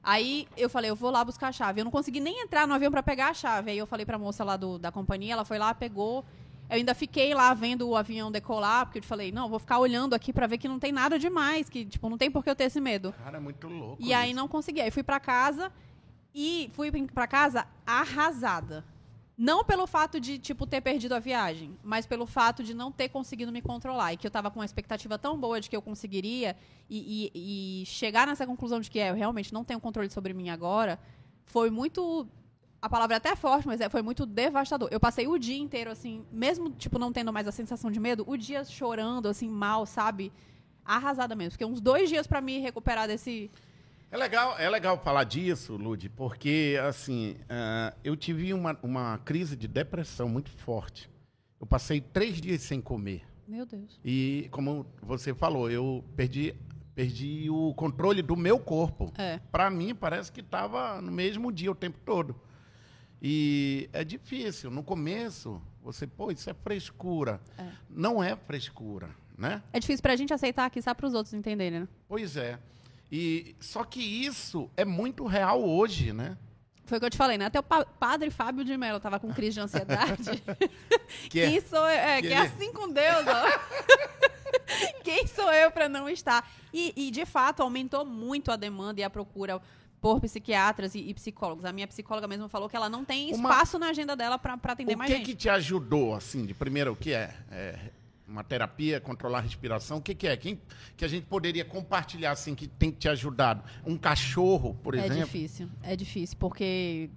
Aí 0.00 0.46
eu 0.56 0.70
falei, 0.70 0.90
eu 0.90 0.94
vou 0.96 1.10
lá 1.10 1.24
buscar 1.24 1.48
a 1.48 1.52
chave. 1.52 1.80
Eu 1.80 1.84
não 1.84 1.90
consegui 1.90 2.20
nem 2.20 2.42
entrar 2.42 2.68
no 2.68 2.74
avião 2.74 2.90
para 2.92 3.02
pegar 3.02 3.30
a 3.30 3.34
chave. 3.34 3.72
Aí 3.72 3.78
eu 3.78 3.86
falei 3.86 4.06
pra 4.06 4.16
moça 4.18 4.44
lá 4.44 4.56
do- 4.56 4.78
da 4.78 4.92
companhia, 4.92 5.32
ela 5.32 5.44
foi 5.44 5.58
lá, 5.58 5.74
pegou. 5.74 6.24
Eu 6.70 6.76
ainda 6.76 6.94
fiquei 6.94 7.34
lá 7.34 7.52
vendo 7.52 7.88
o 7.88 7.96
avião 7.96 8.30
decolar, 8.30 8.86
porque 8.86 9.00
eu 9.00 9.02
falei, 9.02 9.32
não, 9.32 9.48
vou 9.48 9.58
ficar 9.58 9.78
olhando 9.80 10.14
aqui 10.14 10.32
para 10.32 10.46
ver 10.46 10.58
que 10.58 10.68
não 10.68 10.78
tem 10.78 10.92
nada 10.92 11.18
demais, 11.18 11.68
que 11.68 11.84
tipo, 11.84 12.08
não 12.08 12.16
tem 12.16 12.30
por 12.30 12.44
que 12.44 12.50
eu 12.50 12.54
ter 12.54 12.64
esse 12.64 12.80
medo. 12.80 13.12
Cara, 13.24 13.38
é 13.38 13.40
muito 13.40 13.66
louco. 13.66 13.96
E 14.00 14.14
aí 14.14 14.30
isso. 14.30 14.36
não 14.36 14.46
consegui. 14.46 14.80
Aí 14.80 14.90
fui 14.92 15.02
pra 15.02 15.18
casa 15.18 15.72
e 16.32 16.70
fui 16.74 16.92
pra 17.06 17.26
casa 17.26 17.66
arrasada. 17.84 18.84
Não 19.36 19.64
pelo 19.64 19.84
fato 19.86 20.20
de, 20.20 20.38
tipo, 20.38 20.64
ter 20.64 20.80
perdido 20.80 21.12
a 21.12 21.18
viagem, 21.18 21.76
mas 21.82 22.06
pelo 22.06 22.24
fato 22.24 22.62
de 22.62 22.72
não 22.72 22.92
ter 22.92 23.08
conseguido 23.08 23.50
me 23.50 23.60
controlar. 23.60 24.12
E 24.12 24.16
que 24.16 24.24
eu 24.26 24.30
tava 24.30 24.48
com 24.48 24.60
uma 24.60 24.64
expectativa 24.64 25.18
tão 25.18 25.36
boa 25.38 25.60
de 25.60 25.68
que 25.68 25.74
eu 25.76 25.82
conseguiria 25.82 26.56
e, 26.88 27.30
e- 27.34 27.82
e 27.82 27.86
chegar 27.86 28.28
nessa 28.28 28.46
conclusão 28.46 28.80
de 28.80 28.88
que 28.88 29.00
é, 29.00 29.10
eu 29.10 29.14
realmente 29.14 29.52
não 29.52 29.64
tenho 29.64 29.80
controle 29.80 30.08
sobre 30.08 30.32
mim 30.32 30.50
agora, 30.50 31.00
foi 31.46 31.68
muito. 31.68 32.28
A 32.80 32.88
palavra 32.88 33.16
é 33.16 33.18
até 33.18 33.34
forte, 33.34 33.66
mas 33.66 33.80
é- 33.80 33.88
foi 33.88 34.02
muito 34.02 34.24
devastador. 34.24 34.88
Eu 34.92 35.00
passei 35.00 35.26
o 35.26 35.36
dia 35.36 35.56
inteiro, 35.58 35.90
assim, 35.90 36.24
mesmo, 36.30 36.70
tipo, 36.70 36.96
não 36.98 37.12
tendo 37.12 37.32
mais 37.32 37.48
a 37.48 37.52
sensação 37.52 37.90
de 37.90 37.98
medo, 37.98 38.22
o 38.28 38.36
dia 38.36 38.64
chorando, 38.64 39.26
assim, 39.26 39.48
mal, 39.48 39.84
sabe? 39.84 40.30
Arrasada 40.84 41.34
mesmo. 41.34 41.52
Fiquei 41.52 41.66
uns 41.66 41.80
dois 41.80 42.08
dias 42.08 42.26
pra 42.26 42.40
me 42.40 42.58
recuperar 42.60 43.08
desse. 43.08 43.50
É 44.14 44.16
legal, 44.16 44.56
é 44.56 44.70
legal 44.70 44.96
falar 44.96 45.24
disso, 45.24 45.74
Lud, 45.76 46.08
porque, 46.10 46.78
assim, 46.86 47.34
ah, 47.48 47.92
eu 48.04 48.14
tive 48.14 48.54
uma, 48.54 48.78
uma 48.80 49.18
crise 49.18 49.56
de 49.56 49.66
depressão 49.66 50.28
muito 50.28 50.50
forte. 50.50 51.10
Eu 51.60 51.66
passei 51.66 52.00
três 52.00 52.40
dias 52.40 52.62
sem 52.62 52.80
comer. 52.80 53.26
Meu 53.48 53.66
Deus. 53.66 53.98
E, 54.04 54.46
como 54.52 54.86
você 55.02 55.34
falou, 55.34 55.68
eu 55.68 56.04
perdi, 56.14 56.54
perdi 56.94 57.50
o 57.50 57.74
controle 57.74 58.22
do 58.22 58.36
meu 58.36 58.56
corpo. 58.56 59.12
É. 59.18 59.40
Para 59.50 59.68
mim, 59.68 59.92
parece 59.92 60.30
que 60.30 60.42
estava 60.42 61.00
no 61.00 61.10
mesmo 61.10 61.50
dia 61.50 61.72
o 61.72 61.74
tempo 61.74 61.98
todo. 62.06 62.36
E 63.20 63.90
é 63.92 64.04
difícil. 64.04 64.70
No 64.70 64.84
começo, 64.84 65.60
você, 65.82 66.06
pô, 66.06 66.30
isso 66.30 66.48
é 66.48 66.54
frescura. 66.54 67.40
É. 67.58 67.66
Não 67.90 68.22
é 68.22 68.36
frescura, 68.36 69.10
né? 69.36 69.60
É 69.72 69.80
difícil 69.80 70.02
pra 70.02 70.14
gente 70.14 70.32
aceitar 70.32 70.66
aqui, 70.66 70.80
só 70.80 70.94
pros 70.94 71.14
outros 71.14 71.34
entenderem, 71.34 71.80
né? 71.80 71.88
Pois 72.06 72.36
é. 72.36 72.60
E 73.10 73.54
só 73.60 73.84
que 73.84 74.00
isso 74.00 74.70
é 74.76 74.84
muito 74.84 75.26
real 75.26 75.62
hoje, 75.64 76.12
né? 76.12 76.36
Foi 76.86 76.98
o 76.98 77.00
que 77.00 77.06
eu 77.06 77.10
te 77.10 77.16
falei, 77.16 77.38
né? 77.38 77.46
Até 77.46 77.58
o 77.58 77.62
pa- 77.62 77.84
padre 77.84 78.30
Fábio 78.30 78.64
de 78.64 78.76
Mello 78.76 79.00
tava 79.00 79.18
com 79.18 79.32
crise 79.32 79.54
de 79.54 79.60
ansiedade. 79.60 80.22
Que 81.30 81.40
é- 81.40 81.50
Quem 81.50 81.60
sou 81.60 81.78
eu? 81.78 81.86
É, 81.88 82.20
que 82.20 82.28
que 82.28 82.34
é 82.34 82.38
assim 82.38 82.72
com 82.72 82.88
Deus, 82.90 83.24
ó. 83.26 84.04
Quem 85.04 85.26
sou 85.26 85.52
eu 85.52 85.70
pra 85.70 85.88
não 85.88 86.08
estar? 86.08 86.50
E, 86.72 86.92
e, 86.96 87.10
de 87.10 87.24
fato, 87.24 87.62
aumentou 87.62 88.04
muito 88.04 88.50
a 88.50 88.56
demanda 88.56 89.00
e 89.00 89.04
a 89.04 89.10
procura 89.10 89.60
por 90.00 90.20
psiquiatras 90.20 90.94
e, 90.94 91.00
e 91.00 91.14
psicólogos. 91.14 91.64
A 91.64 91.72
minha 91.72 91.86
psicóloga 91.86 92.26
mesmo 92.26 92.48
falou 92.48 92.68
que 92.68 92.76
ela 92.76 92.88
não 92.88 93.04
tem 93.04 93.32
Uma- 93.34 93.50
espaço 93.50 93.78
na 93.78 93.88
agenda 93.88 94.14
dela 94.16 94.38
pra 94.38 94.54
atender 94.64 94.94
O 94.94 94.98
mais 94.98 95.10
que 95.10 95.16
gente. 95.18 95.26
que 95.26 95.34
te 95.34 95.48
ajudou, 95.48 96.14
assim, 96.14 96.44
de 96.44 96.52
primeiro, 96.54 96.92
o 96.92 96.96
que 96.96 97.12
é? 97.12 97.34
É 97.50 97.78
uma 98.26 98.42
terapia, 98.42 99.00
controlar 99.00 99.38
a 99.38 99.42
respiração, 99.42 99.98
o 99.98 100.02
que 100.02 100.14
que 100.14 100.26
é? 100.26 100.36
Quem, 100.36 100.60
que 100.96 101.04
a 101.04 101.08
gente 101.08 101.26
poderia 101.26 101.64
compartilhar, 101.64 102.32
assim, 102.32 102.54
que 102.54 102.66
tem 102.66 102.90
te 102.90 103.08
ajudado? 103.08 103.62
Um 103.84 103.96
cachorro, 103.98 104.74
por 104.82 104.94
É 104.94 105.04
exemplo? 105.04 105.26
difícil, 105.26 105.68
é 105.82 105.94
difícil, 105.94 106.36
porque 106.38 107.10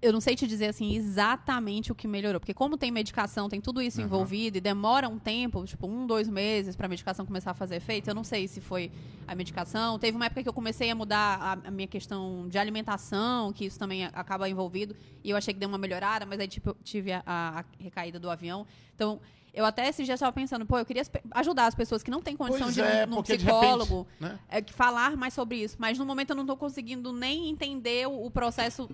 eu 0.00 0.12
não 0.12 0.20
sei 0.20 0.36
te 0.36 0.46
dizer 0.46 0.66
assim 0.66 0.94
exatamente 0.94 1.90
o 1.90 1.94
que 1.94 2.06
melhorou, 2.06 2.38
porque 2.38 2.54
como 2.54 2.76
tem 2.78 2.88
medicação, 2.88 3.48
tem 3.48 3.60
tudo 3.60 3.82
isso 3.82 3.98
Aham. 3.98 4.06
envolvido 4.06 4.56
e 4.58 4.60
demora 4.60 5.08
um 5.08 5.18
tempo, 5.18 5.64
tipo 5.64 5.88
um, 5.88 6.06
dois 6.06 6.28
meses 6.28 6.76
para 6.76 6.86
a 6.86 6.88
medicação 6.88 7.26
começar 7.26 7.50
a 7.50 7.54
fazer 7.54 7.76
efeito. 7.76 8.08
Eu 8.08 8.14
não 8.14 8.22
sei 8.22 8.46
se 8.46 8.60
foi 8.60 8.92
a 9.26 9.34
medicação. 9.34 9.98
Teve 9.98 10.16
uma 10.16 10.26
época 10.26 10.42
que 10.44 10.48
eu 10.48 10.52
comecei 10.52 10.88
a 10.88 10.94
mudar 10.94 11.38
a, 11.40 11.68
a 11.68 11.70
minha 11.72 11.88
questão 11.88 12.46
de 12.48 12.56
alimentação, 12.58 13.52
que 13.52 13.64
isso 13.64 13.76
também 13.76 14.04
acaba 14.04 14.48
envolvido, 14.48 14.94
e 15.24 15.30
eu 15.30 15.36
achei 15.36 15.52
que 15.52 15.58
deu 15.58 15.68
uma 15.68 15.78
melhorada, 15.78 16.24
mas 16.24 16.38
aí 16.38 16.46
tipo, 16.46 16.68
eu 16.70 16.76
tive 16.84 17.10
a, 17.10 17.22
a- 17.26 17.60
a 17.60 17.64
recaída 17.82 18.20
do 18.20 18.30
avião. 18.30 18.64
Então 18.94 19.20
eu 19.58 19.64
até 19.64 19.88
esses 19.88 20.06
dias 20.06 20.18
estava 20.18 20.32
pensando, 20.32 20.64
pô, 20.64 20.78
eu 20.78 20.86
queria 20.86 21.02
ajudar 21.32 21.66
as 21.66 21.74
pessoas 21.74 22.00
que 22.00 22.12
não 22.12 22.22
têm 22.22 22.36
condição 22.36 22.66
Pois 22.66 22.74
de 22.74 22.80
ir 22.80 22.84
é, 22.84 23.06
de 23.06 23.22
psicólogo 23.22 24.06
repente, 24.20 24.32
né? 24.32 24.38
é, 24.48 24.62
que 24.62 24.72
falar 24.72 25.16
mais 25.16 25.34
sobre 25.34 25.56
isso. 25.56 25.74
Mas 25.80 25.98
no 25.98 26.06
momento 26.06 26.30
eu 26.30 26.36
não 26.36 26.44
estou 26.44 26.56
conseguindo 26.56 27.12
nem 27.12 27.50
entender 27.50 28.06
o, 28.06 28.26
o 28.26 28.30
processo 28.30 28.88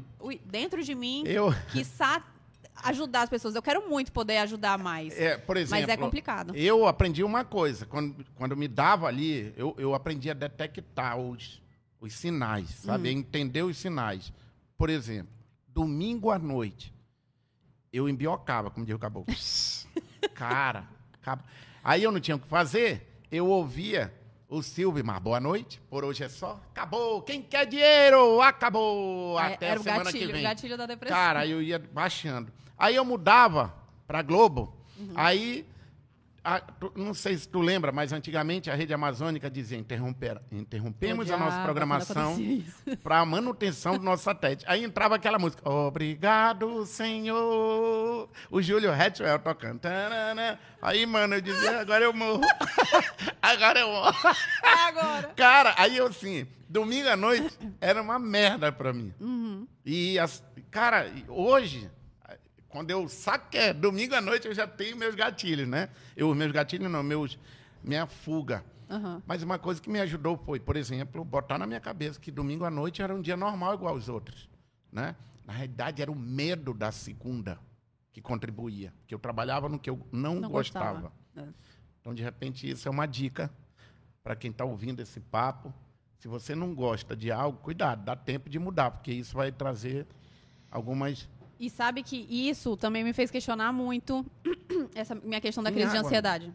dentro 0.47 0.83
de 0.83 0.95
mim, 0.95 1.23
Eu, 1.27 1.53
que 1.71 1.85
ajudar 2.77 3.23
as 3.23 3.29
pessoas. 3.29 3.55
Eu 3.55 3.61
quero 3.61 3.87
muito 3.91 4.11
poder 4.11 4.39
ajudar 4.39 4.79
mais. 4.79 5.13
é, 5.21 5.37
por 5.37 5.59
exemplo, 5.59 5.87
mas 5.87 5.89
é 5.89 5.97
complicado. 5.99 6.57
eu 6.57 6.87
aprendi 6.87 7.23
uma 7.23 7.45
coisa. 7.45 7.85
Quando, 7.85 8.25
quando 8.35 8.57
me 8.57 8.67
dava 8.67 9.07
ali, 9.07 9.53
eu, 9.59 9.75
eu 9.77 9.95
aprendi 9.95 10.31
a 10.31 10.35
detectar 10.35 11.19
os, 11.19 11.61
os 12.01 12.15
sinais, 12.15 12.71
sabe? 12.71 13.11
Hum. 13.11 13.19
entender 13.19 13.63
os 13.63 13.77
sinais. 13.77 14.33
Por 14.79 14.89
exemplo, 14.89 15.31
domingo 15.69 16.31
à 16.31 16.39
noite, 16.39 16.91
eu 17.93 18.09
embiocava, 18.09 18.71
como 18.71 18.87
diz 18.87 18.95
o 18.95 18.99
caboclo. 18.99 19.35
Cara, 20.35 20.85
cab- 21.23 21.41
aí 21.83 22.03
eu 22.03 22.13
não 22.13 22.21
tinha 22.21 22.37
o 22.37 22.41
que 22.41 22.47
fazer, 22.49 23.21
eu 23.31 23.47
ouvia 23.49 24.13
o 24.49 24.63
Silvio, 24.63 25.05
mas 25.05 25.19
boa 25.21 25.41
noite, 25.41 25.81
por 25.91 26.05
hoje 26.05 26.23
é 26.25 26.29
só, 26.29 26.61
acabou, 26.71 27.23
quem 27.23 27.43
quer 27.43 27.67
dinheiro, 27.67 28.41
acabou, 28.41 29.39
É, 29.41 29.55
até 29.55 29.67
era 29.67 29.79
a 29.79 29.81
o 29.81 29.83
semana 29.83 30.05
gatilho, 30.05 30.25
que 30.27 30.31
o 30.31 30.35
vem. 30.35 30.43
gatilho 30.43 30.77
da 30.77 30.87
depressão. 30.87 31.17
Cara, 31.19 31.41
aí 31.41 31.51
eu 31.51 31.61
ia 31.63 31.79
baixando. 31.79 32.53
Aí 32.79 32.95
eu 32.95 33.05
mudava 33.05 33.75
pra 34.07 34.23
Globo. 34.23 34.75
Uhum. 34.99 35.13
Aí, 35.17 35.67
a- 36.45 36.61
tu- 36.61 36.93
não 36.95 37.15
sei 37.15 37.37
se 37.39 37.49
tu 37.49 37.61
lembra, 37.61 37.91
mas 37.91 38.13
antigamente 38.13 38.71
a 38.71 38.75
Rede 38.75 38.93
Amazônica 38.93 39.51
dizia: 39.51 39.79
interromper, 39.79 40.41
interrompemos 40.53 41.31
a 41.31 41.37
nossa 41.39 41.63
programação 41.63 42.39
isso. 42.39 42.97
para 43.03 43.21
a 43.21 43.25
manutenção 43.25 43.97
do 43.97 44.05
nosso 44.05 44.23
satélite. 44.25 44.65
Aí 44.69 44.85
entrava 44.85 45.15
aquela 45.15 45.39
música: 45.39 45.67
Obrigado, 45.69 46.85
Senhor. 46.87 48.29
O 48.51 48.61
Júlio 48.63 48.93
Hatchwell 48.93 49.39
tocando. 49.39 49.81
Tarana. 49.81 50.59
Aí, 50.83 51.07
mano, 51.07 51.35
eu 51.37 51.41
dizia: 51.41 51.81
Agora 51.81 52.05
eu 52.05 52.13
morro. 52.13 52.43
agora 53.43 53.81
eu 53.81 53.89
morro. 53.89 54.15
Agora. 54.87 55.33
Cara, 55.37 55.75
aí 55.79 55.97
eu 55.97 56.07
assim, 56.07 56.47
domingo 56.69 57.09
à 57.09 57.17
noite 57.17 57.57
era 57.81 58.01
uma 58.03 58.19
merda 58.19 58.71
pra 58.71 58.93
mim. 58.93 59.13
Uhum. 59.21 59.67
E, 59.85 60.19
as- 60.19 60.43
cara, 60.71 61.11
hoje, 61.29 61.91
quando 62.75 62.91
eu 62.91 63.09
saco 63.09 63.51
que 63.51 63.57
é 63.57 63.73
domingo 63.73 64.17
à 64.17 64.21
noite, 64.21 64.49
eu 64.49 64.53
já 64.53 64.67
tenho 64.67 64.97
meus 64.97 65.15
gatilhos, 65.15 65.69
né? 65.69 65.89
Eu, 66.17 66.35
meus 66.35 66.51
gatilhos 66.51 66.91
não, 66.91 67.05
meus, 67.05 67.39
minha 67.85 68.05
fuga. 68.05 68.65
Aham. 68.91 69.23
Mas 69.25 69.45
uma 69.45 69.61
coisa 69.61 69.81
que 69.81 69.89
me 69.89 70.01
ajudou 70.01 70.37
foi, 70.37 70.59
por 70.59 70.75
exemplo, 70.77 71.25
botar 71.25 71.57
na 71.57 71.69
minha 71.69 71.79
cabeça 71.79 72.19
que 72.19 72.33
domingo 72.33 72.65
à 72.65 72.71
noite 72.73 73.01
era 73.01 73.15
um 73.15 73.23
dia 73.23 73.37
normal 73.37 73.75
igual 73.75 73.95
aos 73.95 74.09
outros, 74.09 74.49
né? 74.91 75.15
Na 75.47 75.53
realidade, 75.53 76.03
era 76.03 76.11
o 76.11 76.17
medo 76.17 76.75
da 76.75 76.91
segunda 76.91 77.61
que 78.13 78.21
contribuía, 78.21 78.93
que 79.07 79.15
eu 79.15 79.21
trabalhava 79.21 79.69
no 79.69 79.79
que 79.79 79.89
eu 79.89 80.05
não, 80.11 80.41
Não 80.41 80.51
gostava. 80.51 81.01
gostava. 81.01 81.13
É. 81.37 81.45
Então, 82.01 82.13
de 82.13 82.25
repente, 82.25 82.69
isso 82.69 82.89
é 82.89 82.91
uma 82.91 83.07
dica 83.07 83.49
para 84.21 84.35
quem 84.35 84.51
está 84.51 84.65
ouvindo 84.65 84.99
esse 84.99 85.21
papo. 85.21 85.73
Se 86.19 86.27
você 86.27 86.57
não 86.57 86.75
gosta 86.75 87.15
de 87.15 87.31
algo, 87.31 87.57
cuidado, 87.61 88.05
dá 88.05 88.17
tempo 88.17 88.51
de 88.51 88.59
mudar, 88.59 88.91
porque 88.91 89.13
isso 89.13 89.37
vai 89.37 89.53
trazer 89.53 90.09
algumas. 90.73 91.29
E 91.59 91.71
sabe 91.71 92.03
que 92.03 92.17
isso 92.17 92.77
também 92.77 93.05
me 93.05 93.13
fez 93.13 93.31
questionar 93.31 93.73
muito 93.73 94.25
essa 94.95 95.15
minha 95.15 95.41
questão 95.41 95.63
da 95.63 95.71
crise 95.71 95.91
de 95.91 95.97
água? 95.97 96.07
ansiedade. 96.09 96.53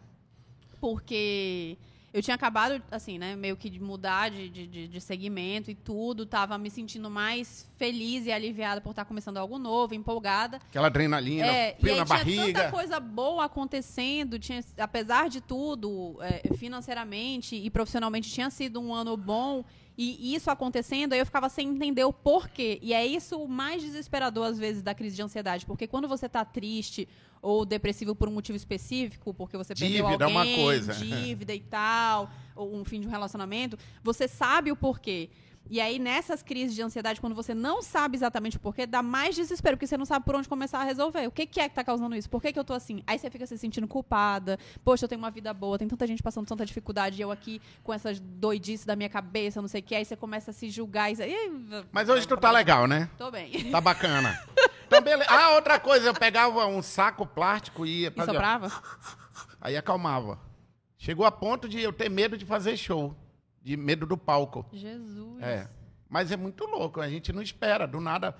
porque 0.80 1.76
eu 2.12 2.20
tinha 2.22 2.34
acabado, 2.34 2.82
assim, 2.90 3.18
né, 3.18 3.36
meio 3.36 3.56
que 3.56 3.70
de 3.70 3.80
mudar 3.80 4.30
de, 4.30 4.48
de, 4.48 4.88
de 4.88 5.00
segmento 5.00 5.70
e 5.70 5.74
tudo, 5.74 6.26
tava 6.26 6.58
me 6.58 6.68
sentindo 6.70 7.08
mais 7.08 7.70
feliz 7.76 8.26
e 8.26 8.32
aliviada 8.32 8.80
por 8.80 8.90
estar 8.90 9.04
começando 9.04 9.36
algo 9.36 9.58
novo, 9.58 9.94
empolgada. 9.94 10.56
Aquela 10.68 10.88
adrenalina, 10.88 11.46
É, 11.46 11.76
e 11.76 11.80
frio 11.80 11.92
aí 11.92 11.98
na 12.00 12.04
tinha 12.04 12.18
barriga. 12.18 12.44
tanta 12.60 12.70
coisa 12.70 12.98
boa 12.98 13.44
acontecendo, 13.44 14.38
tinha, 14.38 14.60
apesar 14.78 15.28
de 15.28 15.40
tudo, 15.40 16.18
é, 16.20 16.54
financeiramente 16.56 17.54
e 17.56 17.70
profissionalmente 17.70 18.28
tinha 18.30 18.50
sido 18.50 18.80
um 18.80 18.92
ano 18.94 19.16
bom. 19.16 19.64
E 20.02 20.34
isso 20.34 20.50
acontecendo, 20.50 21.12
aí 21.12 21.18
eu 21.18 21.26
ficava 21.26 21.50
sem 21.50 21.68
entender 21.68 22.04
o 22.04 22.12
porquê. 22.12 22.78
E 22.80 22.94
é 22.94 23.04
isso 23.04 23.38
o 23.38 23.46
mais 23.46 23.82
desesperador, 23.82 24.46
às 24.46 24.58
vezes, 24.58 24.82
da 24.82 24.94
crise 24.94 25.14
de 25.14 25.20
ansiedade. 25.20 25.66
Porque 25.66 25.86
quando 25.86 26.08
você 26.08 26.26
tá 26.26 26.42
triste 26.42 27.06
ou 27.42 27.64
depressivo 27.64 28.14
por 28.14 28.28
um 28.28 28.32
motivo 28.32 28.56
específico, 28.56 29.32
porque 29.32 29.56
você 29.56 29.74
perdeu 29.74 30.06
Dívida 30.06 30.24
é 30.24 30.26
alguém, 30.26 30.54
uma 30.54 30.62
coisa. 30.64 30.94
dívida 30.94 31.54
e 31.54 31.60
tal, 31.60 32.30
ou 32.54 32.76
um 32.76 32.84
fim 32.84 33.00
de 33.00 33.06
um 33.06 33.10
relacionamento, 33.10 33.78
você 34.02 34.28
sabe 34.28 34.70
o 34.70 34.76
porquê. 34.76 35.30
E 35.68 35.80
aí, 35.80 36.00
nessas 36.00 36.42
crises 36.42 36.74
de 36.74 36.82
ansiedade, 36.82 37.20
quando 37.20 37.34
você 37.34 37.54
não 37.54 37.80
sabe 37.80 38.16
exatamente 38.16 38.56
o 38.56 38.60
porquê, 38.60 38.86
dá 38.86 39.02
mais 39.02 39.36
desespero, 39.36 39.76
porque 39.76 39.86
você 39.86 39.96
não 39.96 40.04
sabe 40.04 40.24
por 40.24 40.34
onde 40.34 40.48
começar 40.48 40.80
a 40.80 40.84
resolver. 40.84 41.26
O 41.28 41.30
que, 41.30 41.46
que 41.46 41.60
é 41.60 41.68
que 41.68 41.74
tá 41.74 41.84
causando 41.84 42.16
isso? 42.16 42.28
Por 42.28 42.42
que, 42.42 42.52
que 42.52 42.58
eu 42.58 42.64
tô 42.64 42.72
assim? 42.72 43.04
Aí 43.06 43.18
você 43.18 43.30
fica 43.30 43.46
se 43.46 43.56
sentindo 43.56 43.86
culpada. 43.86 44.58
Poxa, 44.82 45.04
eu 45.04 45.08
tenho 45.08 45.20
uma 45.20 45.30
vida 45.30 45.54
boa, 45.54 45.78
tem 45.78 45.86
tanta 45.86 46.08
gente 46.08 46.22
passando 46.24 46.46
tanta 46.46 46.66
dificuldade, 46.66 47.18
e 47.18 47.20
eu 47.20 47.30
aqui 47.30 47.62
com 47.84 47.92
essas 47.92 48.18
doidices 48.18 48.84
da 48.84 48.96
minha 48.96 49.08
cabeça, 49.08 49.60
não 49.60 49.68
sei 49.68 49.80
o 49.80 49.84
que. 49.84 49.94
Aí 49.94 50.04
você 50.04 50.16
começa 50.16 50.50
a 50.50 50.54
se 50.54 50.68
julgar. 50.70 51.12
E 51.12 51.16
Mas 51.92 52.08
hoje 52.08 52.26
tu 52.26 52.36
tá 52.36 52.50
legal, 52.50 52.88
né? 52.88 53.08
Tô 53.16 53.30
bem. 53.30 53.70
Tá 53.70 53.80
bacana. 53.80 54.42
Então, 54.90 55.02
beleza. 55.02 55.30
Ah, 55.30 55.54
outra 55.54 55.78
coisa, 55.78 56.08
eu 56.08 56.14
pegava 56.14 56.66
um 56.66 56.82
saco 56.82 57.24
plástico 57.24 57.86
e 57.86 58.00
ia 58.00 58.12
E 58.16 58.24
soprava? 58.24 58.82
Aí 59.60 59.76
acalmava. 59.76 60.40
Chegou 60.98 61.24
a 61.24 61.30
ponto 61.30 61.68
de 61.68 61.80
eu 61.80 61.92
ter 61.92 62.08
medo 62.10 62.36
de 62.36 62.44
fazer 62.44 62.76
show. 62.76 63.14
De 63.62 63.76
medo 63.76 64.04
do 64.04 64.16
palco. 64.16 64.66
Jesus. 64.72 65.40
É. 65.40 65.68
Mas 66.08 66.32
é 66.32 66.36
muito 66.36 66.64
louco, 66.64 67.00
a 67.00 67.08
gente 67.08 67.32
não 67.32 67.40
espera, 67.40 67.86
do 67.86 68.00
nada. 68.00 68.36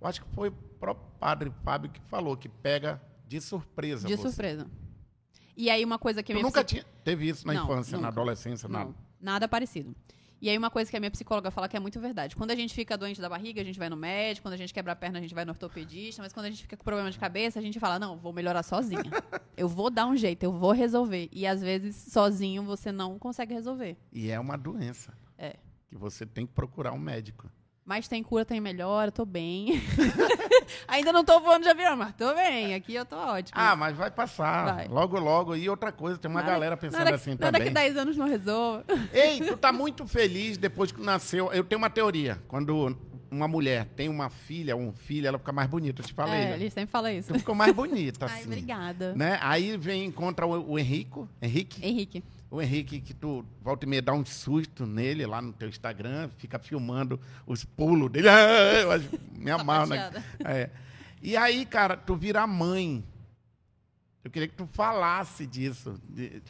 Eu 0.00 0.06
acho 0.08 0.22
que 0.22 0.34
foi 0.34 0.48
o 0.48 0.52
próprio 0.52 1.06
padre 1.20 1.52
Fábio 1.62 1.90
que 1.90 2.00
falou, 2.08 2.34
que 2.34 2.48
pega 2.48 2.98
de 3.26 3.38
surpresa. 3.38 4.08
De 4.08 4.16
você. 4.16 4.28
surpresa. 4.28 4.66
E 5.54 5.68
aí, 5.68 5.84
uma 5.84 5.98
coisa 5.98 6.22
que 6.22 6.32
Tu 6.32 6.36
minha 6.36 6.42
nunca 6.42 6.64
tinha, 6.64 6.82
teve 7.04 7.28
isso 7.28 7.46
na 7.46 7.52
Não, 7.52 7.64
infância, 7.64 7.92
na 7.98 8.06
nunca. 8.08 8.08
adolescência, 8.20 8.66
nada. 8.70 8.86
Não, 8.86 8.94
nada 9.20 9.46
parecido. 9.46 9.94
E 10.40 10.48
aí 10.48 10.56
uma 10.56 10.70
coisa 10.70 10.90
que 10.90 10.96
a 10.96 11.00
minha 11.00 11.10
psicóloga 11.10 11.50
fala 11.50 11.68
que 11.68 11.76
é 11.76 11.80
muito 11.80 12.00
verdade. 12.00 12.34
Quando 12.34 12.50
a 12.50 12.54
gente 12.56 12.72
fica 12.72 12.96
doente 12.96 13.20
da 13.20 13.28
barriga, 13.28 13.60
a 13.60 13.64
gente 13.64 13.78
vai 13.78 13.90
no 13.90 13.96
médico, 13.96 14.46
quando 14.46 14.54
a 14.54 14.56
gente 14.56 14.72
quebra 14.72 14.92
a 14.92 14.96
perna, 14.96 15.18
a 15.18 15.22
gente 15.22 15.34
vai 15.34 15.44
no 15.44 15.52
ortopedista, 15.52 16.22
mas 16.22 16.32
quando 16.32 16.46
a 16.46 16.50
gente 16.50 16.62
fica 16.62 16.76
com 16.76 16.84
problema 16.84 17.10
de 17.10 17.18
cabeça, 17.18 17.58
a 17.58 17.62
gente 17.62 17.78
fala: 17.78 17.98
"Não, 17.98 18.16
vou 18.16 18.32
melhorar 18.32 18.62
sozinha. 18.62 19.10
Eu 19.56 19.68
vou 19.68 19.90
dar 19.90 20.06
um 20.06 20.16
jeito, 20.16 20.42
eu 20.42 20.52
vou 20.52 20.72
resolver". 20.72 21.28
E 21.30 21.46
às 21.46 21.60
vezes 21.60 21.94
sozinho 21.94 22.62
você 22.62 22.90
não 22.90 23.18
consegue 23.18 23.52
resolver. 23.52 23.96
E 24.12 24.30
é 24.30 24.40
uma 24.40 24.56
doença. 24.56 25.12
É. 25.36 25.56
Que 25.88 25.96
você 25.96 26.24
tem 26.24 26.46
que 26.46 26.52
procurar 26.52 26.92
um 26.92 26.98
médico. 26.98 27.50
Mas 27.84 28.06
tem 28.06 28.22
cura, 28.22 28.44
tem 28.44 28.60
melhora, 28.60 29.08
eu 29.08 29.12
tô 29.12 29.26
bem. 29.26 29.80
Ainda 30.88 31.12
não 31.12 31.24
tô 31.24 31.38
voando 31.40 31.62
de 31.64 31.68
avião, 31.68 31.96
mas 31.96 32.14
tô 32.14 32.34
bem. 32.34 32.74
Aqui 32.74 32.94
eu 32.94 33.04
tô 33.04 33.16
ótimo. 33.16 33.58
Ah, 33.60 33.74
mas 33.76 33.96
vai 33.96 34.10
passar. 34.10 34.74
Vai. 34.74 34.88
Logo, 34.88 35.18
logo. 35.18 35.56
E 35.56 35.68
outra 35.68 35.90
coisa, 35.92 36.18
tem 36.18 36.30
uma 36.30 36.40
Nada- 36.40 36.52
galera 36.52 36.76
pensando 36.76 37.04
nada, 37.04 37.16
assim 37.16 37.30
nada 37.30 37.46
também. 37.52 37.68
que 37.68 37.70
10 37.74 37.96
anos 37.96 38.16
não 38.16 38.26
resolva. 38.26 38.84
Ei, 39.12 39.40
tu 39.40 39.56
tá 39.56 39.72
muito 39.72 40.06
feliz 40.06 40.56
depois 40.56 40.92
que 40.92 41.00
nasceu. 41.00 41.52
Eu 41.52 41.64
tenho 41.64 41.78
uma 41.78 41.90
teoria. 41.90 42.38
Quando 42.48 42.96
uma 43.30 43.46
mulher 43.46 43.84
tem 43.96 44.08
uma 44.08 44.28
filha, 44.28 44.76
um 44.76 44.92
filho, 44.92 45.26
ela 45.28 45.38
fica 45.38 45.52
mais 45.52 45.68
bonita. 45.68 46.02
Eu 46.02 46.06
te 46.06 46.12
falei. 46.12 46.34
É, 46.40 46.44
né? 46.50 46.54
ele 46.56 46.70
sempre 46.70 46.90
fala 46.90 47.12
isso. 47.12 47.32
Tu 47.32 47.38
ficou 47.38 47.54
mais 47.54 47.72
bonita, 47.72 48.26
assim. 48.26 48.34
Ai, 48.40 48.44
obrigada. 48.44 49.14
Né? 49.14 49.38
Aí 49.40 49.76
vem 49.76 50.04
encontra 50.04 50.46
o, 50.46 50.72
o 50.72 50.78
Henrico, 50.78 51.28
Henrique, 51.40 51.84
Henrique. 51.86 52.24
O 52.50 52.60
Henrique 52.60 53.00
que 53.00 53.14
tu 53.14 53.44
volta 53.62 53.84
e 53.86 53.88
meia 53.88 54.02
dá 54.02 54.12
um 54.12 54.24
susto 54.24 54.84
nele 54.86 55.24
lá 55.26 55.40
no 55.40 55.52
teu 55.52 55.68
Instagram, 55.68 56.28
fica 56.36 56.58
filmando 56.58 57.20
os 57.46 57.64
pulos 57.64 58.10
dele. 58.10 58.28
Ah, 58.28 58.96
eu 58.98 59.20
me 59.38 59.50
amarro, 59.50 59.86
né? 59.86 60.10
É. 60.44 60.70
E 61.22 61.36
aí, 61.36 61.64
cara, 61.64 61.96
tu 61.96 62.16
vira 62.16 62.46
mãe. 62.46 63.04
Eu 64.24 64.30
queria 64.30 64.48
que 64.48 64.54
tu 64.54 64.66
falasse 64.72 65.46
disso. 65.46 65.94
de- 66.08 66.42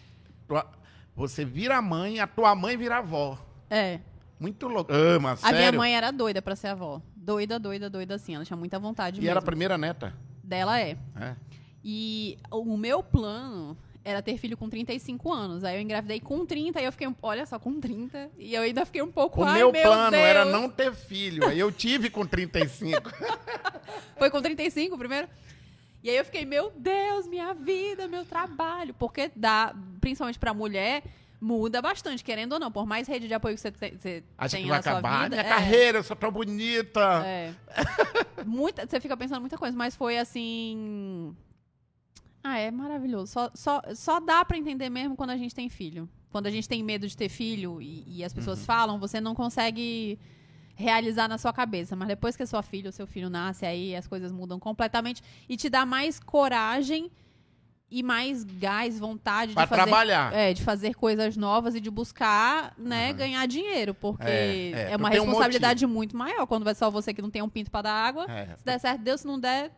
tua- 0.49 0.67
você 1.15 1.45
vira 1.45 1.81
mãe, 1.83 2.19
a 2.21 2.27
tua 2.27 2.55
mãe 2.55 2.77
vira 2.77 2.99
avó. 2.99 3.39
É. 3.69 4.01
Muito 4.39 4.67
louco. 4.69 4.91
Ama, 4.93 5.33
A 5.33 5.37
sério. 5.37 5.59
minha 5.59 5.73
mãe 5.73 5.95
era 5.95 6.11
doida 6.11 6.41
pra 6.41 6.57
ser 6.57 6.69
avó. 6.69 7.03
Doida, 7.15 7.59
doida, 7.59 7.91
doida, 7.91 8.15
assim. 8.15 8.35
Ela 8.35 8.45
tinha 8.45 8.57
muita 8.57 8.79
vontade 8.79 9.19
E 9.19 9.21
mesmo. 9.21 9.31
era 9.31 9.39
a 9.41 9.43
primeira 9.43 9.77
neta. 9.77 10.15
Dela 10.43 10.81
é. 10.81 10.97
É. 11.15 11.37
E 11.85 12.39
o 12.51 12.77
meu 12.77 13.03
plano 13.03 13.77
era 14.11 14.21
ter 14.23 14.37
filho 14.37 14.57
com 14.57 14.69
35 14.69 15.33
anos. 15.33 15.65
Aí 15.65 15.77
eu 15.77 15.81
engravidei 15.81 16.21
com 16.21 16.45
30 16.45 16.81
e 16.81 16.85
eu 16.85 16.93
fiquei, 16.93 17.07
um- 17.09 17.15
olha 17.23 17.47
só, 17.47 17.59
com 17.59 17.81
30. 17.81 18.31
E 18.39 18.55
eu 18.55 18.63
ainda 18.63 18.85
fiquei 18.85 19.03
um 19.03 19.11
pouco, 19.11 19.43
O 19.43 19.47
meu 19.53 19.73
meu 19.73 19.83
plano 19.83 20.11
Deus. 20.13 20.23
era 20.23 20.45
não 20.45 20.69
ter 20.69 20.93
filho. 20.95 21.47
Aí 21.49 21.59
eu 21.59 21.71
tive 21.73 22.11
com 22.11 22.27
35. 22.27 23.11
Foi 24.19 24.31
com 24.31 24.41
35 24.43 24.97
primeiro? 24.99 25.29
E 26.03 26.09
aí 26.11 26.17
eu 26.17 26.25
fiquei, 26.25 26.45
meu 26.45 26.73
Deus, 26.77 27.27
minha 27.27 27.53
vida, 27.55 28.09
meu 28.09 28.25
trabalho. 28.25 28.95
Porque 28.95 29.31
dá, 29.37 29.75
principalmente 30.01 30.39
pra 30.39 30.55
mulher, 30.55 31.03
muda 31.41 31.83
bastante, 31.83 32.25
querendo 32.25 32.53
ou 32.55 32.59
não. 32.59 32.71
Por 32.73 32.87
mais 32.87 33.07
rede 33.07 33.29
de 33.29 33.35
apoio 33.35 33.55
que 33.55 33.61
você, 33.61 33.71
te- 33.71 33.97
você 33.99 34.23
tenha 34.51 34.63
que 34.63 34.69
vai 34.69 34.79
na 34.79 34.83
sua 34.83 34.93
acabar. 34.93 35.25
vida. 35.25 35.37
Minha 35.37 35.47
é. 35.47 35.49
carreira, 35.49 35.99
eu 35.99 36.03
sou 36.03 36.17
tão 36.17 36.31
bonita. 36.33 37.23
É. 37.25 37.53
Muita, 38.47 38.87
você 38.87 38.99
fica 38.99 39.15
pensando 39.17 39.41
muita 39.41 39.59
coisa, 39.59 39.77
mas 39.77 39.95
foi 39.95 40.17
assim. 40.17 41.37
Ah, 42.43 42.59
é 42.59 42.71
maravilhoso. 42.71 43.33
Só, 43.33 43.51
só, 43.55 43.83
só 43.95 44.21
dá 44.21 44.45
pra 44.45 44.57
entender 44.57 44.89
mesmo 44.91 45.17
quando 45.17 45.31
a 45.31 45.37
gente 45.37 45.55
tem 45.55 45.69
filho. 45.69 46.09
Quando 46.31 46.47
a 46.47 46.51
gente 46.51 46.69
tem 46.69 46.83
medo 46.83 47.07
de 47.09 47.17
ter 47.17 47.29
filho 47.29 47.83
e, 47.83 48.05
e 48.07 48.25
as 48.25 48.33
pessoas 48.33 48.65
falam, 48.65 48.99
você 48.99 49.21
não 49.21 49.35
consegue 49.35 50.19
realizar 50.75 51.29
na 51.29 51.37
sua 51.37 51.53
cabeça. 51.53 51.95
Mas 51.97 52.09
depois 52.09 52.37
que 52.37 52.43
a 52.43 52.47
sua 52.47 52.63
filha 52.63 52.89
ou 52.89 52.93
seu 52.93 53.07
filho 53.07 53.29
nasce, 53.29 53.67
aí 53.67 53.95
as 53.95 54.07
coisas 54.07 54.33
mudam 54.33 54.59
completamente 54.59 55.23
e 55.49 55.57
te 55.57 55.69
dá 55.69 55.85
mais 55.85 56.19
coragem 56.21 57.11
e 57.91 58.03
mais 58.05 58.45
gás, 58.45 59.01
vontade 59.01 59.53
Pra 59.53 59.65
de 59.65 59.69
fazer 59.69 59.83
trabalhar. 59.83 60.33
é, 60.33 60.55
de 60.55 60.63
fazer 60.63 60.95
coisas 60.95 61.37
novas 61.37 61.75
e 61.75 61.81
de 61.81 61.91
buscar, 61.91 62.73
né, 62.79 63.11
Uhum. 63.11 63.17
ganhar 63.17 63.47
dinheiro, 63.47 63.93
porque 63.95 64.23
É, 64.25 64.71
é, 64.73 64.93
é, 64.93 64.97
uma 64.97 65.11
tem 65.11 65.19
um 65.21 65.25
responsabilidade 65.25 65.85
muito 65.89 66.17
maior 66.17 66.47
quando 66.47 66.63
vai 66.63 66.75
só 66.77 66.89
você 66.89 67.13
que 67.13 67.21
não 67.21 67.31
tem 67.31 67.43
um 67.43 67.49
pinto 67.49 67.69
pra 67.69 67.83
dar 67.83 67.93
água. 67.93 68.27
É. 68.31 68.55
Se 68.57 68.65
der 68.65 68.79
certo, 68.79 69.03
Deus, 69.03 69.23
se 69.23 69.27
não 69.27 69.41
der, 69.41 69.73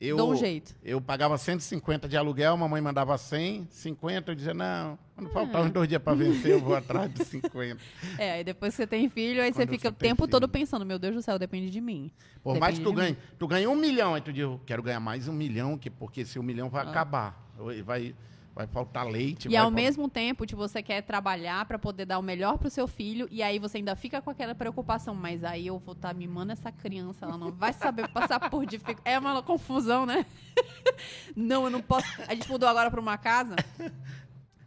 Eu, 0.00 0.16
dá 0.16 0.24
um 0.24 0.34
jeito. 0.36 0.74
eu 0.82 1.00
pagava 1.00 1.38
150 1.38 2.08
de 2.08 2.16
aluguel, 2.16 2.56
mamãe 2.56 2.80
mandava 2.82 3.16
100, 3.16 3.68
50, 3.70 4.30
eu 4.32 4.34
dizia, 4.34 4.52
não, 4.52 4.98
quando 5.14 5.30
faltar 5.30 5.62
É. 5.62 5.64
uns 5.66 5.70
dois 5.70 5.88
dias 5.88 6.02
pra 6.02 6.12
vencer, 6.14 6.50
eu 6.52 6.60
vou 6.60 6.74
atrás 6.76 7.12
de 7.14 7.24
50. 7.24 7.80
É, 8.18 8.32
aí 8.32 8.44
depois 8.44 8.72
que 8.74 8.76
você 8.78 8.86
tem 8.86 9.08
filho, 9.08 9.40
aí 9.40 9.52
você 9.52 9.60
Quando 9.62 9.70
fica 9.70 9.82
você 9.82 9.88
o 9.88 9.92
tem 9.92 10.10
tempo 10.10 10.22
filho. 10.24 10.30
todo 10.32 10.48
pensando, 10.48 10.84
meu 10.84 10.98
Deus 10.98 11.14
do 11.14 11.22
céu, 11.22 11.38
depende 11.38 11.70
de 11.70 11.80
mim. 11.80 12.10
Por 12.42 12.58
mais 12.58 12.76
que 12.76 12.84
tu 12.84 12.90
Depende 12.90 13.14
ganhe, 13.14 13.28
tu 13.38 13.46
ganha 13.48 13.70
um 13.70 13.76
milhão, 13.76 14.14
aí 14.14 14.20
tu 14.20 14.32
diz, 14.32 14.42
eu 14.42 14.60
quero 14.66 14.82
ganhar 14.82 15.00
mais 15.00 15.28
um 15.28 15.32
milhão, 15.32 15.78
que, 15.78 15.88
porque 15.88 16.22
esse 16.22 16.38
um 16.38 16.42
milhão 16.42 16.68
vai 16.68 16.84
Ah. 16.84 16.90
acabar. 16.90 17.52
Vai, 17.84 18.14
vai 18.54 18.66
faltar 18.66 19.06
leite. 19.06 19.48
E 19.48 19.56
ao 19.56 19.64
faltar- 19.64 19.82
mesmo 19.84 20.08
tempo, 20.08 20.46
tipo, 20.46 20.60
você 20.60 20.82
quer 20.82 21.02
trabalhar 21.02 21.64
pra 21.66 21.78
poder 21.78 22.04
dar 22.06 22.18
o 22.18 22.22
melhor 22.22 22.56
pro 22.56 22.70
seu 22.70 22.86
filho, 22.86 23.26
e 23.30 23.42
aí 23.42 23.58
você 23.58 23.78
ainda 23.78 23.96
fica 23.96 24.22
com 24.22 24.30
aquela 24.30 24.54
preocupação, 24.54 25.14
mas 25.14 25.42
aí 25.42 25.66
eu 25.66 25.78
vou 25.78 25.92
estar 25.94 26.14
mimando 26.14 26.52
essa 26.52 26.70
criança, 26.70 27.26
ela 27.26 27.36
não 27.36 27.50
vai 27.50 27.72
saber 27.72 28.08
passar 28.08 28.48
por 28.50 28.64
dificuldade. 28.66 29.00
É 29.04 29.18
uma 29.18 29.42
confusão, 29.42 30.06
né? 30.06 30.24
não, 31.34 31.64
eu 31.64 31.70
não 31.70 31.82
posso. 31.82 32.06
A 32.28 32.34
gente 32.34 32.48
mudou 32.48 32.68
agora 32.68 32.90
pra 32.90 33.00
uma 33.00 33.18
casa 33.18 33.56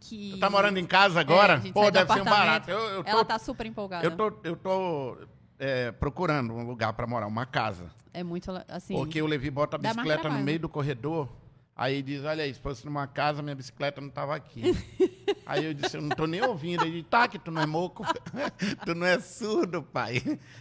que. 0.00 0.36
Tá 0.38 0.50
morando 0.50 0.78
em 0.78 0.86
casa 0.86 1.20
agora? 1.20 1.54
É, 1.54 1.56
a 1.56 1.60
gente 1.60 1.72
Pô, 1.72 1.90
deve 1.90 2.12
ser 2.12 2.20
um 2.20 2.24
barato. 2.24 2.70
Eu, 2.70 2.78
eu 2.78 3.04
tô, 3.04 3.10
Ela 3.10 3.24
tá 3.24 3.38
super 3.38 3.66
empolgada. 3.66 4.04
eu 4.06 4.10
tô, 4.16 4.32
eu 4.44 4.56
tô 4.56 5.16
é, 5.58 5.92
procurando 5.92 6.52
um 6.52 6.66
lugar 6.66 6.92
pra 6.92 7.06
morar, 7.06 7.26
uma 7.26 7.46
casa. 7.46 7.90
É 8.12 8.22
muito 8.22 8.50
assim. 8.68 8.94
Porque 8.94 9.20
o 9.22 9.26
Levi 9.26 9.50
bota 9.50 9.76
a 9.76 9.78
bicicleta 9.78 10.28
no 10.28 10.38
meio 10.40 10.58
do 10.58 10.68
corredor, 10.68 11.28
aí 11.78 12.02
diz, 12.02 12.24
olha 12.24 12.42
aí, 12.42 12.52
se 12.52 12.58
fosse 12.58 12.84
numa 12.84 13.06
casa, 13.06 13.40
minha 13.40 13.54
bicicleta 13.54 14.00
não 14.00 14.10
tava 14.10 14.34
aqui. 14.34 14.62
aí 15.46 15.64
eu 15.64 15.72
disse, 15.72 15.96
eu 15.96 16.02
não 16.02 16.08
tô 16.08 16.26
nem 16.26 16.42
ouvindo. 16.42 16.82
Ele 16.82 16.98
disse, 16.98 17.04
tá, 17.04 17.28
que 17.28 17.38
tu 17.38 17.52
não 17.52 17.62
é 17.62 17.66
moco, 17.66 18.04
tu 18.84 18.94
não 18.96 19.06
é 19.06 19.20
surdo, 19.20 19.80
pai. 19.80 20.20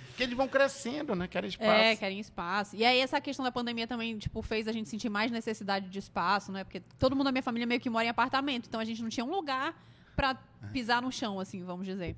Porque 0.10 0.24
eles 0.24 0.38
vão 0.38 0.48
crescendo, 0.48 1.16
né? 1.16 1.28
Querem 1.28 1.50
espaço. 1.50 1.72
É, 1.72 1.96
querem 1.96 2.20
espaço. 2.20 2.76
E 2.76 2.86
aí 2.86 3.00
essa 3.00 3.20
questão 3.20 3.44
da 3.44 3.52
pandemia 3.52 3.88
também, 3.88 4.16
tipo, 4.20 4.42
fez 4.44 4.68
a 4.68 4.72
gente 4.72 4.88
sentir 4.88 5.10
mais 5.10 5.32
necessidade 5.32 5.90
de 5.90 6.00
espaço, 6.00 6.52
né? 6.52 6.64
Porque 6.64 6.82
todo 7.00 7.16
mundo 7.16 7.26
da 7.26 7.32
minha 7.32 7.44
família 7.44 7.66
meio 7.66 7.82
que 7.82 7.90
mora 7.90 8.06
em 8.06 8.10
apartamento, 8.10 8.68
então 8.68 8.80
a 8.80 8.86
gente 8.86 9.02
não 9.02 9.10
tinha 9.10 9.26
um 9.26 9.32
lugar 9.32 9.76
pra 10.16 10.36
pisar 10.72 11.02
no 11.02 11.12
chão, 11.12 11.40
assim, 11.40 11.64
vamos 11.64 11.86
dizer. 11.86 12.16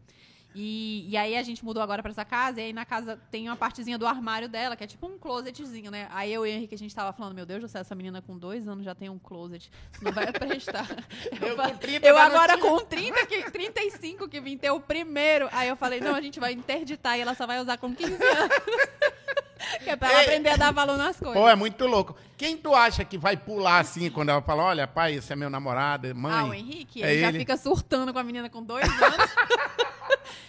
E, 0.55 1.05
e 1.09 1.15
aí 1.15 1.37
a 1.37 1.43
gente 1.43 1.63
mudou 1.63 1.81
agora 1.81 2.01
pra 2.01 2.11
essa 2.11 2.25
casa, 2.25 2.59
e 2.59 2.65
aí 2.65 2.73
na 2.73 2.83
casa 2.83 3.19
tem 3.29 3.47
uma 3.47 3.55
partezinha 3.55 3.97
do 3.97 4.07
armário 4.07 4.49
dela, 4.49 4.75
que 4.75 4.83
é 4.83 4.87
tipo 4.87 5.05
um 5.07 5.17
closetzinho, 5.17 5.91
né? 5.91 6.07
Aí 6.11 6.33
eu 6.33 6.45
e 6.45 6.49
o 6.49 6.51
Henrique, 6.53 6.73
a 6.73 6.77
gente 6.77 6.93
tava 6.93 7.13
falando, 7.13 7.35
meu 7.35 7.45
Deus 7.45 7.61
do 7.61 7.67
céu, 7.67 7.81
essa 7.81 7.93
menina 7.93 8.21
com 8.21 8.37
dois 8.37 8.67
anos 8.67 8.83
já 8.83 8.95
tem 8.95 9.09
um 9.09 9.19
closet, 9.19 9.69
isso 9.93 10.03
não 10.03 10.11
vai 10.11 10.31
prestar. 10.33 10.87
Eu 11.39 11.55
fa- 11.55 11.69
com 11.69 11.77
30 11.77 12.07
eu 12.07 12.17
agora 12.17 12.57
com 12.57 12.79
30, 12.79 13.25
que, 13.27 13.51
35 13.51 14.27
que 14.27 14.41
vim 14.41 14.57
ter 14.57 14.71
o 14.71 14.79
primeiro. 14.79 15.47
Aí 15.51 15.69
eu 15.69 15.75
falei, 15.75 16.01
não, 16.01 16.15
a 16.15 16.21
gente 16.21 16.39
vai 16.39 16.51
interditar 16.53 17.17
e 17.17 17.21
ela 17.21 17.35
só 17.35 17.45
vai 17.45 17.59
usar 17.61 17.77
com 17.77 17.93
15 17.93 18.13
anos. 18.13 18.49
Que 19.83 19.89
é 19.89 19.95
pra 19.95 20.09
ela 20.09 20.19
Ei. 20.19 20.25
aprender 20.25 20.49
a 20.49 20.55
dar 20.55 20.71
valor 20.71 20.97
nas 20.97 21.17
coisas. 21.19 21.35
Pô, 21.37 21.47
é 21.47 21.53
muito 21.55 21.85
louco. 21.85 22.15
Quem 22.37 22.55
tu 22.57 22.73
acha 22.73 23.03
que 23.03 23.17
vai 23.17 23.35
pular 23.35 23.79
assim 23.79 24.09
quando 24.09 24.29
ela 24.29 24.41
fala, 24.41 24.63
olha, 24.63 24.87
pai, 24.87 25.15
esse 25.15 25.31
é 25.33 25.35
meu 25.35 25.49
namorado, 25.49 26.13
mãe? 26.15 26.33
Ah, 26.33 26.45
o 26.45 26.53
Henrique, 26.53 27.03
é 27.03 27.11
ele, 27.11 27.21
já 27.21 27.27
ele. 27.27 27.39
fica 27.39 27.57
surtando 27.57 28.11
com 28.13 28.19
a 28.19 28.23
menina 28.23 28.49
com 28.49 28.63
dois 28.63 28.85
anos. 28.87 29.29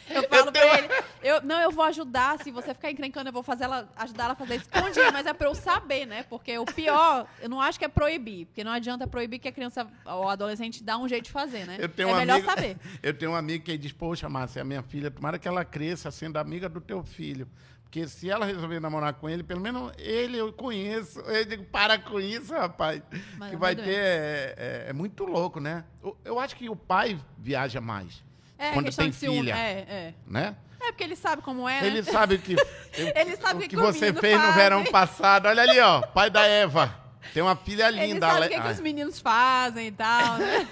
eu 0.08 0.22
falo 0.28 0.50
tenho 0.50 0.66
pra 0.66 0.78
ele, 0.78 0.88
eu, 1.22 1.42
não, 1.42 1.60
eu 1.60 1.70
vou 1.70 1.84
ajudar, 1.84 2.38
se 2.40 2.50
você 2.50 2.74
ficar 2.74 2.90
encrencando, 2.90 3.28
eu 3.28 3.32
vou 3.32 3.42
fazer 3.42 3.64
ela, 3.64 3.88
ajudar 3.96 4.24
ela 4.24 4.32
a 4.32 4.36
fazer 4.36 4.56
escondido, 4.56 5.12
mas 5.12 5.26
é 5.26 5.32
pra 5.32 5.46
eu 5.48 5.54
saber, 5.54 6.06
né? 6.06 6.24
Porque 6.24 6.58
o 6.58 6.64
pior, 6.64 7.26
eu 7.40 7.48
não 7.48 7.60
acho 7.60 7.78
que 7.78 7.84
é 7.84 7.88
proibir, 7.88 8.46
porque 8.46 8.64
não 8.64 8.72
adianta 8.72 9.06
proibir 9.06 9.38
que 9.38 9.48
a 9.48 9.52
criança 9.52 9.86
ou 10.04 10.28
adolescente 10.28 10.82
dá 10.82 10.98
um 10.98 11.08
jeito 11.08 11.24
de 11.26 11.30
fazer, 11.30 11.64
né? 11.66 11.76
Eu 11.78 11.88
tenho 11.88 12.08
é 12.08 12.12
um 12.12 12.16
melhor 12.16 12.34
amigo, 12.34 12.48
saber. 12.50 12.76
Eu 13.02 13.14
tenho 13.14 13.30
um 13.32 13.36
amigo 13.36 13.64
que 13.64 13.78
diz, 13.78 13.92
poxa, 13.92 14.28
Márcia, 14.28 14.62
a 14.62 14.64
minha 14.64 14.82
filha, 14.82 15.10
tomara 15.10 15.38
que 15.38 15.46
ela 15.46 15.64
cresça 15.64 16.10
sendo 16.10 16.38
amiga 16.38 16.68
do 16.68 16.80
teu 16.80 17.02
filho. 17.02 17.48
Porque 17.84 18.06
se 18.06 18.30
ela 18.30 18.46
resolver 18.46 18.78
namorar 18.78 19.14
com 19.14 19.28
ele, 19.28 19.42
pelo 19.42 19.60
menos 19.60 19.92
ele 19.98 20.36
eu 20.38 20.52
conheço. 20.52 21.18
Eu 21.26 21.44
digo, 21.44 21.64
para 21.64 21.98
com 21.98 22.20
isso, 22.20 22.52
rapaz. 22.52 23.02
Mas 23.36 23.50
que 23.50 23.56
é 23.56 23.58
vai 23.58 23.74
ter. 23.74 23.88
É, 23.88 24.54
é- 24.56 24.84
é 24.90 24.92
muito 24.92 25.24
louco, 25.24 25.58
né? 25.58 25.84
Eu, 26.00 26.16
eu 26.24 26.38
acho 26.38 26.54
que 26.54 26.68
o 26.68 26.76
pai 26.76 27.18
viaja 27.36 27.80
mais. 27.80 28.22
É, 28.60 28.72
quando 28.72 28.86
questão 28.86 29.06
tem 29.06 29.12
filha. 29.12 29.56
É, 29.56 29.86
é. 29.88 30.14
Né? 30.26 30.54
É 30.82 30.92
porque 30.92 31.04
ele 31.04 31.16
sabe 31.16 31.42
como 31.42 31.68
é, 31.68 31.86
Ele 31.86 32.02
né? 32.02 32.10
sabe 32.10 32.38
que. 32.38 32.56
Ele 33.14 33.36
sabe 33.36 33.58
o 33.58 33.62
que, 33.62 33.68
que 33.68 33.76
que 33.76 33.80
você 33.80 34.12
fez 34.12 34.36
no 34.36 34.42
faz, 34.42 34.54
verão 34.56 34.84
passado. 34.84 35.46
Olha 35.46 35.62
ali, 35.62 35.78
ó. 35.78 36.00
Pai 36.02 36.28
da 36.30 36.44
Eva. 36.46 36.94
Tem 37.32 37.42
uma 37.42 37.54
filha 37.54 37.88
Ele 37.88 38.14
linda. 38.14 38.26
sabe 38.26 38.46
o 38.46 38.48
que, 38.48 38.60
que 38.60 38.66
Ah, 38.68 38.70
os 38.72 38.80
meninos 38.80 39.20
fazem 39.20 39.86
e 39.88 39.92
tal, 39.92 40.38
né? 40.38 40.66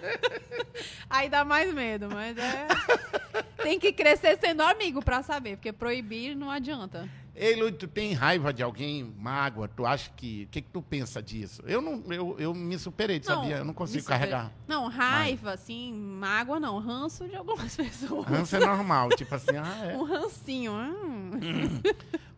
Aí 1.10 1.28
dá 1.28 1.44
mais 1.44 1.72
medo, 1.74 2.08
mas 2.12 2.36
é. 2.38 2.68
Tem 3.62 3.78
que 3.78 3.92
crescer 3.92 4.38
sendo 4.38 4.62
amigo 4.62 5.02
pra 5.02 5.22
saber, 5.22 5.56
porque 5.56 5.72
proibir 5.72 6.36
não 6.36 6.50
adianta. 6.50 7.08
Ei, 7.42 7.56
Lu, 7.56 7.72
tu 7.72 7.88
tem 7.88 8.12
raiva 8.12 8.52
de 8.52 8.62
alguém, 8.62 9.02
mágoa? 9.18 9.66
Tu 9.66 9.84
acha 9.84 10.08
que. 10.16 10.44
O 10.44 10.46
que, 10.48 10.62
que 10.62 10.70
tu 10.70 10.80
pensa 10.80 11.20
disso? 11.20 11.60
Eu 11.66 11.82
não, 11.82 12.00
eu, 12.12 12.36
eu 12.38 12.54
me 12.54 12.78
superei, 12.78 13.18
tu 13.18 13.26
sabia? 13.26 13.56
Eu 13.56 13.64
não 13.64 13.74
consigo 13.74 14.06
carregar. 14.06 14.52
Não, 14.68 14.86
raiva, 14.86 15.52
assim, 15.52 15.92
mágoa 15.92 16.60
não, 16.60 16.78
ranço 16.78 17.26
de 17.26 17.34
algumas 17.34 17.74
pessoas. 17.74 18.26
Ranço 18.26 18.54
é 18.54 18.60
normal, 18.60 19.08
tipo 19.10 19.34
assim, 19.34 19.56
ah, 19.56 19.86
é. 19.90 19.96
Um 19.96 20.04
rancinho. 20.04 20.72
hum. 20.72 21.30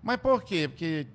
Mas 0.03 0.17
por 0.17 0.43
quê? 0.43 0.69
Porque 0.69 1.07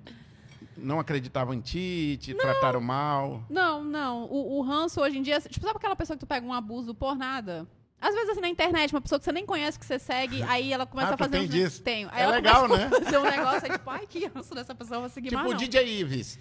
não 0.76 1.00
acreditavam 1.00 1.52
em 1.52 1.60
ti, 1.60 2.16
te 2.20 2.32
trataram 2.32 2.80
mal. 2.80 3.44
Não, 3.50 3.82
não. 3.82 4.22
O, 4.26 4.58
o 4.58 4.62
ranço 4.62 5.00
hoje 5.00 5.18
em 5.18 5.22
dia. 5.22 5.40
Tipo, 5.40 5.66
sabe 5.66 5.78
aquela 5.78 5.96
pessoa 5.96 6.16
que 6.16 6.24
tu 6.24 6.28
pega 6.28 6.46
um 6.46 6.52
abuso 6.52 6.94
por 6.94 7.16
nada? 7.16 7.66
Às 8.00 8.14
vezes, 8.14 8.30
assim, 8.30 8.40
na 8.40 8.48
internet, 8.48 8.94
uma 8.94 9.00
pessoa 9.00 9.18
que 9.18 9.24
você 9.26 9.32
nem 9.32 9.44
conhece, 9.44 9.78
que 9.78 9.84
você 9.84 9.98
segue, 9.98 10.42
aí 10.44 10.72
ela 10.72 10.86
começa 10.86 11.10
Ah, 11.10 11.14
a 11.14 11.18
fazer 11.18 11.30
tem 11.32 11.42
uns... 11.42 11.50
disso? 11.50 11.82
Tenho. 11.82 12.08
Aí 12.10 12.22
É 12.22 12.26
legal, 12.28 12.66
né? 12.66 12.88
fazer 13.04 13.18
um 13.18 13.24
negócio, 13.24 13.64
aí 13.64 13.72
tipo, 13.72 13.90
ai, 13.90 14.06
que 14.06 14.26
ranço 14.26 14.54
dessa 14.54 14.74
pessoa, 14.74 14.96
eu 14.96 15.00
vou 15.02 15.10
seguir 15.10 15.28
tipo 15.28 15.38
mais 15.42 15.50
o 15.50 15.52
não. 15.52 15.58
DJ 15.58 16.00
Ives. 16.00 16.38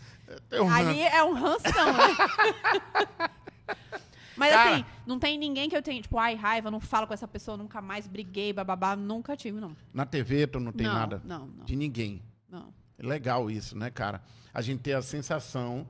Tem 0.50 0.62
um 0.62 0.70
Ali 0.72 1.02
é 1.02 1.24
um 1.24 1.34
ranção, 1.34 1.94
né? 1.94 3.30
Mas 4.38 4.54
Cara. 4.54 4.72
assim, 4.76 4.86
não 5.06 5.20
tem 5.20 5.38
ninguém 5.38 5.68
que 5.70 5.76
eu 5.76 5.82
tenha, 5.82 6.02
tipo, 6.02 6.18
ai, 6.18 6.34
raiva, 6.34 6.72
não 6.72 6.80
falo 6.80 7.06
com 7.06 7.14
essa 7.14 7.28
pessoa, 7.28 7.58
nunca 7.58 7.82
mais 7.82 8.08
briguei, 8.08 8.54
bababá, 8.54 8.96
nunca 8.96 9.36
tive, 9.36 9.60
não. 9.60 9.76
Na 9.94 10.06
TV 10.06 10.48
tu 10.48 10.62
não 10.62 10.72
tem 10.72 10.88
não, 10.88 10.94
nada 10.94 11.22
Não, 11.26 11.46
não, 11.46 11.66
de 11.66 11.76
ninguém. 11.76 12.24
não. 12.50 12.74
É 12.98 13.06
legal 13.06 13.50
isso, 13.52 13.78
né, 13.78 13.90
cara? 13.90 14.22
A 14.54 14.62
gente 14.62 14.80
ter 14.82 14.94
a 14.94 15.02
sensação 15.02 15.88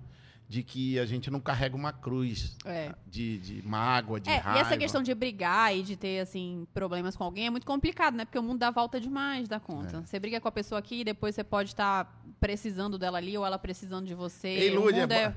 de 0.50 0.64
que 0.64 0.98
a 0.98 1.06
gente 1.06 1.30
não 1.30 1.40
carrega 1.40 1.76
uma 1.76 1.94
cruz 1.94 2.58
É. 2.66 2.92
de, 3.06 3.38
de 3.38 3.62
mágoa, 3.68 4.20
de 4.20 4.32
É, 4.32 4.38
raiva. 4.38 4.58
e 4.58 4.62
essa 4.64 4.76
questão 4.78 5.04
de 5.04 5.14
brigar 5.14 5.78
e 5.78 5.84
de 5.84 5.96
ter, 5.96 6.20
assim, 6.22 6.68
problemas 6.74 7.16
com 7.16 7.24
alguém 7.24 7.46
é 7.46 7.50
muito 7.52 7.68
complicado, 7.68 8.16
né? 8.16 8.26
Porque 8.26 8.40
o 8.40 8.42
mundo 8.42 8.58
dá 8.58 8.72
volta 8.72 9.00
demais 9.00 9.48
da 9.48 9.58
É. 9.58 9.60
conta. 9.60 10.02
Você 10.04 10.18
briga 10.20 10.42
com 10.42 10.48
a 10.48 10.52
pessoa 10.52 10.80
aqui 10.80 11.02
e 11.02 11.04
depois 11.04 11.36
você 11.36 11.44
pode 11.44 11.70
estar 11.70 12.20
precisando 12.40 12.98
dela 12.98 13.20
ali 13.20 13.38
ou 13.38 13.46
ela 13.46 13.60
precisando 13.60 14.08
de 14.08 14.16
você. 14.16 14.48
Ei, 14.48 14.72
Lúdia, 14.76 15.04
é 15.04 15.34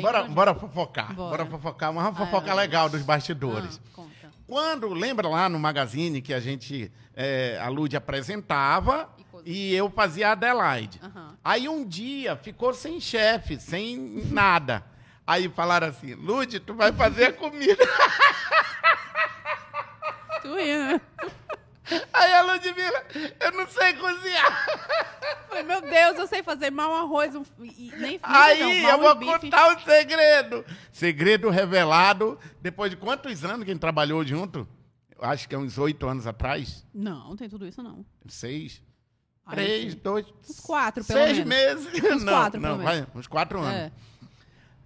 Bora, 0.00 0.24
bora 0.24 0.54
fofocar. 0.54 1.14
Bora. 1.14 1.44
Bora. 1.44 1.46
fofocar. 1.46 1.90
Uma 1.92 2.12
fofoca 2.12 2.50
Ai, 2.50 2.56
legal 2.56 2.88
dos 2.88 3.02
bastidores. 3.02 3.80
Ah. 3.96 4.02
Quando, 4.46 4.88
lembra 4.92 5.28
lá 5.28 5.48
no 5.48 5.58
Magazine 5.58 6.20
que 6.20 6.34
a 6.34 6.40
gente, 6.40 6.90
é, 7.14 7.58
a 7.62 7.68
Lud 7.68 7.96
apresentava 7.96 9.08
E 9.44 9.70
e 9.72 9.74
eu 9.74 9.90
fazia 9.90 10.28
a 10.28 10.32
Adelaide. 10.32 11.00
Aham. 11.02 11.36
Aí 11.44 11.68
um 11.68 11.84
dia 11.86 12.36
ficou 12.36 12.72
sem 12.74 13.00
chefe, 13.00 13.58
sem 13.58 13.96
nada. 14.30 14.84
Aí 15.26 15.48
falaram 15.48 15.88
assim, 15.88 16.14
Lud, 16.14 16.58
tu 16.60 16.74
vai 16.74 16.92
fazer 16.92 17.26
a 17.26 17.32
comida. 17.32 17.84
Tu 20.42 20.58
ia, 20.58 20.92
né? 20.92 21.00
Aí 22.12 22.32
a 22.34 22.42
Ludmilla, 22.42 23.04
eu 23.40 23.52
não 23.52 23.66
sei 23.68 23.94
cozinhar. 23.94 24.66
Falei, 25.48 25.62
meu 25.62 25.80
Deus, 25.80 26.18
eu 26.18 26.26
sei 26.26 26.42
fazer 26.42 26.70
mal 26.70 26.94
arroz 26.94 27.34
um, 27.34 27.42
e, 27.62 27.90
nem 27.96 28.20
Aí 28.22 28.82
não, 28.82 28.90
eu 28.90 28.98
vou 28.98 29.12
um 29.12 29.18
bife. 29.18 29.32
contar 29.32 29.74
o 29.74 29.80
segredo. 29.80 30.64
Segredo 30.92 31.48
revelado 31.48 32.38
depois 32.60 32.90
de 32.90 32.96
quantos 32.96 33.44
anos 33.44 33.64
que 33.64 33.70
a 33.70 33.74
gente 33.74 33.80
trabalhou 33.80 34.24
junto? 34.24 34.68
Acho 35.20 35.48
que 35.48 35.54
é 35.54 35.58
uns 35.58 35.78
oito 35.78 36.06
anos 36.06 36.26
atrás. 36.26 36.86
Não, 36.94 37.30
não 37.30 37.36
tem 37.36 37.48
tudo 37.48 37.66
isso, 37.66 37.82
não. 37.82 38.04
Seis. 38.28 38.82
Três, 39.50 39.94
dois. 39.94 40.26
Uns 40.48 40.60
quatro, 40.60 41.04
pelo 41.04 41.18
Seis 41.18 41.44
menos. 41.44 41.84
meses. 41.86 42.04
Uns 42.12 42.22
não, 42.24 42.32
quatro, 42.32 42.60
não, 42.60 42.70
pelo 42.72 42.82
vai, 42.82 43.06
uns 43.14 43.26
quatro 43.26 43.58
anos. 43.60 43.74
É. 43.74 43.92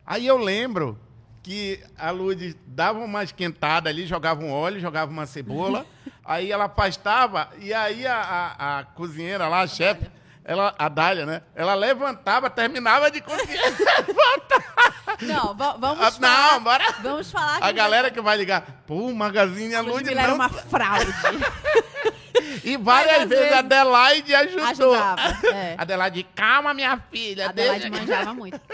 Aí 0.06 0.26
eu 0.26 0.36
lembro 0.36 0.98
que 1.42 1.80
a 1.98 2.10
Lud 2.10 2.56
dava 2.66 3.00
uma 3.00 3.24
esquentada 3.24 3.88
ali, 3.90 4.06
jogava 4.06 4.42
um 4.42 4.52
óleo, 4.52 4.80
jogava 4.80 5.10
uma 5.10 5.26
cebola, 5.26 5.84
aí 6.24 6.52
ela 6.52 6.66
afastava, 6.66 7.48
e 7.58 7.72
aí 7.74 8.06
a, 8.06 8.16
a- 8.58 8.78
a 8.78 8.84
cozinheira 8.84 9.48
lá, 9.48 9.60
a 9.62 9.66
chefe, 9.66 10.08
ela, 10.44 10.74
a 10.78 10.88
Dália, 10.88 11.24
né? 11.26 11.42
Ela 11.54 11.74
levantava, 11.74 12.48
terminava 12.50 13.10
de 13.10 13.20
cozinhar. 13.20 13.64
Não, 15.22 15.54
va- 15.54 15.76
vamos 15.78 16.04
Ah, 16.04 16.10
falar. 16.10 16.52
não, 16.54 16.64
bora. 16.64 16.84
Vamos 17.00 17.30
falar 17.30 17.58
A 17.62 17.70
galera 17.70 18.10
que 18.10 18.20
vai 18.20 18.36
ligar, 18.36 18.82
pô, 18.86 18.94
o 19.06 19.14
Magazine 19.14 19.72
a 19.74 19.80
Lud 19.80 19.92
Ludmilla 19.94 20.20
era 20.20 20.28
não... 20.30 20.34
uma 20.36 20.48
fraude. 20.48 21.06
E 22.64 22.76
várias 22.76 23.22
às 23.22 23.28
vezes 23.28 23.44
a 23.44 23.46
vezes, 23.46 23.58
Adelaide 23.58 24.34
ajudou. 24.34 24.64
Ajudava, 24.94 25.22
é. 25.48 25.74
Adelaide, 25.78 26.22
calma, 26.34 26.72
minha 26.74 26.96
filha. 27.10 27.46
A 27.46 27.48
Adelaide 27.50 27.88
deixa- 27.90 28.00
manjava 28.06 28.34
muito. 28.34 28.60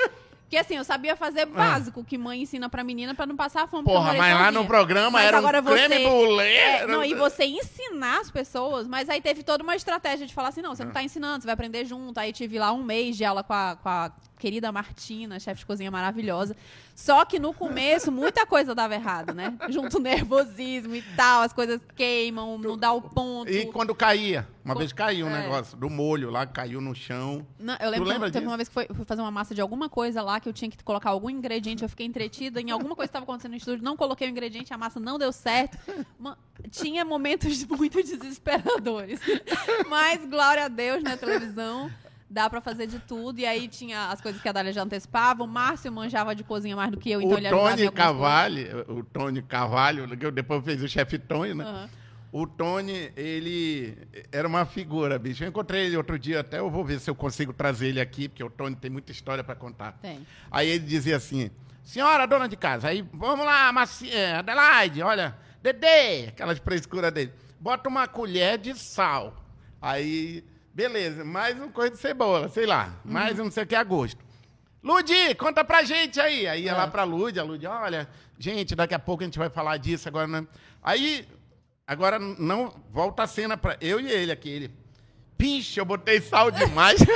Porque 0.49 0.57
assim, 0.57 0.79
eu 0.79 0.85
sabia 0.85 1.14
fazer 1.14 1.45
básico 1.45 2.03
que 2.03 2.16
mãe 2.16 2.41
ensina 2.41 2.71
pra 2.71 2.83
menina 2.83 3.14
pra 3.14 3.27
não 3.27 3.37
passar 3.37 3.69
fome. 3.69 3.85
Porra, 3.85 4.14
mas 4.14 4.33
lá 4.35 4.51
no 4.51 4.64
programa 4.64 5.11
Mas 5.11 5.27
era 5.27 5.37
um 5.37 5.41
agora 5.41 5.62
creme 5.62 5.97
você- 5.99 6.05
brulee. 6.09 6.57
É, 6.57 6.87
não, 6.87 7.05
e 7.05 7.12
você 7.14 7.45
ensinar 7.45 8.21
as 8.21 8.31
pessoas, 8.31 8.89
mas 8.89 9.11
aí 9.11 9.21
teve 9.21 9.43
toda 9.43 9.62
uma 9.62 9.77
estratégia 9.77 10.27
de 10.27 10.33
falar 10.33 10.49
assim, 10.49 10.62
não, 10.62 10.75
você 10.75 10.85
Ah. 10.85 10.87
não 10.87 10.93
tá 10.95 11.03
ensinando, 11.03 11.43
você 11.43 11.47
vai 11.47 11.53
aprender 11.53 11.85
junto. 11.85 12.16
Aí 12.19 12.33
tive 12.33 12.59
lá 12.59 12.73
um 12.73 12.83
mês 12.83 13.14
de 13.19 13.27
aula 13.27 13.45
com 13.45 13.53
a, 13.53 13.77
com 13.77 13.89
a 13.91 14.11
querida 14.39 14.70
Martina, 14.72 15.39
chefe 15.41 15.61
de 15.61 15.66
cozinha 15.66 15.91
maravilhosa. 15.91 16.57
Só 16.95 17.24
que 17.24 17.39
no 17.39 17.53
começo, 17.53 18.11
muita 18.11 18.47
coisa 18.47 18.74
dava 18.74 18.95
errado, 18.95 19.32
né? 19.34 19.55
Junto 19.68 19.99
nervosismo 20.01 20.95
e 20.95 21.03
tal, 21.16 21.43
as 21.43 21.53
coisas 21.53 21.80
queimam, 21.97 22.57
não 22.59 22.76
dá 22.76 22.93
o 22.93 23.01
ponto. 23.03 23.51
E 23.51 23.66
quando 23.66 23.95
caía, 23.95 24.49
uma 24.64 24.74
Co- 24.74 24.80
vez 24.80 24.93
caiu 24.93 25.26
um 25.26 25.30
é. 25.36 25.43
negócio 25.43 25.76
do 25.76 25.89
molho 25.89 26.30
lá, 26.30 26.45
caiu 26.47 26.80
no 26.80 26.95
chão. 26.95 27.47
Não, 27.59 27.76
eu 27.80 27.91
lembro 27.91 28.09
lembra 28.09 28.28
que 28.28 28.32
teve 28.32 28.45
disso? 28.45 28.51
uma 28.51 28.57
vez 28.57 28.68
que 28.68 28.74
foi, 28.74 28.86
fui 28.95 29.05
fazer 29.05 29.20
uma 29.22 29.30
massa 29.30 29.55
de 29.55 29.61
alguma 29.61 29.89
coisa 29.89 30.22
lá 30.22 30.41
que 30.41 30.49
eu 30.49 30.53
tinha 30.53 30.70
que 30.70 30.82
colocar 30.82 31.11
algum 31.11 31.30
ingrediente, 31.30 31.82
eu 31.82 31.89
fiquei 31.89 32.07
entretida 32.07 32.61
em 32.61 32.70
alguma 32.70 32.97
coisa 32.97 33.09
que 33.09 33.11
estava 33.11 33.24
acontecendo 33.24 33.53
no 33.53 33.57
estúdio, 33.59 33.84
não 33.84 33.97
coloquei 33.97 34.26
o 34.26 34.30
ingrediente, 34.30 34.72
a 34.74 34.78
massa 34.78 34.99
não 35.01 35.18
deu 35.18 35.32
certo. 35.32 35.78
Ma- 36.18 36.36
tinha 36.70 37.05
momentos 37.05 37.64
muito 37.66 38.03
desesperadores. 38.03 39.20
Mas, 39.89 40.24
glória 40.28 40.64
a 40.64 40.68
Deus, 40.68 41.03
na 41.03 41.16
televisão, 41.16 41.91
dá 42.31 42.49
pra 42.49 42.61
fazer 42.61 42.87
de 42.87 42.99
tudo. 42.99 43.39
E 43.39 43.47
aí 43.47 43.68
tinha 43.68 44.09
as 44.09 44.20
coisas 44.20 44.41
que 44.41 44.49
a 44.49 44.53
Dália 44.53 44.72
já 44.72 44.83
antecipava. 44.83 45.43
O 45.43 45.47
Márcio 45.47 45.91
manjava 45.93 46.35
de 46.35 46.45
cozinha 46.45 46.76
mais 46.76 46.91
do 46.91 46.99
que 46.99 47.11
eu, 47.11 47.20
então 47.20 47.37
o 47.37 47.39
ele 47.39 47.51
Tony 47.51 47.91
Cavalli, 47.91 48.68
o 48.89 49.03
Tony 49.05 49.43
Carvalho, 49.43 50.16
que 50.16 50.31
depois 50.31 50.64
fez 50.64 50.83
o 50.83 50.89
chefe 50.89 51.18
Tony, 51.18 51.55
né? 51.55 51.64
Aham. 51.64 51.91
O 52.31 52.47
Tony, 52.47 53.11
ele 53.16 53.97
era 54.31 54.47
uma 54.47 54.66
figura, 54.66 55.18
bicho. 55.18 55.43
Eu 55.43 55.49
encontrei 55.49 55.87
ele 55.87 55.97
outro 55.97 56.18
dia, 56.18 56.41
até 56.41 56.59
eu 56.59 56.70
vou 56.70 56.85
ver 56.85 57.01
se 57.01 57.09
eu 57.09 57.14
consigo 57.14 57.55
trazer 57.55 57.89
ele 57.89 58.01
aqui, 58.03 58.29
porque 58.29 58.45
o 58.45 58.51
Tony 58.51 58.76
tem 58.76 58.91
muita 58.91 59.11
história 59.11 59.43
para 59.43 59.55
contar. 59.55 59.93
Tem. 60.03 60.26
Aí 60.51 60.68
ele 60.68 60.85
dizia 60.85 61.16
assim: 61.16 61.51
Senhora 61.83 62.26
dona 62.26 62.47
de 62.47 62.55
casa, 62.55 62.89
aí 62.89 63.03
vamos 63.14 63.47
lá, 63.47 63.72
Maci... 63.72 64.11
é, 64.11 64.35
Adelaide, 64.35 65.01
olha, 65.01 65.35
Dedê, 65.62 66.29
aquelas 66.29 66.59
frescuras 66.59 67.12
dele. 67.12 67.33
Bota 67.59 67.89
uma 67.89 68.07
colher 68.07 68.59
de 68.59 68.74
sal. 68.74 69.45
Aí, 69.81 70.45
beleza, 70.83 71.24
mais 71.24 71.61
um 71.61 71.68
coisa 71.68 71.91
de 71.91 71.97
cebola, 71.97 72.49
sei 72.49 72.64
lá, 72.64 72.93
mais 73.05 73.37
um 73.41 73.45
não 73.47 73.51
sei 73.51 73.64
o 73.64 73.66
que 73.66 73.74
a 73.74 73.83
gosto. 73.83 74.24
Ludi, 74.81 75.35
conta 75.35 75.64
pra 75.64 75.83
gente 75.83 76.20
aí. 76.20 76.47
Aí 76.47 76.62
ia 76.66 76.70
É. 76.70 76.74
lá 76.74 76.87
pra 76.87 77.03
Ludi, 77.03 77.41
a 77.41 77.43
Ludi, 77.43 77.66
olha, 77.66 78.09
gente, 78.39 78.76
daqui 78.76 78.95
a 78.95 78.99
pouco 79.01 79.24
a 79.24 79.26
gente 79.26 79.41
vai 79.41 79.51
falar 79.51 79.76
disso 79.76 80.07
agora, 80.07 80.29
né? 80.29 80.47
Aí, 80.81 81.26
agora 81.85 82.20
não, 82.20 82.72
volta 82.93 83.24
a 83.24 83.26
cena 83.26 83.57
pra 83.57 83.76
eu 83.81 83.99
e 83.99 84.09
ele 84.09 84.31
aqui, 84.31 84.49
ele. 84.49 84.70
Eu 85.76 85.85
botei 85.85 86.20
sal 86.20 86.49
demais. 86.53 87.01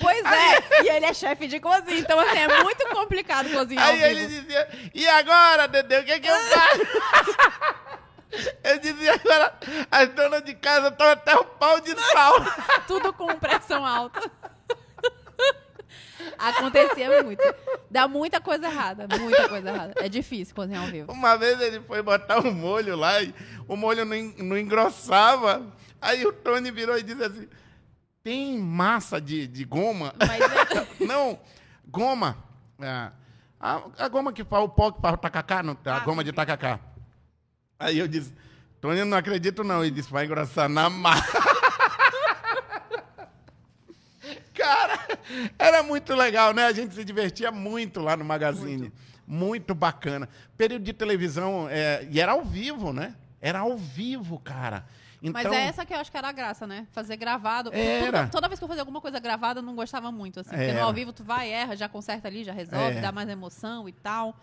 Pois 0.00 0.24
é, 0.26 0.82
e 0.82 0.88
ele 0.90 1.06
é 1.06 1.14
chefe 1.14 1.46
de 1.46 1.58
cozinha, 1.60 1.98
então 1.98 2.18
assim, 2.20 2.36
é 2.36 2.62
muito 2.62 2.84
complicado 2.88 3.48
cozinhar 3.50 3.88
Aí 3.88 4.02
ele 4.02 4.26
dizia, 4.26 4.68
e 4.92 5.08
agora, 5.08 5.66
Dedê, 5.66 6.00
o 6.00 6.04
que, 6.04 6.20
que 6.20 6.26
eu 6.26 6.36
faço? 6.36 6.80
Eu 8.64 8.78
dizia 8.80 9.14
agora, 9.14 9.54
as 9.90 10.08
donas 10.10 10.42
de 10.44 10.54
casa 10.54 10.88
estão 10.88 11.08
até 11.08 11.34
o 11.36 11.44
pau 11.44 11.80
de 11.80 11.94
sal. 12.12 12.34
Tudo 12.86 13.12
com 13.12 13.26
pressão 13.38 13.84
alta. 13.86 14.20
Acontecia 16.38 17.22
muito. 17.22 17.42
Dá 17.90 18.08
muita 18.08 18.40
coisa 18.40 18.66
errada, 18.66 19.06
muita 19.18 19.48
coisa 19.48 19.68
errada. 19.68 19.94
É 19.96 20.08
difícil 20.08 20.54
cozinhar 20.54 20.82
ao 20.82 20.88
vivo. 20.90 21.12
Uma 21.12 21.36
vez 21.36 21.60
ele 21.60 21.80
foi 21.80 22.02
botar 22.02 22.38
um 22.40 22.52
molho 22.52 22.96
lá 22.96 23.22
e 23.22 23.34
o 23.68 23.76
molho 23.76 24.04
não, 24.04 24.16
não 24.38 24.58
engrossava. 24.58 25.66
Aí 26.00 26.24
o 26.26 26.32
Tony 26.32 26.70
virou 26.70 26.98
e 26.98 27.02
disse 27.02 27.22
assim: 27.22 27.48
tem 28.22 28.58
massa 28.58 29.20
de, 29.20 29.46
de 29.46 29.64
goma? 29.64 30.14
Mas 30.18 30.40
é- 30.40 30.86
não, 31.06 31.38
goma. 31.86 32.36
É, 32.80 33.10
a, 33.60 33.82
a 33.98 34.08
goma 34.08 34.32
que 34.32 34.44
faz 34.44 34.64
o 34.64 34.68
pó 34.68 34.90
que 34.90 35.00
faz 35.00 35.14
o 35.14 35.18
tacacá, 35.18 35.62
não, 35.62 35.76
a 35.84 35.96
Ah, 35.96 36.00
goma 36.00 36.24
de 36.24 36.32
tacacá. 36.32 36.80
Aí 37.84 37.98
eu 37.98 38.08
disse, 38.08 38.32
Tony, 38.80 39.00
eu 39.00 39.04
não 39.06 39.18
acredito 39.18 39.62
não. 39.62 39.84
Ele 39.84 39.90
disse, 39.94 40.10
vai 40.10 40.24
engrossar 40.24 40.68
na 40.68 40.88
massa. 40.88 41.38
Cara, 44.54 44.98
era 45.58 45.82
muito 45.82 46.14
legal, 46.14 46.52
né? 46.54 46.64
A 46.66 46.72
gente 46.72 46.94
se 46.94 47.04
divertia 47.04 47.50
muito 47.50 48.00
lá 48.00 48.16
no 48.16 48.24
Magazine. 48.24 48.92
Muito, 49.26 49.74
bacana. 49.74 50.28
Período 50.56 50.84
de 50.84 50.92
televisão, 50.92 51.66
é, 51.70 52.06
e 52.10 52.20
era 52.20 52.32
ao 52.32 52.44
vivo, 52.44 52.92
né? 52.92 53.14
Era 53.40 53.60
ao 53.60 53.76
vivo, 53.76 54.38
cara. 54.38 54.84
Então, 55.22 55.42
Mas 55.42 55.52
é 55.52 55.64
essa 55.66 55.86
que 55.86 55.94
eu 55.94 55.98
acho 55.98 56.10
que 56.10 56.16
era 56.18 56.28
a 56.28 56.32
graça, 56.32 56.66
né? 56.66 56.86
Fazer 56.92 57.16
gravado. 57.16 57.70
Era. 57.72 58.20
Tudo- 58.24 58.32
toda 58.32 58.48
vez 58.48 58.58
que 58.58 58.64
eu 58.64 58.68
fazia 58.68 58.82
alguma 58.82 59.00
coisa 59.00 59.18
gravada, 59.18 59.60
eu 59.60 59.62
não 59.62 59.74
gostava 59.74 60.12
muito, 60.12 60.40
assim. 60.40 60.50
Porque 60.50 60.62
Era. 60.64 60.80
no 60.80 60.86
ao 60.86 60.92
vivo 60.92 61.12
tu 61.12 61.24
vai, 61.24 61.50
erra, 61.50 61.74
já 61.76 61.88
conserta 61.88 62.28
ali, 62.28 62.44
já 62.44 62.52
resolve, 62.52 62.98
É. 62.98 63.00
dá 63.00 63.10
mais 63.10 63.28
emoção 63.28 63.88
e 63.88 63.92
tal. 63.92 64.36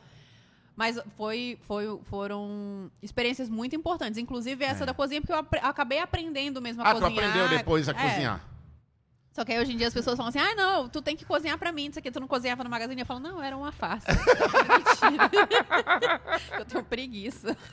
Mas 0.75 0.97
foi, 1.17 1.59
foi, 1.67 1.99
foram 2.09 2.89
experiências 3.01 3.49
muito 3.49 3.75
importantes. 3.75 4.17
Inclusive 4.17 4.63
essa 4.63 4.85
da 4.85 4.93
cozinha, 4.93 5.19
porque 5.21 5.33
eu 5.33 5.37
apre- 5.37 5.59
acabei 5.61 5.99
aprendendo 5.99 6.61
mesmo 6.61 6.81
a 6.81 6.87
É. 6.87 6.91
ah, 6.91 6.95
tu 6.95 7.01
cozinhar. 7.01 7.27
aprendeu 7.29 7.49
depois 7.57 7.89
a 7.89 7.91
É. 7.91 7.95
cozinhar. 7.95 8.41
Só 9.33 9.45
que 9.45 9.51
aí 9.53 9.59
hoje 9.59 9.71
em 9.73 9.77
dia 9.77 9.87
as 9.87 9.93
pessoas 9.93 10.17
falam 10.17 10.29
assim, 10.29 10.39
ah, 10.39 10.55
não, 10.55 10.89
tu 10.89 11.01
tem 11.01 11.15
que 11.15 11.23
cozinhar 11.23 11.57
pra 11.57 11.71
mim, 11.71 11.85
isso 11.87 11.97
aqui, 11.99 12.11
tu 12.11 12.19
não 12.19 12.27
cozinhava 12.27 12.63
no 12.65 12.69
magazine. 12.69 12.99
Eu 13.01 13.05
falo, 13.05 13.19
não, 13.21 13.41
era 13.41 13.55
uma 13.55 13.71
farsa. 13.71 14.07
Mentira. 14.11 15.29
eu 16.59 16.65
tenho 16.65 16.83
preguiça. 16.83 17.55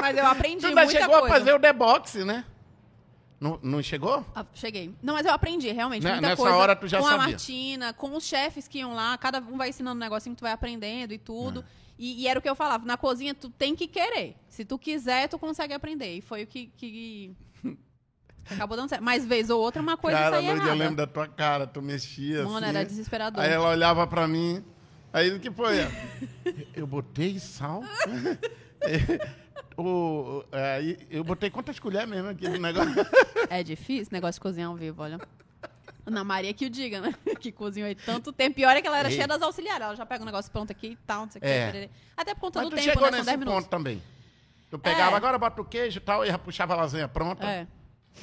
Mas 0.00 0.16
eu 0.16 0.26
aprendi 0.26 0.60
Tu 0.62 0.66
ainda 0.66 0.84
muita 0.84 1.00
chegou 1.00 1.20
coisa. 1.20 1.34
a 1.34 1.38
fazer 1.38 1.52
o 1.54 1.58
deboxe, 1.58 2.24
né? 2.24 2.44
Não, 3.42 3.58
não 3.60 3.82
chegou? 3.82 4.24
Ah, 4.36 4.46
cheguei. 4.54 4.94
Não, 5.02 5.14
mas 5.14 5.26
eu 5.26 5.32
aprendi, 5.32 5.72
realmente, 5.72 6.04
Né- 6.04 6.12
muita 6.12 6.28
nessa 6.28 6.40
coisa. 6.40 6.56
hora 6.56 6.76
tu 6.76 6.86
já 6.86 7.00
com 7.00 7.06
a 7.06 7.10
sabia. 7.10 7.26
Martina, 7.26 7.92
com 7.92 8.14
os 8.14 8.24
chefes 8.24 8.68
que 8.68 8.78
iam 8.78 8.94
lá, 8.94 9.18
cada 9.18 9.40
um 9.40 9.56
vai 9.56 9.70
ensinando 9.70 9.96
um 9.96 9.98
negocinho 9.98 10.36
que 10.36 10.38
tu 10.38 10.44
vai 10.44 10.52
aprendendo 10.52 11.12
e 11.12 11.18
tudo. 11.18 11.60
É. 11.60 11.64
E, 11.98 12.22
e 12.22 12.28
era 12.28 12.38
o 12.38 12.42
que 12.42 12.48
eu 12.48 12.54
falava, 12.54 12.86
na 12.86 12.96
cozinha 12.96 13.34
tu 13.34 13.50
tem 13.50 13.74
que 13.74 13.88
querer. 13.88 14.36
Se 14.48 14.64
tu 14.64 14.78
quiser, 14.78 15.28
tu 15.28 15.40
consegue 15.40 15.74
aprender. 15.74 16.18
E 16.18 16.20
foi 16.20 16.44
o 16.44 16.46
que... 16.46 16.68
que... 16.76 17.34
Acabou 18.48 18.76
dando 18.76 18.88
certo. 18.88 19.02
Mas 19.02 19.26
vez 19.26 19.50
ou 19.50 19.60
outra 19.60 19.82
uma 19.82 19.96
coisa 19.96 20.18
cara, 20.18 20.36
saía 20.36 20.54
Lúdia, 20.54 20.68
eu 20.68 20.74
lembro 20.76 20.96
da 20.96 21.06
tua 21.08 21.26
cara, 21.26 21.66
tu 21.66 21.82
mexia 21.82 22.44
Mano, 22.44 22.58
assim. 22.58 22.66
era 22.66 22.84
desesperador. 22.84 23.42
Aí 23.42 23.50
ela 23.50 23.70
olhava 23.70 24.06
pra 24.06 24.28
mim, 24.28 24.64
aí 25.12 25.32
o 25.32 25.40
que 25.40 25.50
foi? 25.50 25.78
eu 26.76 26.86
botei 26.86 27.40
sal? 27.40 27.82
o, 29.76 30.44
aí 30.52 30.98
eu 31.10 31.22
botei 31.24 31.50
quantas 31.50 31.78
colheres 31.78 32.08
mesmo 32.08 32.28
aqui 32.28 32.48
no 32.48 32.58
negócio? 32.58 32.92
É 33.50 33.62
difícil 33.62 34.08
negócio 34.12 34.34
de 34.38 34.40
cozinhar 34.42 34.68
ao 34.70 34.76
vivo, 34.76 35.02
olha. 35.02 35.18
Ana 36.04 36.24
Maria 36.24 36.52
que 36.52 36.66
o 36.66 36.70
diga, 36.70 37.00
né? 37.00 37.14
Que 37.40 37.52
cozinhou 37.52 37.86
aí 37.86 37.94
tanto 37.94 38.32
tempo. 38.32 38.56
Pior 38.56 38.76
é 38.76 38.80
que 38.82 38.86
ela 38.88 38.98
era 38.98 39.08
Ei. 39.08 39.14
cheia 39.14 39.26
das 39.28 39.40
auxiliares. 39.42 39.82
Ela 39.86 39.96
já 39.96 40.04
pega 40.06 40.22
o 40.22 40.26
negócio 40.26 40.50
pronto 40.50 40.70
aqui 40.72 40.88
e 40.88 40.96
tal, 41.06 41.22
não 41.26 41.30
sei 41.30 41.40
o 41.40 41.44
É. 41.44 41.70
que. 41.72 41.90
Até 42.16 42.34
por 42.34 42.40
conta 42.42 42.60
Mas 42.60 42.70
do 42.70 42.76
tempo, 42.76 42.88
chegou 42.88 43.02
né? 43.04 43.10
São 43.10 43.18
nesse 43.18 43.26
10 43.26 43.38
minutos. 43.38 43.60
ponto 43.60 43.70
também. 43.70 44.02
Tu 44.70 44.78
pegava, 44.78 45.12
É. 45.12 45.16
agora 45.16 45.38
bota 45.38 45.60
o 45.60 45.64
queijo 45.64 45.98
e 45.98 46.00
tal, 46.00 46.24
e 46.24 46.28
já 46.28 46.38
puxava 46.38 46.74
a 46.74 46.76
lasanha 46.76 47.06
pronta. 47.06 47.46
É. 47.46 47.66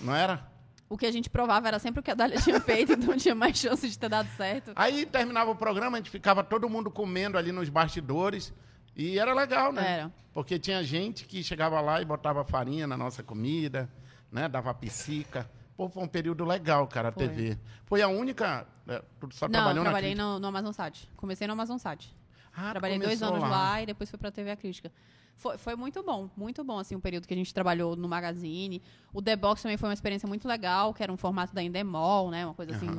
Não 0.01 0.15
era? 0.15 0.45
O 0.89 0.97
que 0.97 1.05
a 1.05 1.11
gente 1.11 1.29
provava 1.29 1.67
era 1.67 1.77
sempre 1.79 1.99
o 1.99 2.03
que 2.03 2.09
a 2.11 2.15
Dália 2.15 2.39
tinha 2.41 2.59
feito, 2.59 2.93
então 2.93 3.15
tinha 3.15 3.35
mais 3.35 3.57
chance 3.57 3.87
de 3.87 3.97
ter 3.97 4.09
dado 4.09 4.27
certo. 4.35 4.71
Aí 4.75 5.05
terminava 5.05 5.51
o 5.51 5.55
programa, 5.55 5.97
a 5.97 5.99
gente 5.99 6.09
ficava 6.09 6.43
todo 6.43 6.67
mundo 6.67 6.89
comendo 6.91 7.37
ali 7.37 7.51
nos 7.51 7.69
bastidores. 7.69 8.51
E 8.95 9.17
era 9.17 9.33
legal, 9.33 9.71
né? 9.71 9.91
Era. 9.99 10.11
Porque 10.33 10.59
tinha 10.59 10.83
gente 10.83 11.25
que 11.25 11.43
chegava 11.43 11.79
lá 11.81 12.01
e 12.01 12.05
botava 12.05 12.43
farinha 12.43 12.85
na 12.87 12.97
nossa 12.97 13.23
comida, 13.23 13.89
né? 14.31 14.47
Dava 14.47 14.73
psica. 14.73 15.49
Pô, 15.75 15.87
foi 15.87 16.03
um 16.03 16.07
período 16.07 16.43
legal, 16.43 16.85
cara, 16.87 17.09
a 17.09 17.11
Foi. 17.11 17.27
TV. 17.27 17.57
Foi 17.85 18.01
a 18.01 18.07
única. 18.09 18.67
é, 18.87 19.01
Tu 19.19 19.29
só 19.33 19.45
não, 19.47 19.53
trabalhou 19.53 19.83
na 19.83 19.89
trabalhei 19.89 20.11
crítica. 20.11 20.27
no, 20.33 20.39
no 20.39 20.47
Amazon 20.47 20.73
Sat. 20.73 21.09
Comecei 21.15 21.47
no 21.47 21.53
Amazon 21.53 21.77
Sat. 21.77 22.13
Ah, 22.53 22.71
trabalhei 22.71 22.99
dois 22.99 23.23
anos 23.23 23.39
lá. 23.39 23.81
e 23.81 23.85
depois 23.85 24.09
fui 24.09 24.19
pra 24.19 24.29
TV 24.31 24.51
A 24.51 24.57
Crítica. 24.57 24.91
Foi, 25.37 25.57
foi 25.57 25.75
muito 25.77 26.03
bom, 26.03 26.29
muito 26.35 26.65
bom, 26.65 26.77
assim, 26.79 26.95
o 26.95 26.99
período 26.99 27.25
que 27.25 27.33
a 27.33 27.37
gente 27.37 27.53
trabalhou 27.53 27.95
no 27.95 28.09
Magazine. 28.09 28.81
O 29.13 29.21
The 29.21 29.37
Box 29.37 29.61
também 29.61 29.77
foi 29.77 29.87
uma 29.87 29.93
experiência 29.93 30.27
muito 30.27 30.45
legal, 30.45 30.93
que 30.93 31.01
era 31.01 31.13
um 31.13 31.15
formato 31.15 31.55
da 31.55 31.63
Endemol, 31.63 32.29
né? 32.29 32.45
Uma 32.45 32.53
coisa 32.53 32.75
assim, 32.75 32.89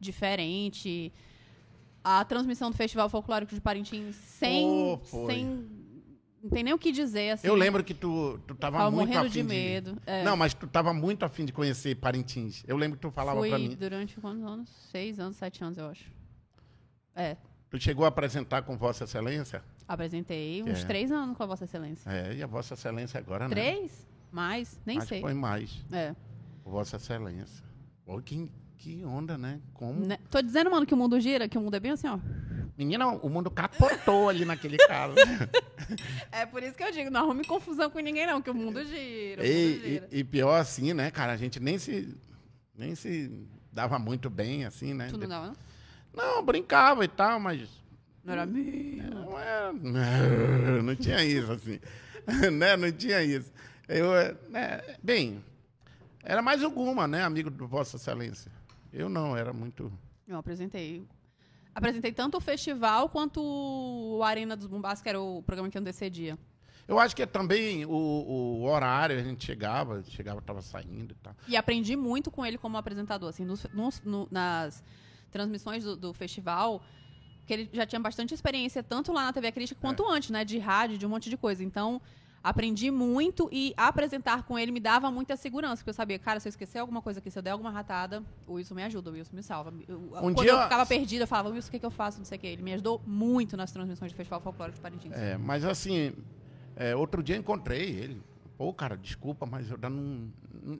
diferente. 0.00 1.12
A 2.04 2.22
transmissão 2.24 2.70
do 2.70 2.76
Festival 2.76 3.08
Folclórico 3.08 3.54
de 3.54 3.60
Parintins 3.60 4.14
sem. 4.14 5.00
Foi. 5.04 5.26
sem 5.34 5.84
não 6.42 6.50
tem 6.50 6.62
nem 6.62 6.74
o 6.74 6.78
que 6.78 6.92
dizer, 6.92 7.30
assim. 7.30 7.46
Eu 7.46 7.54
lembro 7.54 7.82
que 7.82 7.94
tu, 7.94 8.38
tu 8.46 8.54
tava 8.54 8.76
Tava 8.76 8.90
muito 8.90 9.08
morrendo 9.08 9.26
afim 9.28 9.32
de 9.32 9.42
medo. 9.42 9.96
É. 10.04 10.22
Não, 10.22 10.36
mas 10.36 10.52
tu 10.52 10.66
tava 10.66 10.92
muito 10.92 11.24
afim 11.24 11.46
de 11.46 11.52
conhecer 11.54 11.94
Parintins. 11.94 12.62
Eu 12.68 12.76
lembro 12.76 12.98
que 12.98 13.02
tu 13.02 13.10
falava 13.10 13.40
Fui 13.40 13.48
pra 13.48 13.58
mim. 13.58 13.74
durante 13.74 14.20
quantos 14.20 14.44
anos? 14.44 14.68
Seis 14.90 15.18
anos, 15.18 15.38
sete 15.38 15.64
anos, 15.64 15.78
eu 15.78 15.86
acho. 15.88 16.04
É, 17.16 17.38
Tu 17.70 17.80
chegou 17.80 18.04
a 18.04 18.08
apresentar 18.08 18.60
com 18.62 18.76
Vossa 18.76 19.04
Excelência? 19.04 19.64
apresentei 19.88 20.62
uns 20.62 20.82
É. 20.82 20.86
três 20.86 21.10
anos 21.10 21.34
com 21.36 21.42
a 21.42 21.46
Vossa 21.46 21.64
Excelência. 21.64 22.10
É, 22.10 22.34
e 22.34 22.42
a 22.42 22.46
Vossa 22.46 22.74
Excelência 22.74 23.18
agora, 23.18 23.48
né? 23.48 23.50
Três? 23.54 24.06
Mais? 24.30 24.78
Nem 24.84 24.98
que 24.98 25.06
sei. 25.06 25.20
foi 25.22 25.32
mais. 25.34 25.82
É. 25.90 26.14
Vossa 26.62 26.96
Excelência. 26.96 27.64
Pô, 28.04 28.20
que, 28.20 28.50
que 28.84 29.02
onda, 29.02 29.38
né? 29.38 29.60
Como? 29.72 30.04
Né? 30.04 30.18
Tô 30.30 30.42
dizendo, 30.42 30.70
mano, 30.70 30.84
que 30.84 30.92
o 30.92 30.96
mundo 30.96 31.18
gira, 31.18 31.48
que 31.48 31.56
o 31.56 31.60
mundo 31.60 31.74
é 31.74 31.80
bem 31.80 31.92
assim, 31.92 32.06
ó. 32.06 32.18
Menina, 32.76 33.06
o 33.08 33.30
mundo 33.30 33.50
capotou 33.50 34.28
ali 34.28 34.44
naquele 34.44 34.76
caso. 34.76 35.14
É 36.32 36.46
por 36.46 36.62
isso 36.62 36.74
que 36.74 36.82
eu 36.82 36.90
digo, 36.90 37.10
não 37.10 37.20
arrume 37.20 37.44
confusão 37.44 37.90
com 37.90 37.98
ninguém, 37.98 38.26
não, 38.26 38.40
que 38.40 38.48
o 38.50 38.54
mundo 38.54 38.82
gira. 38.86 39.42
O 39.42 39.44
mundo 39.44 39.52
e, 39.54 39.80
gira. 39.82 40.08
e- 40.10 40.18
e 40.20 40.24
pior 40.24 40.58
assim, 40.58 40.94
né, 40.94 41.10
cara? 41.10 41.32
A 41.32 41.36
gente 41.36 41.60
nem 41.60 41.78
se, 41.78 42.16
nem 42.74 42.94
se 42.94 43.30
dava 43.70 43.98
muito 43.98 44.30
bem, 44.30 44.64
assim, 44.64 44.94
né? 44.94 45.08
Tu 45.10 45.18
não 45.18 45.28
dava, 45.28 45.46
não? 45.48 45.54
Não, 46.36 46.42
brincava 46.44 47.04
e 47.04 47.08
tal, 47.08 47.38
mas 47.38 47.68
Não 48.24 48.32
era 48.32 48.46
meu. 48.46 48.62
não 49.14 49.38
era... 49.38 49.72
Não, 49.74 50.82
não 50.82 50.96
tinha 50.96 51.22
isso, 51.22 51.52
assim. 51.52 51.78
né? 52.52 52.76
Não 52.78 52.90
tinha 52.90 53.22
isso. 53.22 53.52
Eu, 53.86 54.10
né, 54.48 54.80
bem, 55.02 55.44
era 56.22 56.40
mais 56.40 56.62
alguma, 56.62 57.06
né? 57.06 57.22
Amigo 57.22 57.50
do 57.50 57.66
Vossa 57.66 57.96
Excelência. 57.96 58.50
Eu 58.94 59.08
não, 59.08 59.36
era 59.36 59.52
muito... 59.52 59.92
Eu 60.26 60.38
apresentei. 60.38 61.04
Apresentei 61.74 62.12
tanto 62.12 62.36
o 62.38 62.40
festival 62.40 63.08
quanto 63.08 63.42
o 63.42 64.22
Arena 64.22 64.56
dos 64.56 64.68
Bombás, 64.68 65.02
que 65.02 65.08
era 65.08 65.20
o 65.20 65.42
programa 65.42 65.68
que 65.68 65.76
eu 65.76 65.82
decidia. 65.82 66.38
Eu 66.86 66.98
acho 67.00 67.16
que 67.16 67.22
é 67.22 67.26
também 67.26 67.84
o, 67.84 67.90
o 67.90 68.62
horário, 68.64 69.18
a 69.18 69.22
gente 69.22 69.44
chegava, 69.44 70.02
chegava, 70.04 70.40
tava 70.40 70.62
saindo 70.62 71.12
e 71.12 71.16
tal. 71.16 71.34
E 71.48 71.56
aprendi 71.56 71.96
muito 71.96 72.30
com 72.30 72.46
ele 72.46 72.56
como 72.58 72.76
apresentador, 72.76 73.30
assim, 73.30 73.44
nos- 73.44 73.66
no- 74.04 74.28
nas 74.30 74.84
transmissões 75.32 75.82
do, 75.82 75.96
do 75.96 76.12
festival, 76.14 76.80
que 77.46 77.52
ele 77.54 77.70
já 77.72 77.84
tinha 77.84 77.98
bastante 78.00 78.32
experiência, 78.34 78.82
tanto 78.82 79.12
lá 79.12 79.24
na 79.24 79.32
TV 79.32 79.50
Crítica 79.50 79.80
quanto 79.80 80.06
antes, 80.08 80.30
né? 80.30 80.44
De 80.44 80.58
rádio, 80.58 80.96
de 80.96 81.04
um 81.04 81.08
monte 81.08 81.28
de 81.28 81.36
coisa. 81.36 81.64
Então, 81.64 82.00
aprendi 82.44 82.90
muito 82.90 83.48
e 83.50 83.72
apresentar 83.74 84.42
com 84.42 84.58
ele 84.58 84.70
me 84.70 84.78
dava 84.78 85.10
muita 85.10 85.34
segurança, 85.34 85.76
porque 85.76 85.88
eu 85.88 85.94
sabia, 85.94 86.18
cara, 86.18 86.38
se 86.38 86.46
eu 86.46 86.50
esquecer 86.50 86.78
alguma 86.78 87.00
coisa 87.00 87.18
aqui, 87.18 87.30
se 87.30 87.38
eu 87.38 87.42
der 87.42 87.52
alguma 87.52 87.70
ratada, 87.70 88.22
o 88.46 88.52
Wilson 88.54 88.74
me 88.74 88.82
ajuda, 88.84 89.10
o 89.10 89.14
Wilson 89.14 89.34
me 89.34 89.42
salva. 89.42 89.72
Eu- 89.88 89.98
quando 90.10 90.42
dia- 90.42 90.52
eu 90.52 90.62
ficava 90.62 90.84
perdida, 90.84 91.24
eu 91.24 91.26
falava, 91.26 91.48
Wilson, 91.48 91.68
o 91.68 91.70
que, 91.70 91.78
que 91.78 91.86
eu 91.86 91.90
faço? 91.90 92.18
Não 92.18 92.26
sei 92.26 92.36
o 92.36 92.40
que. 92.42 92.46
Ele 92.46 92.62
me 92.62 92.74
ajudou 92.74 93.00
muito 93.06 93.56
nas 93.56 93.72
transmissões 93.72 94.12
do 94.12 94.16
Festival 94.16 94.42
Folclórico 94.42 94.76
de 94.76 94.82
Parintins. 94.82 95.12
É, 95.14 95.38
mas 95.38 95.64
assim, 95.64 96.12
é, 96.76 96.94
outro 96.94 97.22
dia 97.22 97.34
encontrei 97.36 97.88
ele. 97.88 98.22
Pô, 98.58 98.72
cara, 98.74 98.94
desculpa, 98.96 99.46
mas 99.46 99.70
eu 99.70 99.78
não, 99.90 100.28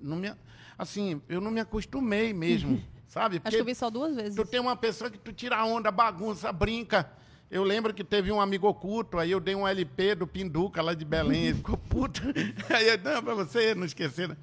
não 0.02 0.16
me. 0.18 0.32
Assim, 0.78 1.20
eu 1.28 1.40
não 1.40 1.50
me 1.50 1.60
acostumei 1.60 2.32
mesmo, 2.34 2.80
sabe? 3.08 3.40
Acho 3.42 3.56
que 3.56 3.60
eu 3.62 3.64
vi 3.64 3.74
só 3.74 3.88
duas 3.88 4.14
vezes. 4.14 4.36
tu 4.36 4.44
tem 4.44 4.60
uma 4.60 4.76
pessoa 4.76 5.10
que 5.10 5.18
tu 5.18 5.32
tira 5.32 5.64
onda, 5.64 5.90
bagunça, 5.90 6.52
brinca. 6.52 7.10
Eu 7.50 7.62
lembro 7.62 7.94
que 7.94 8.02
teve 8.02 8.32
um 8.32 8.40
amigo 8.40 8.66
oculto, 8.66 9.18
aí 9.18 9.30
eu 9.30 9.38
dei 9.40 9.54
um 9.54 9.66
LP 9.68 10.14
do 10.16 10.26
Pinduca 10.26 10.82
lá 10.82 10.92
de 10.94 11.04
Belém, 11.04 11.44
ele 11.46 11.54
ficou 11.56 11.76
puto. 11.88 12.20
Aí 12.74 12.88
eu, 12.88 12.98
não, 12.98 13.22
pra 13.22 13.34
você 13.34 13.74
não 13.74 13.84
esquecer. 13.84 14.28
né? 14.28 14.36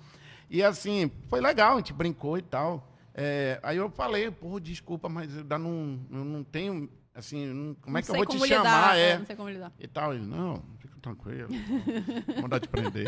E 0.50 0.64
assim, 0.64 1.12
foi 1.30 1.42
legal, 1.42 1.74
a 1.74 1.78
gente 1.78 1.92
brincou 1.94 2.38
e 2.38 2.42
tal. 2.42 2.88
É, 3.14 3.60
aí 3.64 3.76
eu 3.76 3.90
falei, 3.90 4.32
pô, 4.32 4.58
desculpa, 4.60 5.10
mas 5.10 5.36
eu 5.36 5.44
não, 5.60 6.00
eu 6.10 6.24
não 6.24 6.44
tenho, 6.46 6.90
assim, 7.14 7.46
não- 7.48 7.74
como 7.76 7.98
é 7.98 8.00
Não 8.00 8.06
que 8.06 8.12
eu 8.12 8.16
vou 8.16 8.26
te 8.26 8.28
como 8.38 8.48
chamar? 8.48 8.94
lidar, 8.94 8.98
é. 8.98 9.18
Não 9.18 9.26
sei 9.26 9.36
como 9.36 9.50
lidar. 9.50 9.72
E 9.78 9.88
tal, 9.88 10.14
ele, 10.14 10.26
não, 10.26 10.64
fica 10.80 10.96
tranquilo, 11.02 11.50
vou 12.28 12.42
mandar 12.44 12.62
te 12.62 12.70
prender. 12.70 13.08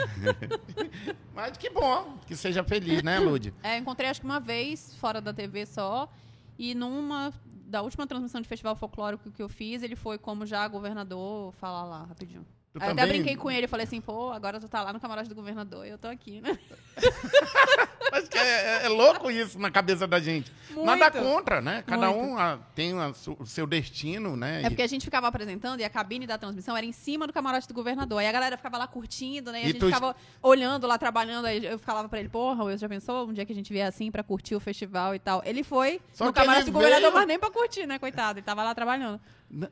Mas 1.33 1.55
que 1.57 1.69
bom, 1.69 2.17
que 2.27 2.35
seja 2.35 2.63
feliz, 2.65 3.01
né, 3.01 3.19
Lud? 3.19 3.53
É, 3.63 3.77
encontrei 3.77 4.09
acho 4.09 4.19
que 4.19 4.25
uma 4.25 4.39
vez, 4.41 4.93
fora 4.95 5.21
da 5.21 5.33
TV 5.33 5.65
só, 5.65 6.11
e 6.59 6.75
numa 6.75 7.33
da 7.73 7.81
última 7.81 8.05
transmissão 8.05 8.39
de 8.39 8.47
festival 8.47 8.75
folclórico 8.75 9.31
que 9.31 9.41
eu 9.41 9.49
fiz, 9.49 9.81
ele 9.81 9.95
foi 9.95 10.19
como 10.19 10.45
já 10.45 10.67
governador 10.67 11.51
falar 11.53 11.85
lá, 11.85 12.03
rapidinho. 12.03 12.45
Eu 12.75 12.81
até 12.81 12.87
também- 12.89 13.07
brinquei 13.21 13.35
com 13.35 13.51
ele, 13.51 13.67
falei 13.67 13.83
assim, 13.85 14.01
pô, 14.01 14.31
agora 14.31 14.59
tu 14.59 14.67
tá 14.67 14.81
lá 14.81 14.91
no 14.91 14.99
camarote 14.99 15.29
do 15.29 15.35
governador 15.35 15.85
e 15.85 15.89
eu 15.89 15.97
tô 15.97 16.07
aqui, 16.07 16.41
né? 16.41 16.57
Mas 18.11 18.27
que 18.27 18.37
é, 18.37 18.81
é- 18.81 18.85
é 18.85 18.89
louco 18.89 19.29
isso 19.31 19.57
na 19.59 19.71
cabeça 19.71 20.07
da 20.07 20.19
gente. 20.19 20.51
Muito. 20.71 20.85
Nada 20.85 21.09
contra, 21.11 21.61
né? 21.61 21.83
Cada 21.85 22.11
Muito. 22.11 22.29
um 22.31 22.37
ah, 22.37 22.59
tem 22.75 22.93
a 22.99 23.09
o 23.39 23.45
seu 23.45 23.65
destino, 23.65 24.35
né? 24.35 24.61
É 24.61 24.65
E- 24.65 24.69
porque 24.69 24.81
a 24.83 24.87
gente 24.87 25.03
ficava 25.03 25.27
apresentando 25.27 25.79
e 25.79 25.83
a 25.83 25.89
cabine 25.89 26.27
da 26.27 26.37
transmissão 26.37 26.75
era 26.77 26.85
em 26.85 26.91
cima 26.91 27.25
do 27.25 27.33
camarote 27.33 27.67
do 27.67 27.73
governador. 27.73 28.19
Aí 28.19 28.27
a 28.27 28.31
galera 28.31 28.55
ficava 28.57 28.77
lá 28.77 28.87
curtindo, 28.87 29.51
né? 29.51 29.59
E, 29.59 29.61
E 29.61 29.65
a 29.65 29.67
gente 29.69 29.79
tu- 29.79 29.85
ficava 29.87 30.15
olhando 30.41 30.85
lá, 30.85 30.97
trabalhando. 30.97 31.45
Aí 31.45 31.65
eu 31.65 31.79
falava 31.79 32.07
pra 32.09 32.19
ele, 32.19 32.29
porra, 32.29 32.63
Wilson, 32.63 32.81
já 32.81 32.89
pensou 32.89 33.27
um 33.27 33.33
dia 33.33 33.45
que 33.45 33.51
a 33.53 33.55
gente 33.55 33.71
vier 33.73 33.87
assim 33.87 34.11
pra 34.11 34.21
curtir 34.23 34.55
o 34.55 34.59
festival 34.59 35.15
e 35.15 35.19
tal? 35.19 35.41
Ele 35.45 35.63
foi 35.63 35.99
Só 36.11 36.25
no 36.25 36.33
camarote 36.33 36.65
do 36.67 36.71
governador, 36.71 37.01
veio- 37.01 37.13
mas 37.13 37.27
nem 37.27 37.39
pra 37.39 37.49
curtir, 37.49 37.87
né, 37.87 37.97
coitado? 37.97 38.39
Ele 38.39 38.45
tava 38.45 38.63
lá 38.63 38.75
trabalhando. 38.75 39.19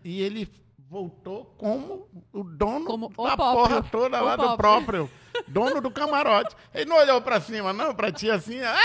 E 0.03 0.21
ele 0.21 0.47
voltou 0.91 1.45
como 1.57 2.09
o 2.33 2.43
dono 2.43 2.85
Como 2.85 3.13
o 3.15 3.25
da 3.25 3.37
próprio. 3.37 3.63
porra 3.63 3.83
toda 3.83 4.21
O 4.21 4.25
lá 4.25 4.35
do 4.35 4.57
próprio. 4.57 5.09
Dono 5.47 5.79
do 5.79 5.89
camarote. 5.89 6.53
Ele 6.73 6.83
não 6.83 6.97
olhou 6.97 7.21
pra 7.21 7.39
cima, 7.39 7.71
não, 7.71 7.95
pra 7.95 8.11
ti 8.11 8.29
assim. 8.29 8.57
É! 8.57 8.75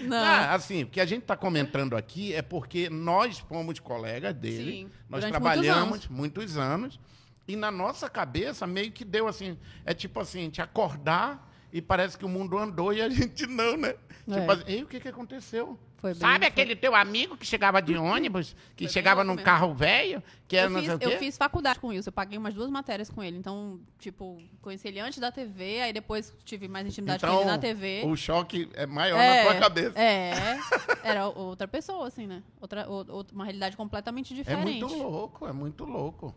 Não. 0.00 0.16
Ah, 0.16 0.54
assim, 0.54 0.84
o 0.84 0.86
que 0.86 1.00
a 1.00 1.04
gente 1.04 1.24
tá 1.24 1.36
comentando 1.36 1.96
aqui 1.96 2.32
é 2.32 2.40
porque 2.40 2.88
nós 2.88 3.40
fomos 3.40 3.80
colegas 3.80 4.32
dele. 4.32 4.72
Sim, 4.72 4.90
nós 5.08 5.24
trabalhamos 5.24 6.06
muitos 6.06 6.08
muitos 6.08 6.56
anos. 6.56 6.98
E 7.46 7.56
na 7.56 7.70
nossa 7.70 8.08
cabeça 8.08 8.66
meio 8.68 8.92
que 8.92 9.04
deu 9.04 9.26
assim. 9.26 9.58
É 9.84 9.92
tipo 9.92 10.20
assim, 10.20 10.42
gente 10.42 10.62
acordar 10.62 11.50
e 11.72 11.80
parece 11.82 12.16
que 12.18 12.24
o 12.24 12.28
mundo 12.28 12.56
andou 12.58 12.92
e 12.92 13.00
a 13.02 13.08
gente 13.10 13.46
não, 13.46 13.76
né? 13.76 13.94
É. 14.28 14.40
Tipo 14.40 14.52
assim, 14.52 14.62
ei, 14.66 14.82
o 14.82 14.86
que, 14.86 15.00
que 15.00 15.08
aconteceu? 15.08 15.78
Foi 15.96 16.12
bem- 16.12 16.20
Sabe 16.20 16.38
foi- 16.38 16.46
aquele 16.46 16.76
teu 16.76 16.94
amigo 16.94 17.36
que 17.36 17.44
chegava 17.44 17.82
de 17.82 17.96
ônibus, 17.96 18.54
que 18.76 18.84
bem 18.84 18.92
chegava 18.92 19.24
num 19.24 19.32
mesmo. 19.34 19.44
carro 19.44 19.74
velho, 19.74 20.22
que 20.46 20.56
era 20.56 20.66
Eu 20.66 20.70
não 20.70 20.78
fiz, 20.78 20.86
sei 20.86 20.94
o 20.94 20.98
quê? 21.00 21.06
eu 21.06 21.18
fiz 21.18 21.36
faculdade 21.36 21.80
com 21.80 21.92
isso, 21.92 22.08
eu 22.08 22.12
paguei 22.12 22.38
umas 22.38 22.54
duas 22.54 22.70
matérias 22.70 23.10
com 23.10 23.20
ele. 23.22 23.36
Então, 23.36 23.80
tipo, 23.98 24.38
conheci 24.62 24.86
ele 24.86 25.00
antes 25.00 25.18
da 25.18 25.32
TV, 25.32 25.80
aí 25.80 25.92
depois 25.92 26.32
tive 26.44 26.68
mais 26.68 26.86
intimidade 26.86 27.20
com 27.22 27.26
Então, 27.26 27.40
ele 27.40 27.50
na 27.50 27.58
TV. 27.58 28.02
o 28.06 28.14
choque 28.14 28.68
é 28.74 28.86
maior 28.86 29.18
é, 29.18 29.44
na 29.44 29.50
tua 29.50 29.60
cabeça. 29.60 29.98
É, 29.98 30.34
era 31.02 31.26
outra 31.28 31.66
pessoa, 31.66 32.06
assim, 32.06 32.26
né? 32.28 32.44
Outra, 32.60 32.86
ou- 32.88 33.04
outra- 33.10 33.34
uma 33.34 33.44
realidade 33.44 33.76
completamente 33.76 34.34
É 34.34 34.36
diferente. 34.36 34.80
muito 34.84 34.94
louco, 34.94 35.48
é 35.48 35.52
muito 35.52 35.84
louco. 35.84 36.32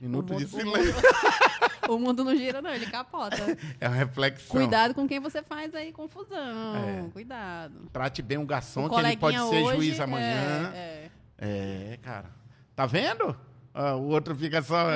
Minuto 0.00 0.32
mundo, 0.32 0.44
de 0.44 0.50
silêncio. 0.50 0.94
o 1.88 1.98
mundo 1.98 2.24
não 2.24 2.36
gira, 2.36 2.60
não, 2.62 2.70
ele 2.70 2.86
capota. 2.86 3.36
É 3.80 3.88
uma 3.88 3.96
reflexão. 3.96 4.56
Cuidado 4.56 4.94
com 4.94 5.06
quem 5.06 5.20
você 5.20 5.42
faz 5.42 5.74
aí 5.74 5.92
confusão. 5.92 6.76
É. 6.76 7.08
Cuidado. 7.12 7.88
Trate 7.92 8.22
bem 8.22 8.38
um 8.38 8.46
garçom, 8.46 8.86
O 8.86 8.90
que 8.90 9.00
ele 9.00 9.16
pode 9.16 9.36
ser 9.36 9.62
hoje, 9.62 9.76
juiz 9.76 10.00
amanhã. 10.00 10.72
É, 10.74 10.76
é. 10.76 11.10
É, 11.38 11.98
cara. 12.02 12.30
Tá 12.74 12.86
vendo? 12.86 13.36
Ah, 13.74 13.94
o 13.94 14.08
outro 14.08 14.34
fica 14.34 14.62
só. 14.62 14.86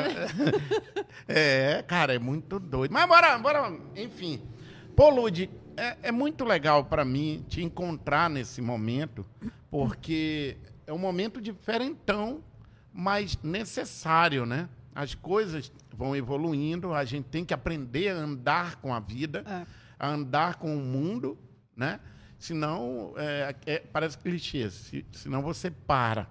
é, 1.29 1.85
cara, 1.87 2.15
é 2.15 2.19
muito 2.19 2.59
doido. 2.59 2.93
Mas 2.93 3.07
bora, 3.07 3.39
bora, 3.39 3.79
enfim. 3.95 4.41
Pô, 4.97 5.11
Lud, 5.11 5.51
é, 5.77 5.97
é 6.05 6.13
muito 6.13 6.45
legal 6.45 6.85
pra 6.85 7.05
mim 7.05 7.45
te 7.49 7.63
encontrar 7.63 8.31
nesse 8.31 8.63
momento, 8.63 9.25
porque 9.71 10.57
é 10.87 10.93
um 10.93 10.99
momento 10.99 11.41
diferentão, 11.41 12.43
mas 12.93 13.39
necessário, 13.43 14.47
né? 14.47 14.69
As 15.01 15.15
coisas 15.15 15.73
vão 15.97 16.15
evoluindo, 16.15 16.93
a 16.93 17.05
gente 17.07 17.25
tem 17.29 17.43
que 17.45 17.55
aprender 17.55 18.11
a 18.11 18.17
andar 18.17 18.77
com 18.77 18.93
a 18.93 19.01
vida, 19.01 19.43
É. 19.47 19.67
a 19.99 20.09
andar 20.11 20.57
com 20.57 20.77
o 20.77 20.81
mundo, 20.81 21.39
né? 21.75 22.01
Senão, 22.39 23.15
é, 23.17 23.55
é- 23.67 23.79
parece 23.79 24.19
clichê, 24.19 24.71
se, 24.71 25.07
senão 25.13 25.41
você 25.43 25.71
para. 25.71 26.29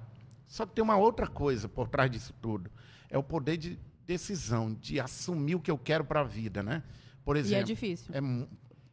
Só 0.48 0.66
que 0.68 0.74
tem 0.76 0.84
uma 0.84 0.98
outra 0.98 1.26
coisa 1.28 1.68
por 1.68 1.88
trás 1.88 2.12
disso 2.12 2.34
tudo. 2.42 2.70
É 3.10 3.18
o 3.18 3.24
poder 3.24 3.58
de 3.58 3.80
decisão, 4.06 4.72
de 4.74 5.00
assumir 5.00 5.56
o 5.56 5.60
que 5.60 5.72
eu 5.72 5.78
quero 5.78 6.04
para 6.06 6.22
a 6.22 6.24
vida, 6.24 6.62
né? 6.62 6.84
Por 7.26 7.36
E 7.36 7.40
é 7.40 7.42
exemplo, 7.42 7.66
difícil. 7.66 8.14
é 8.14 8.20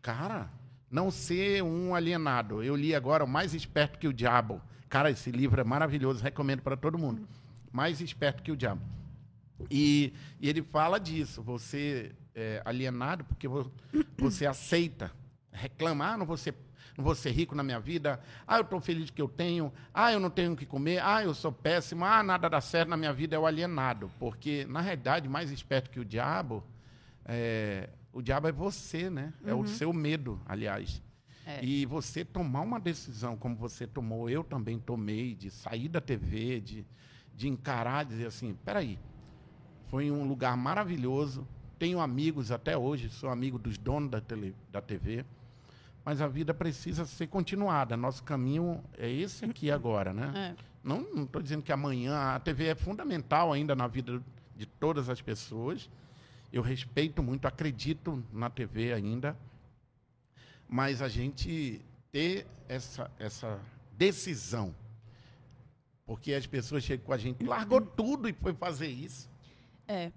cara, 0.00 0.50
não 0.90 1.10
ser 1.10 1.62
um 1.62 1.94
alienado. 1.94 2.62
Eu 2.62 2.76
li 2.76 2.94
agora 2.94 3.24
o 3.24 3.28
Mais 3.28 3.52
Esperto 3.52 3.98
que 3.98 4.08
o 4.08 4.12
Diabo. 4.12 4.60
Cara, 4.88 5.10
esse 5.10 5.30
livro 5.30 5.60
é 5.60 5.64
maravilhoso, 5.64 6.22
recomendo 6.22 6.62
para 6.62 6.76
todo 6.78 6.96
mundo. 6.98 7.28
Mais 7.72 8.00
Esperto 8.00 8.42
que 8.42 8.52
o 8.52 8.56
Diabo. 8.56 8.80
E, 9.70 10.12
e 10.40 10.48
ele 10.48 10.62
fala 10.62 10.98
disso, 10.98 11.42
você 11.42 12.12
é 12.34 12.60
alienado 12.64 13.24
porque 13.24 13.48
vo- 13.48 13.72
você 14.18 14.46
aceita, 14.46 15.10
reclama, 15.50 16.12
ah, 16.12 16.16
não 16.18 16.26
vou 16.26 16.36
ser, 16.36 16.54
não 16.96 17.02
vou 17.04 17.14
ser 17.14 17.30
rico 17.30 17.54
na 17.54 17.62
minha 17.62 17.80
vida, 17.80 18.20
ah, 18.46 18.58
eu 18.58 18.62
estou 18.62 18.80
feliz 18.80 19.08
que 19.10 19.20
eu 19.22 19.28
tenho, 19.28 19.72
ah, 19.94 20.12
eu 20.12 20.20
não 20.20 20.28
tenho 20.28 20.52
o 20.52 20.56
que 20.56 20.66
comer, 20.66 20.98
ah, 21.02 21.22
eu 21.24 21.34
sou 21.34 21.50
péssimo, 21.50 22.04
ah, 22.04 22.22
nada 22.22 22.48
dá 22.50 22.60
certo 22.60 22.90
na 22.90 22.96
minha 22.96 23.12
vida, 23.12 23.34
é 23.34 23.38
o 23.38 23.46
alienado. 23.46 24.10
Porque, 24.18 24.66
na 24.66 24.80
realidade, 24.82 25.28
mais 25.28 25.50
esperto 25.50 25.90
que 25.90 25.98
o 26.00 26.04
diabo, 26.04 26.62
é, 27.24 27.88
o 28.12 28.20
diabo 28.20 28.48
é 28.48 28.52
você, 28.52 29.08
né? 29.10 29.32
É 29.44 29.54
o 29.54 29.66
seu 29.66 29.92
medo, 29.92 30.40
aliás. 30.46 31.02
É. 31.46 31.64
E 31.64 31.86
você 31.86 32.24
tomar 32.24 32.60
uma 32.62 32.80
decisão 32.80 33.36
como 33.36 33.56
você 33.56 33.86
tomou, 33.86 34.28
eu 34.28 34.42
também 34.44 34.78
tomei, 34.78 35.34
de 35.34 35.50
sair 35.50 35.88
da 35.88 36.00
TV, 36.00 36.60
de, 36.60 36.86
de 37.34 37.48
encarar, 37.48 38.04
dizer 38.04 38.26
assim, 38.26 38.54
peraí, 38.64 38.98
foi 39.88 40.10
um 40.10 40.26
lugar 40.26 40.56
maravilhoso, 40.56 41.46
tenho 41.78 42.00
amigos 42.00 42.50
até 42.50 42.76
hoje, 42.76 43.10
sou 43.10 43.30
amigo 43.30 43.58
dos 43.58 43.76
donos 43.76 44.10
da, 44.10 44.20
tele, 44.20 44.54
da 44.72 44.80
TV, 44.80 45.24
mas 46.04 46.20
a 46.20 46.28
vida 46.28 46.54
precisa 46.54 47.04
ser 47.04 47.26
continuada, 47.26 47.96
nosso 47.96 48.22
caminho 48.22 48.82
é 48.96 49.10
esse 49.10 49.44
aqui 49.44 49.70
agora, 49.70 50.12
né? 50.12 50.54
É. 50.56 50.76
Não 50.82 51.24
estou 51.24 51.42
dizendo 51.42 51.62
que 51.62 51.72
amanhã 51.72 52.34
a 52.34 52.38
TV 52.38 52.66
é 52.66 52.74
fundamental 52.74 53.52
ainda 53.52 53.74
na 53.74 53.88
vida 53.88 54.22
de 54.56 54.66
todas 54.66 55.08
as 55.08 55.20
pessoas. 55.20 55.90
Eu 56.52 56.62
respeito 56.62 57.22
muito, 57.24 57.46
acredito 57.46 58.22
na 58.32 58.48
TV 58.48 58.92
ainda, 58.92 59.36
mas 60.68 61.02
a 61.02 61.08
gente 61.08 61.80
ter 62.12 62.46
essa, 62.68 63.10
essa 63.18 63.60
decisão, 63.92 64.72
porque 66.06 66.32
as 66.32 66.46
pessoas 66.46 66.84
chegam 66.84 67.04
com 67.04 67.12
a 67.12 67.18
gente, 67.18 67.44
largou 67.44 67.80
tudo 67.80 68.28
e 68.28 68.32
foi 68.32 68.54
fazer 68.54 68.86
isso. 68.86 69.28
É. 69.88 70.10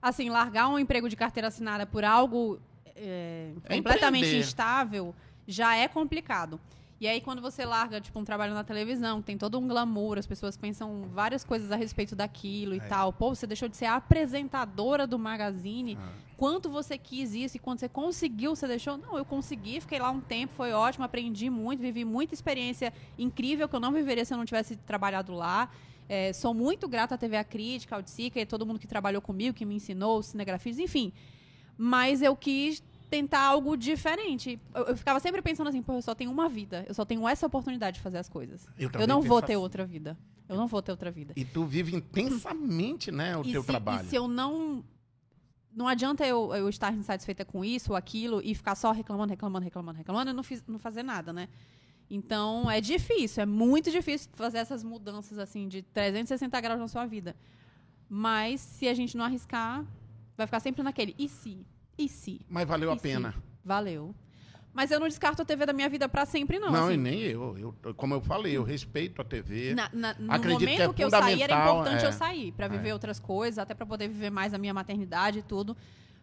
Assim, 0.00 0.28
largar 0.30 0.68
um 0.68 0.78
emprego 0.78 1.08
de 1.08 1.16
carteira 1.16 1.48
assinada 1.48 1.86
por 1.86 2.04
algo 2.04 2.60
é, 2.94 3.52
É 3.64 3.76
completamente 3.76 4.24
empreender. 4.26 4.40
instável 4.46 5.14
já 5.46 5.76
é 5.76 5.88
complicado. 5.88 6.60
E 6.98 7.06
aí, 7.06 7.20
quando 7.20 7.42
você 7.42 7.62
larga, 7.64 8.00
tipo, 8.00 8.18
um 8.18 8.24
trabalho 8.24 8.54
na 8.54 8.64
televisão, 8.64 9.20
tem 9.20 9.36
todo 9.36 9.58
um 9.58 9.68
glamour, 9.68 10.16
as 10.18 10.26
pessoas 10.26 10.56
pensam 10.56 11.02
várias 11.12 11.44
coisas 11.44 11.70
a 11.70 11.76
respeito 11.76 12.16
daquilo 12.16 12.74
e 12.74 12.78
É. 12.78 12.80
tal. 12.80 13.12
Pô, 13.12 13.34
você 13.34 13.46
deixou 13.46 13.68
de 13.68 13.76
ser 13.76 13.84
a 13.84 13.96
apresentadora 13.96 15.06
do 15.06 15.18
Magazine. 15.18 15.98
Ah. 16.00 16.08
Quanto 16.38 16.70
você 16.70 16.96
quis 16.96 17.34
isso 17.34 17.56
e 17.56 17.60
quando 17.60 17.80
você 17.80 17.88
conseguiu, 17.88 18.56
você 18.56 18.66
deixou? 18.66 18.96
Não, 18.96 19.16
eu 19.18 19.24
consegui, 19.26 19.78
fiquei 19.80 19.98
lá 19.98 20.10
um 20.10 20.20
tempo, 20.20 20.54
foi 20.54 20.72
ótimo, 20.72 21.04
aprendi 21.04 21.50
muito, 21.50 21.80
vivi 21.80 22.04
muita 22.04 22.32
experiência 22.34 22.92
incrível 23.18 23.68
que 23.68 23.76
eu 23.76 23.80
não 23.80 23.92
viveria 23.92 24.24
se 24.24 24.32
eu 24.32 24.38
não 24.38 24.44
tivesse 24.46 24.76
trabalhado 24.76 25.32
lá. 25.34 25.70
É, 26.08 26.32
sou 26.32 26.54
muito 26.54 26.88
grata 26.88 27.14
à 27.14 27.18
TV 27.18 27.36
A 27.36 27.44
Crítica, 27.44 27.96
ao 27.96 28.02
Tsica 28.02 28.40
e 28.40 28.46
todo 28.46 28.64
mundo 28.64 28.78
que 28.78 28.86
trabalhou 28.86 29.20
comigo, 29.20 29.54
que 29.54 29.64
me 29.64 29.74
ensinou, 29.74 30.18
os 30.18 30.26
cinegrafistas, 30.26 30.82
enfim. 30.82 31.12
Mas 31.76 32.22
eu 32.22 32.36
quis 32.36 32.82
tentar 33.10 33.40
algo 33.40 33.76
diferente. 33.76 34.60
Eu, 34.74 34.84
eu 34.84 34.96
ficava 34.96 35.20
sempre 35.20 35.42
pensando 35.42 35.68
assim, 35.68 35.82
pô, 35.82 35.94
eu 35.94 36.02
só 36.02 36.14
tenho 36.14 36.30
uma 36.30 36.48
vida, 36.48 36.84
eu 36.88 36.94
só 36.94 37.04
tenho 37.04 37.26
essa 37.28 37.46
oportunidade 37.46 37.96
de 37.96 38.02
fazer 38.02 38.18
as 38.18 38.28
coisas. 38.28 38.66
Eu 38.78 38.90
Eu, 38.98 39.06
não 39.06 39.20
vou 39.22 39.40
ter 39.40 39.54
assim. 39.54 39.62
outra 39.62 39.84
vida. 39.84 40.16
Eu 40.48 40.56
não 40.56 40.68
vou 40.68 40.80
ter 40.80 40.92
outra 40.92 41.10
vida. 41.10 41.32
E 41.36 41.44
tu 41.44 41.64
vive 41.64 41.94
intensamente, 41.96 43.10
né, 43.10 43.36
o 43.36 43.42
e 43.44 43.52
teu 43.52 43.62
se, 43.62 43.66
trabalho. 43.66 44.06
E 44.06 44.10
se 44.10 44.16
eu 44.16 44.28
não. 44.28 44.84
Não 45.74 45.86
adianta 45.88 46.26
eu, 46.26 46.54
eu 46.54 46.68
estar 46.70 46.94
insatisfeita 46.94 47.44
com 47.44 47.62
isso 47.62 47.90
ou 47.90 47.96
aquilo 47.96 48.40
e 48.42 48.54
ficar 48.54 48.74
só 48.74 48.92
reclamando, 48.92 49.30
reclamando, 49.30 49.64
reclamando, 49.64 49.98
reclamando 49.98 50.30
e 50.30 50.32
não, 50.32 50.42
fiz, 50.42 50.64
não 50.66 50.78
fazer 50.78 51.02
nada, 51.02 51.32
né? 51.34 51.48
Então 52.08 52.70
é 52.70 52.80
difícil, 52.80 53.42
é 53.42 53.46
muito 53.46 53.90
difícil 53.90 54.30
fazer 54.34 54.58
essas 54.58 54.84
mudanças 54.84 55.38
assim 55.38 55.66
de 55.68 55.82
360 55.82 56.60
graus 56.60 56.78
na 56.78 56.88
sua 56.88 57.04
vida. 57.06 57.34
Mas 58.08 58.60
se 58.60 58.86
a 58.88 58.94
gente 58.94 59.16
não 59.16 59.24
arriscar, 59.24 59.84
vai 60.36 60.46
ficar 60.46 60.60
sempre 60.60 60.82
naquele 60.82 61.14
e 61.18 61.28
se? 61.28 61.66
E 61.98 62.08
se? 62.08 62.40
Mas 62.48 62.66
valeu 62.68 62.90
a 62.90 62.94
E 62.94 62.96
se? 62.98 63.02
pena. 63.02 63.34
Valeu. 63.64 64.14
Mas 64.72 64.90
eu 64.90 65.00
não 65.00 65.08
descarto 65.08 65.40
a 65.40 65.44
TV 65.44 65.64
da 65.64 65.72
minha 65.72 65.88
vida 65.88 66.06
pra 66.06 66.26
sempre, 66.26 66.58
não. 66.58 66.70
Não, 66.70 66.84
assim. 66.84 66.94
e 66.94 66.96
nem 66.98 67.18
eu. 67.22 67.74
eu. 67.82 67.94
Como 67.94 68.12
eu 68.12 68.20
falei, 68.20 68.56
eu 68.56 68.62
respeito 68.62 69.20
a 69.22 69.24
TV. 69.24 69.74
Na- 69.74 69.90
na- 69.92 70.14
no 70.18 70.30
Acredito 70.30 70.58
que 70.58 70.64
momento 70.66 70.90
é 70.90 70.94
que, 70.94 71.02
eu 71.04 71.10
saí, 71.10 71.42
era 71.42 71.62
importante 71.62 72.04
é. 72.04 72.08
eu 72.08 72.12
sair, 72.12 72.52
pra 72.52 72.68
viver 72.68 72.90
É. 72.90 72.92
outras 72.92 73.18
coisas, 73.18 73.58
até 73.58 73.72
pra 73.74 73.86
poder 73.86 74.06
viver 74.06 74.28
mais 74.30 74.52
a 74.52 74.58
minha 74.58 74.74
maternidade 74.74 75.38
e 75.38 75.42
tudo. 75.42 75.74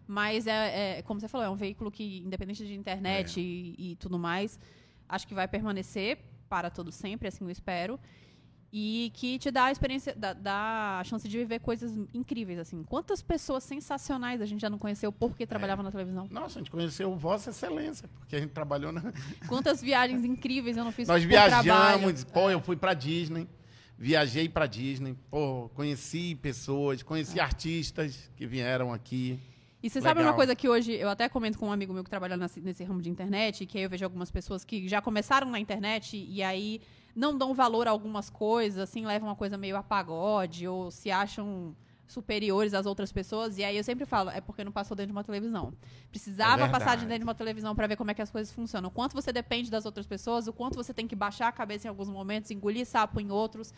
Mas 0.08 0.46
é, 0.46 1.00
é, 1.00 1.02
como 1.02 1.20
você 1.20 1.28
falou, 1.28 1.48
é 1.48 1.50
um 1.50 1.56
veículo 1.56 1.90
que, 1.92 2.20
independente 2.20 2.64
de 2.66 2.76
internet 2.76 3.40
É. 3.40 3.44
e, 3.44 3.76
e 3.94 3.96
tudo 3.96 4.20
mais, 4.20 4.60
acho 5.08 5.28
que 5.28 5.34
vai 5.34 5.48
permanecer 5.48 6.18
para 6.50 6.70
todo 6.70 6.92
sempre, 6.92 7.28
assim 7.28 7.44
eu 7.44 7.50
espero. 7.50 8.00
E 8.76 9.12
que 9.14 9.38
te 9.38 9.52
dá 9.52 9.66
a 9.66 9.72
experiência, 9.72 10.16
dá, 10.18 10.34
dá 10.34 11.00
a 11.00 11.04
chance 11.04 11.28
de 11.30 11.38
viver 11.38 11.60
coisas 11.60 11.92
incríveis, 12.12 12.58
assim. 12.58 12.84
Quantas 12.84 13.22
pessoas 13.22 13.64
sensacionais 13.64 14.42
a 14.42 14.48
gente 14.48 14.62
já 14.62 14.70
não 14.70 14.80
conheceu 14.80 15.12
É. 15.12 15.14
porque 15.14 15.46
trabalhava 15.46 15.84
na 15.84 15.92
televisão? 15.92 16.28
Nossa, 16.32 16.58
a 16.58 16.62
gente 16.62 16.72
conheceu 16.72 17.16
Vossa 17.16 17.52
Excelência, 17.52 18.10
porque 18.18 18.36
a 18.36 18.40
gente 18.40 18.50
trabalhou 18.50 18.92
na. 18.92 19.04
Quantas 19.48 19.80
viagens 19.80 20.26
incríveis 20.26 20.76
eu 20.76 20.84
não 20.84 20.92
fiz 20.92 21.08
Nós 21.08 21.24
viajamos, 21.24 22.24
pô, 22.24 22.50
eu 22.50 22.60
fui 22.60 22.76
pra 22.76 22.96
Disney. 22.96 23.48
Viajei 23.96 24.50
pra 24.50 24.66
Disney, 24.66 25.16
pô, 25.30 25.70
conheci 25.76 26.34
pessoas, 26.42 27.04
conheci 27.04 27.40
artistas 27.40 28.32
que 28.36 28.48
vieram 28.48 28.92
aqui. 28.92 29.40
E 29.84 29.90
você 29.90 30.00
sabe 30.00 30.22
uma 30.22 30.34
coisa 30.34 30.56
que 30.56 30.70
hoje 30.70 30.94
eu 30.94 31.10
até 31.10 31.28
comento 31.28 31.60
com 31.60 31.68
um 31.68 31.72
amigo 31.72 31.94
meu 31.94 32.06
que 32.06 32.10
trabalha 32.10 32.38
nesse, 32.38 32.84
ramo 32.86 33.02
de 33.02 33.10
internet, 33.10 33.66
que 33.66 33.78
aí 33.78 33.84
eu 33.84 33.90
vejo 33.90 34.06
algumas 34.06 34.32
pessoas 34.32 34.64
que 34.64 34.88
já 34.88 35.02
começaram 35.02 35.50
na 35.50 35.60
internet 35.60 36.16
e 36.16 36.42
aí 36.42 36.80
não 37.14 37.38
dão 37.38 37.54
valor 37.54 37.86
a 37.86 37.92
algumas 37.92 38.30
coisas, 38.30 38.80
assim, 38.80 39.06
levam 39.06 39.28
uma 39.28 39.36
coisa 39.36 39.58
meio 39.58 39.76
a 39.76 39.84
pagode 39.84 40.66
ou 40.66 40.90
se 40.90 41.12
acham 41.12 41.76
superiores 42.08 42.74
às 42.74 42.86
outras 42.86 43.12
pessoas. 43.12 43.58
E 43.58 43.64
aí 43.66 43.76
eu 43.76 43.84
sempre 43.84 44.06
falo, 44.06 44.30
é 44.30 44.40
porque 44.40 44.64
não 44.64 44.72
passou 44.72 44.96
dentro 44.96 45.08
de 45.08 45.18
uma 45.18 45.24
televisão. 45.24 45.74
Precisava 46.10 46.64
É 46.64 46.70
passar 46.70 46.96
de 46.96 47.06
dentro 47.06 47.20
de 47.20 47.26
uma 47.26 47.36
televisão 47.36 47.76
para 47.76 47.86
ver 47.86 47.98
como 47.98 48.10
é 48.10 48.14
que 48.14 48.22
as 48.22 48.32
coisas 48.32 48.54
funcionam. 48.54 48.88
O 48.88 48.92
quanto 48.92 49.14
você 49.14 49.34
depende 49.34 49.70
das 49.70 49.86
outras 49.86 50.08
pessoas, 50.08 50.48
o 50.48 50.54
quanto 50.54 50.76
você 50.76 50.94
tem 50.94 51.06
que 51.06 51.16
baixar 51.16 51.50
a 51.50 51.52
cabeça 51.52 51.88
em 51.88 51.90
alguns 51.90 52.10
momentos, 52.10 52.52
engolir 52.52 52.86
sapo 52.86 53.20
em 53.20 53.32
outros, 53.32 53.74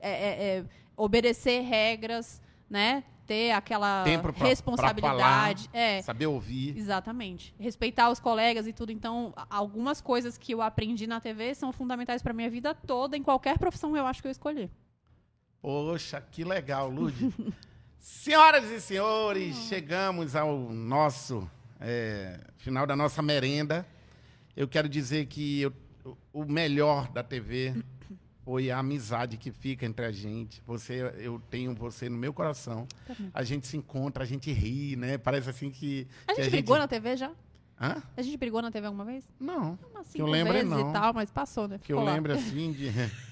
é, 0.00 0.10
é, 0.10 0.58
é, 0.58 0.64
obedecer 0.96 1.60
regras, 1.60 2.40
né? 2.70 3.02
Ter 3.26 3.52
aquela 3.52 4.02
pra- 4.22 4.32
pra 4.32 4.46
responsabilidade. 4.46 5.68
é. 5.72 6.00
Saber 6.02 6.26
ouvir. 6.26 6.76
Exatamente. 6.76 7.54
Respeitar 7.60 8.10
os 8.10 8.18
colegas 8.18 8.66
e 8.66 8.72
tudo. 8.72 8.90
Então, 8.90 9.32
algumas 9.48 10.00
coisas 10.00 10.36
que 10.38 10.52
eu 10.52 10.62
aprendi 10.62 11.06
na 11.06 11.20
TV 11.20 11.54
são 11.54 11.72
fundamentais 11.72 12.22
para 12.22 12.32
minha 12.32 12.50
vida 12.50 12.74
toda, 12.74 13.16
em 13.16 13.22
qualquer 13.22 13.58
profissão 13.58 13.96
eu 13.96 14.06
acho 14.06 14.20
que 14.22 14.26
eu 14.28 14.32
escolhi. 14.32 14.70
Poxa, 15.62 16.20
que 16.32 16.42
legal, 16.44 16.88
Lud. 16.88 17.14
Senhoras 17.98 18.64
e 18.70 18.80
senhores, 18.80 19.54
chegamos 19.68 20.34
ao 20.34 20.56
nosso 20.58 21.48
é, 21.78 22.40
final 22.56 22.86
da 22.86 22.96
nossa 22.96 23.20
merenda. 23.20 23.86
Eu 24.56 24.66
quero 24.66 24.88
dizer 24.88 25.26
que 25.26 25.60
eu- 25.62 25.72
o 26.32 26.44
melhor 26.46 27.08
da 27.12 27.22
TV 27.22 27.74
foi 28.44 28.70
a 28.70 28.78
amizade 28.78 29.36
que 29.36 29.50
fica 29.52 29.84
entre 29.86 30.04
a 30.04 30.10
gente. 30.12 30.62
Você, 30.66 31.12
eu 31.18 31.40
tenho 31.50 31.74
você 31.74 32.08
no 32.08 32.16
meu 32.16 32.32
coração. 32.32 32.86
A 33.34 33.42
gente 33.42 33.66
se 33.66 33.76
encontra, 33.76 34.22
a 34.24 34.26
gente 34.26 34.50
ri, 34.52 34.96
né? 34.96 35.18
Parece 35.18 35.50
assim 35.50 35.70
que. 35.70 36.06
A 36.26 36.34
que 36.34 36.42
gente 36.42 36.52
brigou 36.52 36.78
na 36.78 36.88
TV 36.88 37.16
já? 37.16 37.30
Hã? 37.80 38.02
A 38.16 38.22
gente 38.22 38.36
brigou 38.36 38.60
na 38.60 38.70
TV 38.70 38.86
alguma 38.86 39.04
vez? 39.04 39.24
Não. 39.40 39.78
Umas 39.90 40.08
Que 40.12 40.20
eu 40.20 40.26
vezes 40.30 40.68
não. 40.68 40.90
e 40.90 40.92
tal, 40.92 41.14
mas 41.14 41.30
passou, 41.30 41.66
né? 41.68 41.78
Que 41.78 41.92
eu 41.92 41.96
Ficou 41.96 42.04
lá. 42.04 42.14
lembro 42.14 42.32
assim 42.34 42.72
de. 42.72 42.90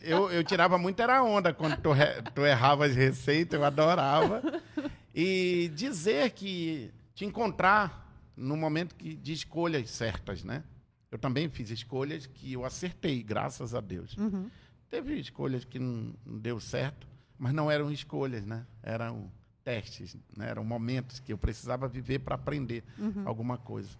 Eu, 0.00 0.30
eu 0.30 0.44
tirava 0.44 0.76
muito 0.76 1.00
era 1.00 1.22
onda 1.22 1.52
quando 1.52 1.78
tu, 1.80 1.90
re- 1.92 2.20
tu 2.34 2.44
errava 2.44 2.84
as 2.84 2.94
receitas, 2.94 3.58
eu 3.58 3.64
adorava. 3.64 4.42
E 5.14 5.70
dizer 5.74 6.30
que 6.32 6.90
te 7.14 7.24
encontrar 7.24 8.14
no 8.36 8.54
momento 8.56 8.94
que, 8.94 9.14
de 9.14 9.32
escolhas 9.32 9.88
certas, 9.90 10.42
né? 10.44 10.62
Eu 11.14 11.18
também 11.18 11.48
fiz 11.48 11.70
escolhas 11.70 12.26
que 12.26 12.54
eu 12.54 12.64
acertei, 12.64 13.22
graças 13.22 13.72
a 13.72 13.80
Deus. 13.80 14.16
Uhum. 14.16 14.50
Teve 14.90 15.14
escolhas 15.14 15.64
que 15.64 15.78
não, 15.78 16.12
não 16.26 16.38
deu 16.40 16.58
certo, 16.58 17.06
mas 17.38 17.52
não 17.54 17.70
eram 17.70 17.88
escolhas, 17.92 18.44
né? 18.44 18.66
Eram 18.82 19.30
testes, 19.62 20.16
né? 20.36 20.48
eram 20.50 20.64
momentos 20.64 21.20
que 21.20 21.32
eu 21.32 21.38
precisava 21.38 21.86
viver 21.86 22.18
para 22.18 22.34
aprender 22.34 22.82
Uhum. 22.98 23.22
alguma 23.28 23.56
coisa. 23.56 23.90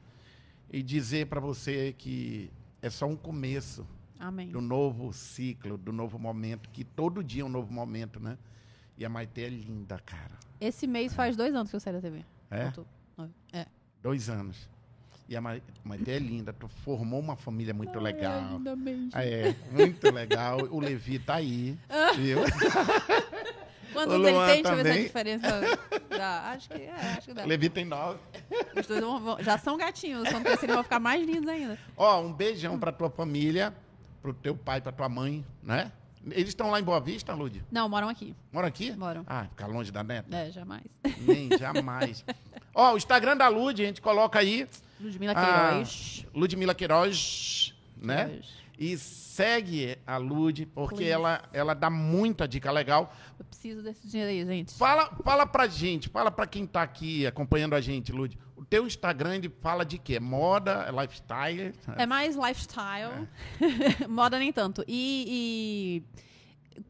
E 0.73 0.83
dizer 0.83 1.29
para 1.29 1.39
você 1.39 1.95
que 1.97 2.51
é 2.83 2.91
só 2.91 3.07
um 3.07 3.15
começo 3.17 3.87
Amém. 4.19 4.49
do 4.51 4.61
novo 4.61 5.13
ciclo, 5.13 5.79
do 5.79 5.93
novo 5.93 6.19
momento, 6.19 6.69
que 6.71 6.83
todo 6.83 7.23
dia 7.23 7.43
é 7.43 7.45
um 7.45 7.49
novo 7.49 7.73
momento, 7.73 8.19
né? 8.19 8.37
E 8.99 9.05
a 9.05 9.09
Maite 9.09 9.41
é 9.41 9.49
linda, 9.49 10.01
cara. 10.01 10.37
Esse 10.61 10.85
mês 10.89 11.15
faz 11.15 11.37
dois 11.37 11.55
anos 11.55 11.71
que 11.71 11.77
eu 11.77 11.81
saí 11.81 11.93
da 11.93 12.01
TV. 12.01 12.25
É? 12.51 12.73
É. 13.53 13.67
Dois 14.03 14.29
anos. 14.29 14.69
E 15.29 15.35
a 15.37 15.41
Ma- 15.41 15.57
Maite 15.83 16.11
é 16.11 16.19
linda, 16.19 16.53
tu 16.53 16.69
formou 16.69 17.19
uma 17.19 17.35
família 17.35 17.73
muito 17.73 17.99
legal. 17.99 18.43
Lindamente. 18.59 19.11
Ah, 19.17 19.25
É, 19.25 19.55
muito 19.71 20.11
legal. 20.13 20.59
O 20.71 20.79
Levi 20.81 21.19
tá 21.19 21.37
aí, 21.37 21.79
viu? 22.17 22.39
Quantos 23.93 24.15
ele 24.15 24.25
tem? 24.25 24.63
Deixa 24.63 24.69
eu 24.69 24.77
ver 24.77 24.85
se 24.93 24.99
a 24.99 25.03
diferença 25.03 25.49
dá. 26.11 26.51
Acho 26.51 26.69
que, 26.69 26.83
é, 26.83 26.93
acho 27.17 27.29
que 27.29 27.35
dá. 27.35 27.45
Levi 27.45 27.69
tem 27.71 27.85
nove. 27.85 28.19
Os 28.77 28.87
dois 28.87 29.01
vão- 29.01 29.37
já 29.43 29.57
são 29.57 29.77
gatinhos. 29.77 30.29
Quando 30.29 30.43
crescerem 30.45 30.75
vão 30.75 30.83
ficar 30.83 30.99
mais 30.99 31.25
lindos 31.25 31.49
ainda. 31.49 31.79
Ó, 31.97 32.21
um 32.21 32.33
beijão 32.33 32.79
pra 32.79 32.91
tua 32.91 33.09
família, 33.09 33.73
pro 34.21 34.35
teu 34.35 34.57
pai, 34.57 34.81
pra 34.81 34.91
tua 34.93 35.09
mãe, 35.09 35.45
né? 35.63 35.93
Eles 36.31 36.49
estão 36.49 36.71
lá 36.71 36.81
em 36.81 36.83
Boa 36.83 37.01
Vista, 37.01 37.35
Lud? 37.35 37.63
Não, 37.71 37.89
moram 37.89 38.09
aqui. 38.09 38.35
Mora 38.53 38.67
aqui? 38.69 38.93
Moram. 38.93 39.25
Ah, 39.27 39.45
ficar 39.45 39.67
longe 39.67 39.91
da 39.93 40.03
neta? 40.03 40.35
É, 40.37 40.51
jamais. 40.51 40.85
Nem, 41.21 41.51
jamais. 41.59 42.25
Ó, 42.75 42.95
o 42.95 42.97
Instagram 42.97 43.37
da 43.37 43.49
Lud, 43.49 43.83
a 43.83 43.87
gente 43.87 44.01
coloca 44.01 44.39
aí. 44.39 44.67
Ludmila 45.01 45.33
Ah, 45.37 45.69
Queiroz. 45.71 46.27
Ludmila 46.35 46.75
Queiroz, 46.75 47.75
né? 47.97 48.25
Queiroz. 48.27 48.65
E 48.77 48.99
segue 48.99 49.97
a 50.05 50.17
Lud, 50.17 50.67
porque 50.75 50.97
Please. 50.97 51.11
ela, 51.13 51.43
ela 51.53 51.75
dá 51.75 51.89
muita 51.89 52.49
dica 52.49 52.73
legal. 52.73 53.15
Eu 53.39 53.45
preciso 53.45 53.83
desse 53.83 54.09
dinheiro 54.09 54.31
aí, 54.33 54.45
gente. 54.57 54.75
Fala, 54.75 55.11
fala 55.23 55.47
pra 55.47 55.67
gente, 55.69 56.09
fala 56.09 56.31
pra 56.31 56.45
quem 56.47 56.67
tá 56.67 56.83
aqui 56.83 57.25
acompanhando 57.27 57.75
a 57.75 57.81
gente, 57.81 58.11
Lud. 58.11 58.37
O 58.65 58.67
teu 58.67 58.87
Instagram, 58.87 59.35
ele 59.35 59.51
fala 59.61 59.85
de 59.85 59.99
quê? 59.99 60.19
Moda, 60.19 60.91
lifestyle? 60.91 61.75
É 61.99 62.07
mais 62.07 62.35
lifestyle. 62.35 63.29
Moda 64.09 64.39
nem 64.39 64.51
tanto. 64.51 64.83
E, 64.89 66.03
e 66.09 66.83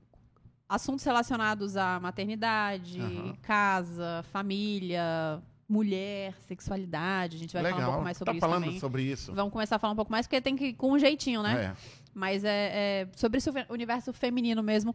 assuntos 0.69 1.05
relacionados 1.05 1.77
à 1.77 1.99
maternidade, 1.99 3.01
casa, 3.43 4.25
família, 4.31 5.43
mulher, 5.69 6.35
sexualidade. 6.47 7.35
A 7.35 7.41
gente 7.41 7.53
vai 7.53 7.65
falar 7.65 7.83
um 7.83 7.91
pouco 7.91 8.05
mais 8.05 8.19
sobre 8.19 8.31
tá 8.31 8.37
isso 8.37 8.47
falando 8.47 8.65
também. 8.65 8.79
sobre 8.79 9.03
isso? 9.03 9.35
Vamos 9.35 9.53
começar 9.53 9.75
a 9.75 9.79
falar 9.81 9.95
um 9.95 9.97
pouco 9.97 10.13
mais, 10.13 10.29
porque 10.29 10.41
tem 10.41 10.55
que 10.55 10.67
ir 10.67 10.75
com 10.75 10.93
um 10.93 10.99
jeitinho, 10.99 11.43
né? 11.43 11.65
É. 11.65 11.77
Mas 12.15 12.45
é, 12.45 13.03
é 13.03 13.09
sobre 13.17 13.39
esse 13.39 13.51
universo 13.69 14.13
feminino 14.13 14.63
mesmo. 14.63 14.95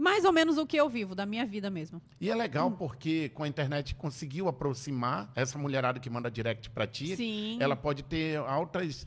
Mais 0.00 0.24
ou 0.24 0.32
menos 0.32 0.56
o 0.56 0.66
que 0.66 0.78
eu 0.78 0.88
vivo, 0.88 1.14
da 1.14 1.26
minha 1.26 1.44
vida 1.44 1.68
mesmo. 1.68 2.00
E 2.18 2.30
é 2.30 2.34
Hum. 2.34 2.38
legal 2.38 2.70
porque 2.70 3.28
com 3.34 3.42
a 3.42 3.48
internet 3.48 3.94
conseguiu 3.94 4.48
aproximar 4.48 5.30
essa 5.34 5.58
mulherada 5.58 6.00
que 6.00 6.08
manda 6.08 6.30
direct 6.30 6.70
pra 6.70 6.86
ti. 6.86 7.14
Sim. 7.16 7.58
Ela 7.60 7.76
pode 7.76 8.02
ter 8.02 8.38
altas, 8.38 9.06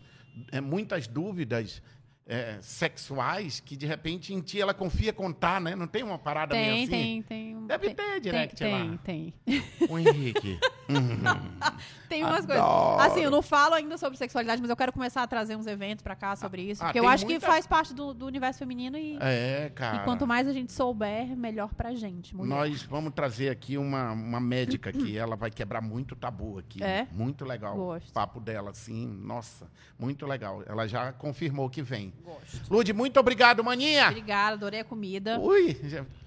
é, 0.51 0.61
muitas 0.61 1.07
dúvidas 1.07 1.81
é, 2.27 2.57
sexuais 2.61 3.59
que 3.59 3.75
de 3.75 3.85
repente 3.87 4.33
em 4.33 4.39
ti 4.39 4.61
ela 4.61 4.73
confia 4.73 5.11
contar, 5.11 5.59
né? 5.59 5.75
Não 5.75 5.87
tem 5.87 6.03
uma 6.03 6.17
parada 6.19 6.53
meio 6.55 6.71
Tem, 6.73 6.83
assim? 6.83 6.91
tem, 6.91 7.21
tem. 7.23 7.65
Deve 7.65 7.85
tem, 7.87 7.95
ter 7.95 8.19
direct 8.21 8.55
tem, 8.55 8.71
lá. 8.71 8.97
tem, 9.03 9.33
tem. 9.45 9.63
O 9.89 9.97
Henrique. 9.97 10.59
Tem 12.09 12.23
umas 12.23 12.43
Adoro. 12.49 12.59
coisas. 12.97 13.11
Assim, 13.11 13.21
eu 13.21 13.31
não 13.31 13.41
falo 13.41 13.73
ainda 13.73 13.97
sobre 13.97 14.17
sexualidade, 14.17 14.61
mas 14.61 14.69
eu 14.69 14.75
quero 14.75 14.91
começar 14.93 15.23
a 15.23 15.27
trazer 15.27 15.55
uns 15.55 15.65
eventos 15.65 16.03
pra 16.03 16.15
cá 16.15 16.35
sobre 16.35 16.61
isso. 16.61 16.81
ah, 16.83 16.85
porque 16.87 16.99
eu 16.99 17.03
tem 17.03 17.11
acho 17.11 17.25
muita- 17.25 17.39
que 17.39 17.45
faz 17.45 17.65
parte 17.65 17.93
do, 17.93 18.13
do 18.13 18.25
universo 18.25 18.59
feminino 18.59 18.97
e, 18.97 19.17
É, 19.19 19.71
cara. 19.73 19.97
e 19.97 19.99
quanto 20.03 20.27
mais 20.27 20.47
a 20.47 20.53
gente 20.53 20.71
souber, 20.71 21.35
melhor 21.35 21.73
pra 21.73 21.93
gente. 21.95 22.35
mulher. 22.35 22.49
Nós 22.49 22.83
vamos 22.83 23.13
trazer 23.13 23.49
aqui 23.49 23.77
uma, 23.77 24.11
uma 24.11 24.39
médica 24.39 24.89
aqui. 24.89 25.17
Ela 25.17 25.35
vai 25.35 25.49
quebrar 25.49 25.81
muito 25.81 26.15
tabu 26.15 26.59
aqui. 26.59 26.83
É? 26.83 27.07
Muito 27.11 27.45
legal. 27.45 27.75
Gosto. 27.75 28.09
O 28.09 28.13
papo 28.13 28.39
dela, 28.39 28.69
assim, 28.71 29.07
nossa, 29.07 29.67
muito 29.97 30.25
legal. 30.25 30.61
Ela 30.67 30.87
já 30.87 31.11
confirmou 31.13 31.69
que 31.69 31.81
vem. 31.81 32.13
Gosto. 32.23 32.61
Lud, 32.73 32.93
muito 32.93 33.19
obrigado, 33.19 33.63
maninha. 33.63 34.07
Obrigada, 34.09 34.53
adorei 34.53 34.81
a 34.81 34.83
comida. 34.85 35.39
Ui, 35.39 35.75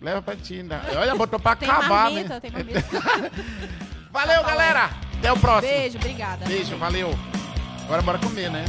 leva 0.01 0.21
pra 0.23 0.35
ti. 0.35 0.61
Olha, 0.99 1.15
botou 1.15 1.39
pra 1.39 1.55
Tem 1.55 1.69
acabar, 1.69 2.11
marmita, 2.11 2.35
né? 2.35 2.41
tem 2.41 2.51
marmita. 2.51 2.81
Valeu, 4.17 4.43
galera. 4.45 4.91
Até 5.19 5.31
o 5.31 5.37
próximo. 5.37 5.75
Beijo, 5.75 5.99
obrigada. 5.99 6.47
Beijo, 6.47 6.79
valeu. 6.79 7.11
Agora 7.85 8.01
bora 8.01 8.19
comer, 8.19 8.51
né? 8.51 8.65